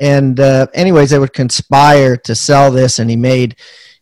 And 0.00 0.38
uh, 0.38 0.68
anyways, 0.74 1.10
they 1.10 1.18
would 1.18 1.32
conspire 1.32 2.16
to 2.18 2.34
sell 2.34 2.70
this, 2.70 2.98
and 2.98 3.10
he 3.10 3.16
made 3.16 3.56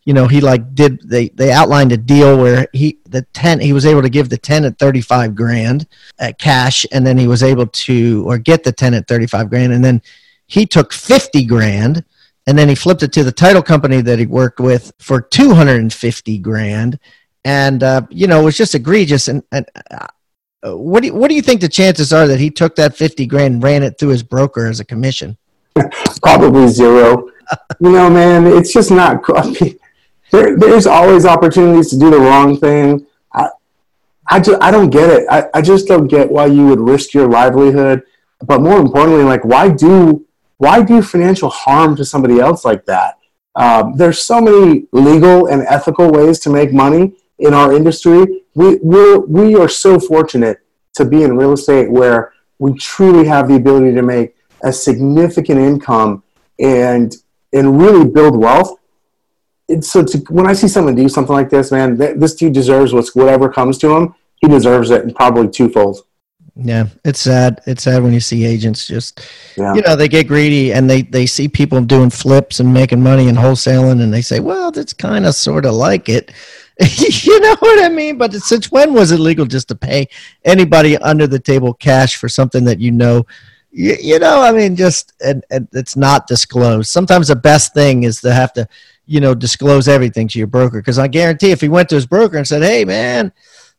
you 0.04 0.14
know 0.14 0.28
he 0.28 0.40
like 0.40 0.74
did 0.74 1.00
they 1.08 1.30
they 1.30 1.50
outlined 1.50 1.90
a 1.90 1.96
deal 1.96 2.38
where 2.38 2.68
he 2.72 3.00
the 3.08 3.22
tent 3.32 3.60
he 3.60 3.72
was 3.72 3.84
able 3.84 4.02
to 4.02 4.08
give 4.08 4.28
the 4.28 4.38
tenant 4.38 4.78
35 4.78 5.34
grand 5.34 5.88
at 6.20 6.38
cash 6.38 6.86
and 6.92 7.04
then 7.04 7.18
he 7.18 7.26
was 7.26 7.42
able 7.42 7.66
to 7.66 8.22
or 8.24 8.38
get 8.38 8.62
the 8.62 8.70
tenant 8.70 9.08
35 9.08 9.50
grand 9.50 9.72
and 9.72 9.84
then 9.84 10.00
he 10.46 10.64
took 10.64 10.92
50 10.92 11.44
grand 11.44 12.04
and 12.46 12.56
then 12.56 12.68
he 12.68 12.74
flipped 12.74 13.02
it 13.02 13.12
to 13.12 13.24
the 13.24 13.32
title 13.32 13.62
company 13.62 14.00
that 14.00 14.18
he 14.18 14.26
worked 14.26 14.60
with 14.60 14.92
for 14.98 15.20
250 15.20 16.38
grand. 16.38 16.98
And 17.44 17.82
uh, 17.82 18.02
you 18.10 18.26
know 18.26 18.40
it 18.40 18.44
was 18.44 18.56
just 18.56 18.74
egregious. 18.74 19.28
And, 19.28 19.42
and 19.52 19.66
uh, 19.90 20.76
what 20.76 21.00
do 21.00 21.08
you, 21.08 21.14
what 21.14 21.28
do 21.28 21.34
you 21.34 21.42
think 21.42 21.60
the 21.60 21.68
chances 21.68 22.12
are 22.12 22.26
that 22.28 22.40
he 22.40 22.50
took 22.50 22.76
that 22.76 22.96
50 22.96 23.26
grand 23.26 23.54
and 23.54 23.62
ran 23.62 23.82
it 23.82 23.98
through 23.98 24.10
his 24.10 24.22
broker 24.22 24.66
as 24.66 24.80
a 24.80 24.84
commission 24.84 25.36
probably 26.22 26.68
zero 26.68 27.28
you 27.80 27.92
know 27.92 28.10
man 28.10 28.46
it's 28.46 28.72
just 28.72 28.90
not 28.90 29.22
I 29.34 29.50
mean, 29.60 29.78
there, 30.30 30.56
there's 30.56 30.86
always 30.86 31.24
opportunities 31.24 31.90
to 31.90 31.98
do 31.98 32.10
the 32.10 32.18
wrong 32.18 32.56
thing. 32.58 33.06
I, 33.32 33.48
I, 34.28 34.40
just, 34.40 34.60
I 34.62 34.70
don't 34.70 34.90
get 34.90 35.10
it. 35.10 35.26
I, 35.30 35.48
I 35.54 35.62
just 35.62 35.86
don't 35.86 36.08
get 36.08 36.30
why 36.30 36.46
you 36.46 36.66
would 36.66 36.80
risk 36.80 37.14
your 37.14 37.28
livelihood. 37.28 38.02
But 38.44 38.60
more 38.60 38.78
importantly, 38.78 39.24
like 39.24 39.44
why 39.44 39.70
do 39.70 40.26
why 40.58 40.82
do 40.82 41.02
financial 41.02 41.48
harm 41.48 41.96
to 41.96 42.04
somebody 42.04 42.38
else 42.38 42.64
like 42.64 42.84
that? 42.86 43.18
Um, 43.54 43.96
there's 43.96 44.22
so 44.22 44.40
many 44.40 44.86
legal 44.92 45.46
and 45.46 45.62
ethical 45.62 46.10
ways 46.10 46.38
to 46.40 46.50
make 46.50 46.72
money 46.72 47.14
in 47.38 47.54
our 47.54 47.72
industry. 47.72 48.42
We 48.54 48.78
we're, 48.82 49.20
we 49.20 49.54
are 49.54 49.68
so 49.68 49.98
fortunate 49.98 50.58
to 50.94 51.04
be 51.06 51.22
in 51.22 51.36
real 51.36 51.52
estate 51.52 51.90
where 51.90 52.34
we 52.58 52.74
truly 52.74 53.26
have 53.26 53.48
the 53.48 53.56
ability 53.56 53.94
to 53.94 54.02
make 54.02 54.35
a 54.62 54.72
significant 54.72 55.60
income 55.60 56.22
and 56.58 57.16
and 57.52 57.80
really 57.80 58.04
build 58.04 58.36
wealth 58.36 58.78
it's, 59.68 59.90
so 59.90 60.04
to, 60.04 60.18
when 60.30 60.46
I 60.46 60.52
see 60.52 60.68
someone 60.68 60.94
do 60.94 61.08
something 61.08 61.34
like 61.34 61.50
this, 61.50 61.72
man, 61.72 61.98
th- 61.98 62.18
this 62.18 62.34
dude 62.34 62.52
deserves 62.52 62.92
what's 62.92 63.14
whatever 63.14 63.48
comes 63.48 63.78
to 63.78 63.94
him. 63.94 64.14
He 64.36 64.48
deserves 64.48 64.90
it, 64.90 65.02
and 65.02 65.14
probably 65.14 65.48
twofold. 65.48 66.02
Yeah, 66.54 66.86
it's 67.04 67.20
sad. 67.20 67.60
It's 67.66 67.82
sad 67.82 68.02
when 68.02 68.12
you 68.12 68.20
see 68.20 68.44
agents 68.44 68.86
just, 68.86 69.20
yeah. 69.56 69.74
you 69.74 69.82
know, 69.82 69.96
they 69.96 70.08
get 70.08 70.28
greedy 70.28 70.72
and 70.72 70.88
they 70.88 71.02
they 71.02 71.26
see 71.26 71.48
people 71.48 71.80
doing 71.82 72.10
flips 72.10 72.60
and 72.60 72.72
making 72.72 73.02
money 73.02 73.28
and 73.28 73.36
wholesaling, 73.36 74.02
and 74.02 74.12
they 74.12 74.22
say, 74.22 74.40
well, 74.40 74.70
that's 74.70 74.92
kind 74.92 75.26
of 75.26 75.34
sort 75.34 75.66
of 75.66 75.74
like 75.74 76.08
it. 76.08 76.32
you 76.98 77.40
know 77.40 77.56
what 77.58 77.84
I 77.84 77.88
mean? 77.88 78.18
But 78.18 78.34
since 78.34 78.70
when 78.70 78.92
was 78.92 79.10
it 79.10 79.18
legal 79.18 79.46
just 79.46 79.68
to 79.68 79.74
pay 79.74 80.08
anybody 80.44 80.96
under 80.98 81.26
the 81.26 81.38
table 81.38 81.74
cash 81.74 82.16
for 82.16 82.28
something 82.28 82.64
that 82.64 82.80
you 82.80 82.92
know? 82.92 83.26
You, 83.76 83.96
you 84.00 84.18
know, 84.18 84.40
I 84.40 84.52
mean, 84.52 84.74
just 84.74 85.12
and, 85.24 85.44
and 85.50 85.68
it's 85.72 85.96
not 85.96 86.26
disclosed. 86.26 86.88
Sometimes 86.90 87.28
the 87.28 87.36
best 87.36 87.74
thing 87.74 88.04
is 88.04 88.20
to 88.22 88.32
have 88.32 88.52
to 88.54 88.66
you 89.06 89.20
know, 89.20 89.34
disclose 89.34 89.88
everything 89.88 90.28
to 90.28 90.38
your 90.38 90.48
broker. 90.48 90.78
Because 90.78 90.98
I 90.98 91.08
guarantee 91.08 91.52
if 91.52 91.60
he 91.60 91.68
went 91.68 91.88
to 91.90 91.94
his 91.94 92.06
broker 92.06 92.36
and 92.36 92.46
said, 92.46 92.62
hey, 92.62 92.84
man, 92.84 93.32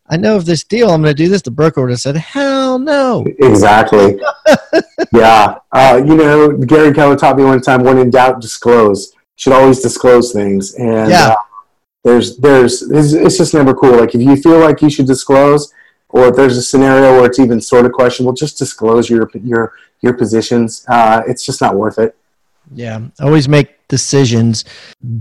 I 0.10 0.16
know 0.16 0.38
of 0.38 0.46
this 0.46 0.64
deal, 0.64 0.90
I'm 0.90 1.02
going 1.02 1.14
to 1.14 1.24
do 1.24 1.30
this, 1.30 1.42
the 1.42 1.52
broker 1.52 1.82
would 1.82 1.90
have 1.90 2.00
said, 2.00 2.16
hell 2.16 2.80
no. 2.80 3.26
Exactly. 3.40 4.20
yeah. 5.14 5.58
Uh, 5.72 6.02
you 6.06 6.16
know, 6.16 6.58
Gary 6.58 6.94
Keller 6.94 7.18
taught 7.18 7.38
me 7.38 7.44
one 7.44 7.62
time 7.62 7.84
when 7.84 7.98
in 7.98 8.10
doubt, 8.10 8.42
disclose. 8.42 9.12
You 9.14 9.20
should 9.36 9.54
always 9.54 9.82
disclose 9.82 10.32
things. 10.32 10.76
And 10.76 11.12
yeah. 11.12 11.32
Uh, 11.32 11.36
there's, 12.04 12.38
there's, 12.38 12.84
it's, 12.84 13.12
it's 13.12 13.38
just 13.38 13.54
never 13.54 13.74
cool. 13.74 13.98
Like 14.00 14.16
if 14.16 14.22
you 14.22 14.38
feel 14.38 14.60
like 14.60 14.82
you 14.82 14.90
should 14.90 15.08
disclose, 15.08 15.74
or 16.10 16.28
if 16.30 16.36
there's 16.36 16.58
a 16.58 16.62
scenario 16.62 17.14
where 17.14 17.26
it's 17.26 17.40
even 17.40 17.60
sort 17.60 17.86
of 17.86 17.92
questionable, 17.92 18.34
just 18.34 18.58
disclose 18.58 19.10
your, 19.10 19.30
your, 19.44 19.74
your 20.02 20.14
positions. 20.14 20.86
Uh, 20.88 21.22
it's 21.28 21.46
just 21.46 21.62
not 21.62 21.76
worth 21.76 22.00
it. 22.00 22.16
Yeah. 22.74 23.02
Always 23.22 23.48
make 23.48 23.88
decisions 23.88 24.66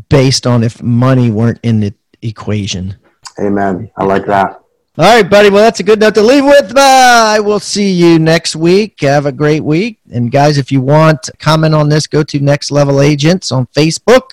based 0.09 0.47
on 0.47 0.65
if 0.65 0.83
money 0.83 1.31
weren't 1.31 1.61
in 1.63 1.81
the 1.81 1.95
equation. 2.23 2.97
Amen. 3.39 3.91
I 3.97 4.05
like 4.05 4.27
that. 4.27 4.63
All 4.99 5.05
right, 5.05 5.29
buddy. 5.29 5.51
Well, 5.51 5.63
that's 5.63 5.81
a 5.81 5.83
good 5.83 6.01
note 6.01 6.15
to 6.15 6.23
leave 6.23 6.45
with. 6.45 6.73
I 6.75 7.39
will 7.39 7.61
see 7.61 7.93
you 7.93 8.19
next 8.19 8.57
week. 8.57 9.03
Have 9.03 9.27
a 9.27 9.33
great 9.33 9.63
week. 9.63 10.01
And 10.11 10.33
guys, 10.33 10.57
if 10.57 10.73
you 10.73 10.81
want 10.81 11.29
comment 11.39 11.75
on 11.75 11.91
this, 11.91 12.07
go 12.07 12.23
to 12.23 12.41
Next 12.41 12.71
Level 12.71 13.03
Agents 13.03 13.53
on 13.53 13.67
Facebook 13.77 14.31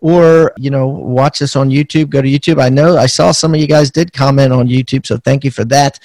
or, 0.00 0.52
you 0.56 0.70
know, 0.70 0.86
watch 0.88 1.42
us 1.42 1.56
on 1.56 1.70
YouTube. 1.70 2.10
Go 2.10 2.22
to 2.22 2.28
YouTube. 2.28 2.62
I 2.62 2.68
know 2.68 2.96
I 2.96 3.06
saw 3.06 3.32
some 3.32 3.54
of 3.54 3.60
you 3.60 3.66
guys 3.66 3.90
did 3.90 4.12
comment 4.12 4.52
on 4.52 4.68
YouTube, 4.68 5.06
so 5.06 5.16
thank 5.18 5.44
you 5.44 5.50
for 5.50 5.64
that. 5.66 5.98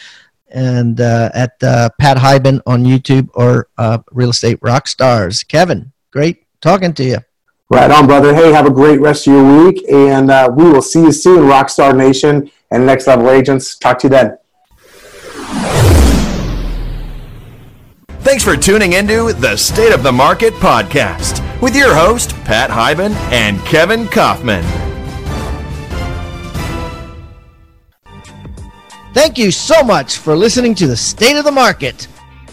And 0.50 1.02
uh, 1.02 1.30
at 1.34 1.62
uh, 1.64 1.89
Pat 2.00 2.18
Hiban 2.18 2.62
on 2.66 2.84
YouTube 2.84 3.30
or 3.34 3.70
uh, 3.78 4.00
Real 4.12 4.30
Estate 4.30 4.60
Rock 4.62 4.88
Stars. 4.88 5.44
Kevin, 5.44 5.91
great 6.12 6.46
talking 6.62 6.94
to 6.94 7.04
you. 7.04 7.18
Right 7.70 7.89
on, 7.89 8.06
brother. 8.06 8.36
Hey, 8.36 8.52
have 8.52 8.68
a 8.68 8.72
great 8.72 9.00
rest 9.00 9.26
of 9.26 9.34
your 9.34 9.66
week, 9.66 9.84
and 9.91 10.30
uh, 10.30 10.52
we 10.56 10.64
will 10.66 10.82
see 10.82 11.02
you 11.02 11.12
soon, 11.12 11.48
Rockstar 11.48 11.96
Nation 11.96 12.52
and 12.70 12.86
Next 12.86 13.08
Level 13.08 13.32
Agents. 13.32 13.78
Talk 13.78 13.98
to 14.00 14.08
you 14.08 14.12
then. 14.12 14.38
Thanks 18.24 18.42
for 18.42 18.56
tuning 18.56 18.94
into 18.94 19.34
the 19.34 19.58
State 19.58 19.94
of 19.94 20.02
the 20.02 20.12
Market 20.12 20.54
podcast 20.54 21.42
with 21.62 21.76
your 21.76 21.94
host, 21.94 22.34
Pat 22.46 22.70
Hiban 22.70 23.12
and 23.34 23.60
Kevin 23.66 24.08
Kaufman. 24.08 24.64
Thank 29.14 29.38
you 29.38 29.52
so 29.52 29.84
much 29.84 30.18
for 30.20 30.38
listening 30.38 30.74
to 30.76 30.88
the 30.88 30.96
State 30.96 31.36
of 31.36 31.44
the 31.44 31.52
Market. 31.52 32.08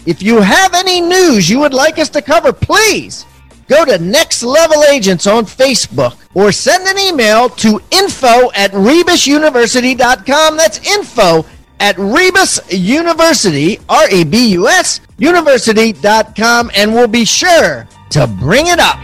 If 0.05 0.21
you 0.21 0.41
have 0.41 0.73
any 0.73 0.99
news 0.99 1.49
you 1.49 1.59
would 1.59 1.73
like 1.73 1.99
us 1.99 2.09
to 2.09 2.21
cover, 2.21 2.51
please 2.51 3.25
go 3.69 3.85
to 3.85 3.97
Next 3.97 4.43
Level 4.43 4.83
Agents 4.83 5.25
on 5.25 5.45
Facebook 5.45 6.17
or 6.33 6.51
send 6.51 6.85
an 6.85 6.99
email 6.99 7.47
to 7.47 7.81
info 7.91 8.51
at 8.55 8.71
rebusuniversity.com. 8.71 10.57
That's 10.57 10.85
info 10.85 11.45
at 11.81 11.97
Rebus 11.97 12.61
University, 12.71 13.79
R 13.89 14.09
E 14.09 14.23
B 14.23 14.51
U 14.51 14.69
S, 14.69 15.01
university.com, 15.17 16.71
and 16.75 16.93
we'll 16.93 17.07
be 17.07 17.25
sure 17.25 17.87
to 18.11 18.27
bring 18.27 18.67
it 18.67 18.79
up. 18.79 18.99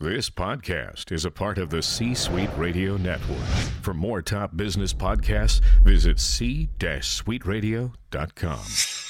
This 0.00 0.30
podcast 0.30 1.12
is 1.12 1.24
a 1.24 1.30
part 1.30 1.58
of 1.58 1.70
the 1.70 1.80
C 1.80 2.12
Suite 2.12 2.50
Radio 2.56 2.96
Network. 2.96 3.38
For 3.82 3.94
more 3.94 4.20
top 4.20 4.56
business 4.56 4.92
podcasts, 4.92 5.60
visit 5.84 6.18
c-suiteradio.com. 6.18 9.01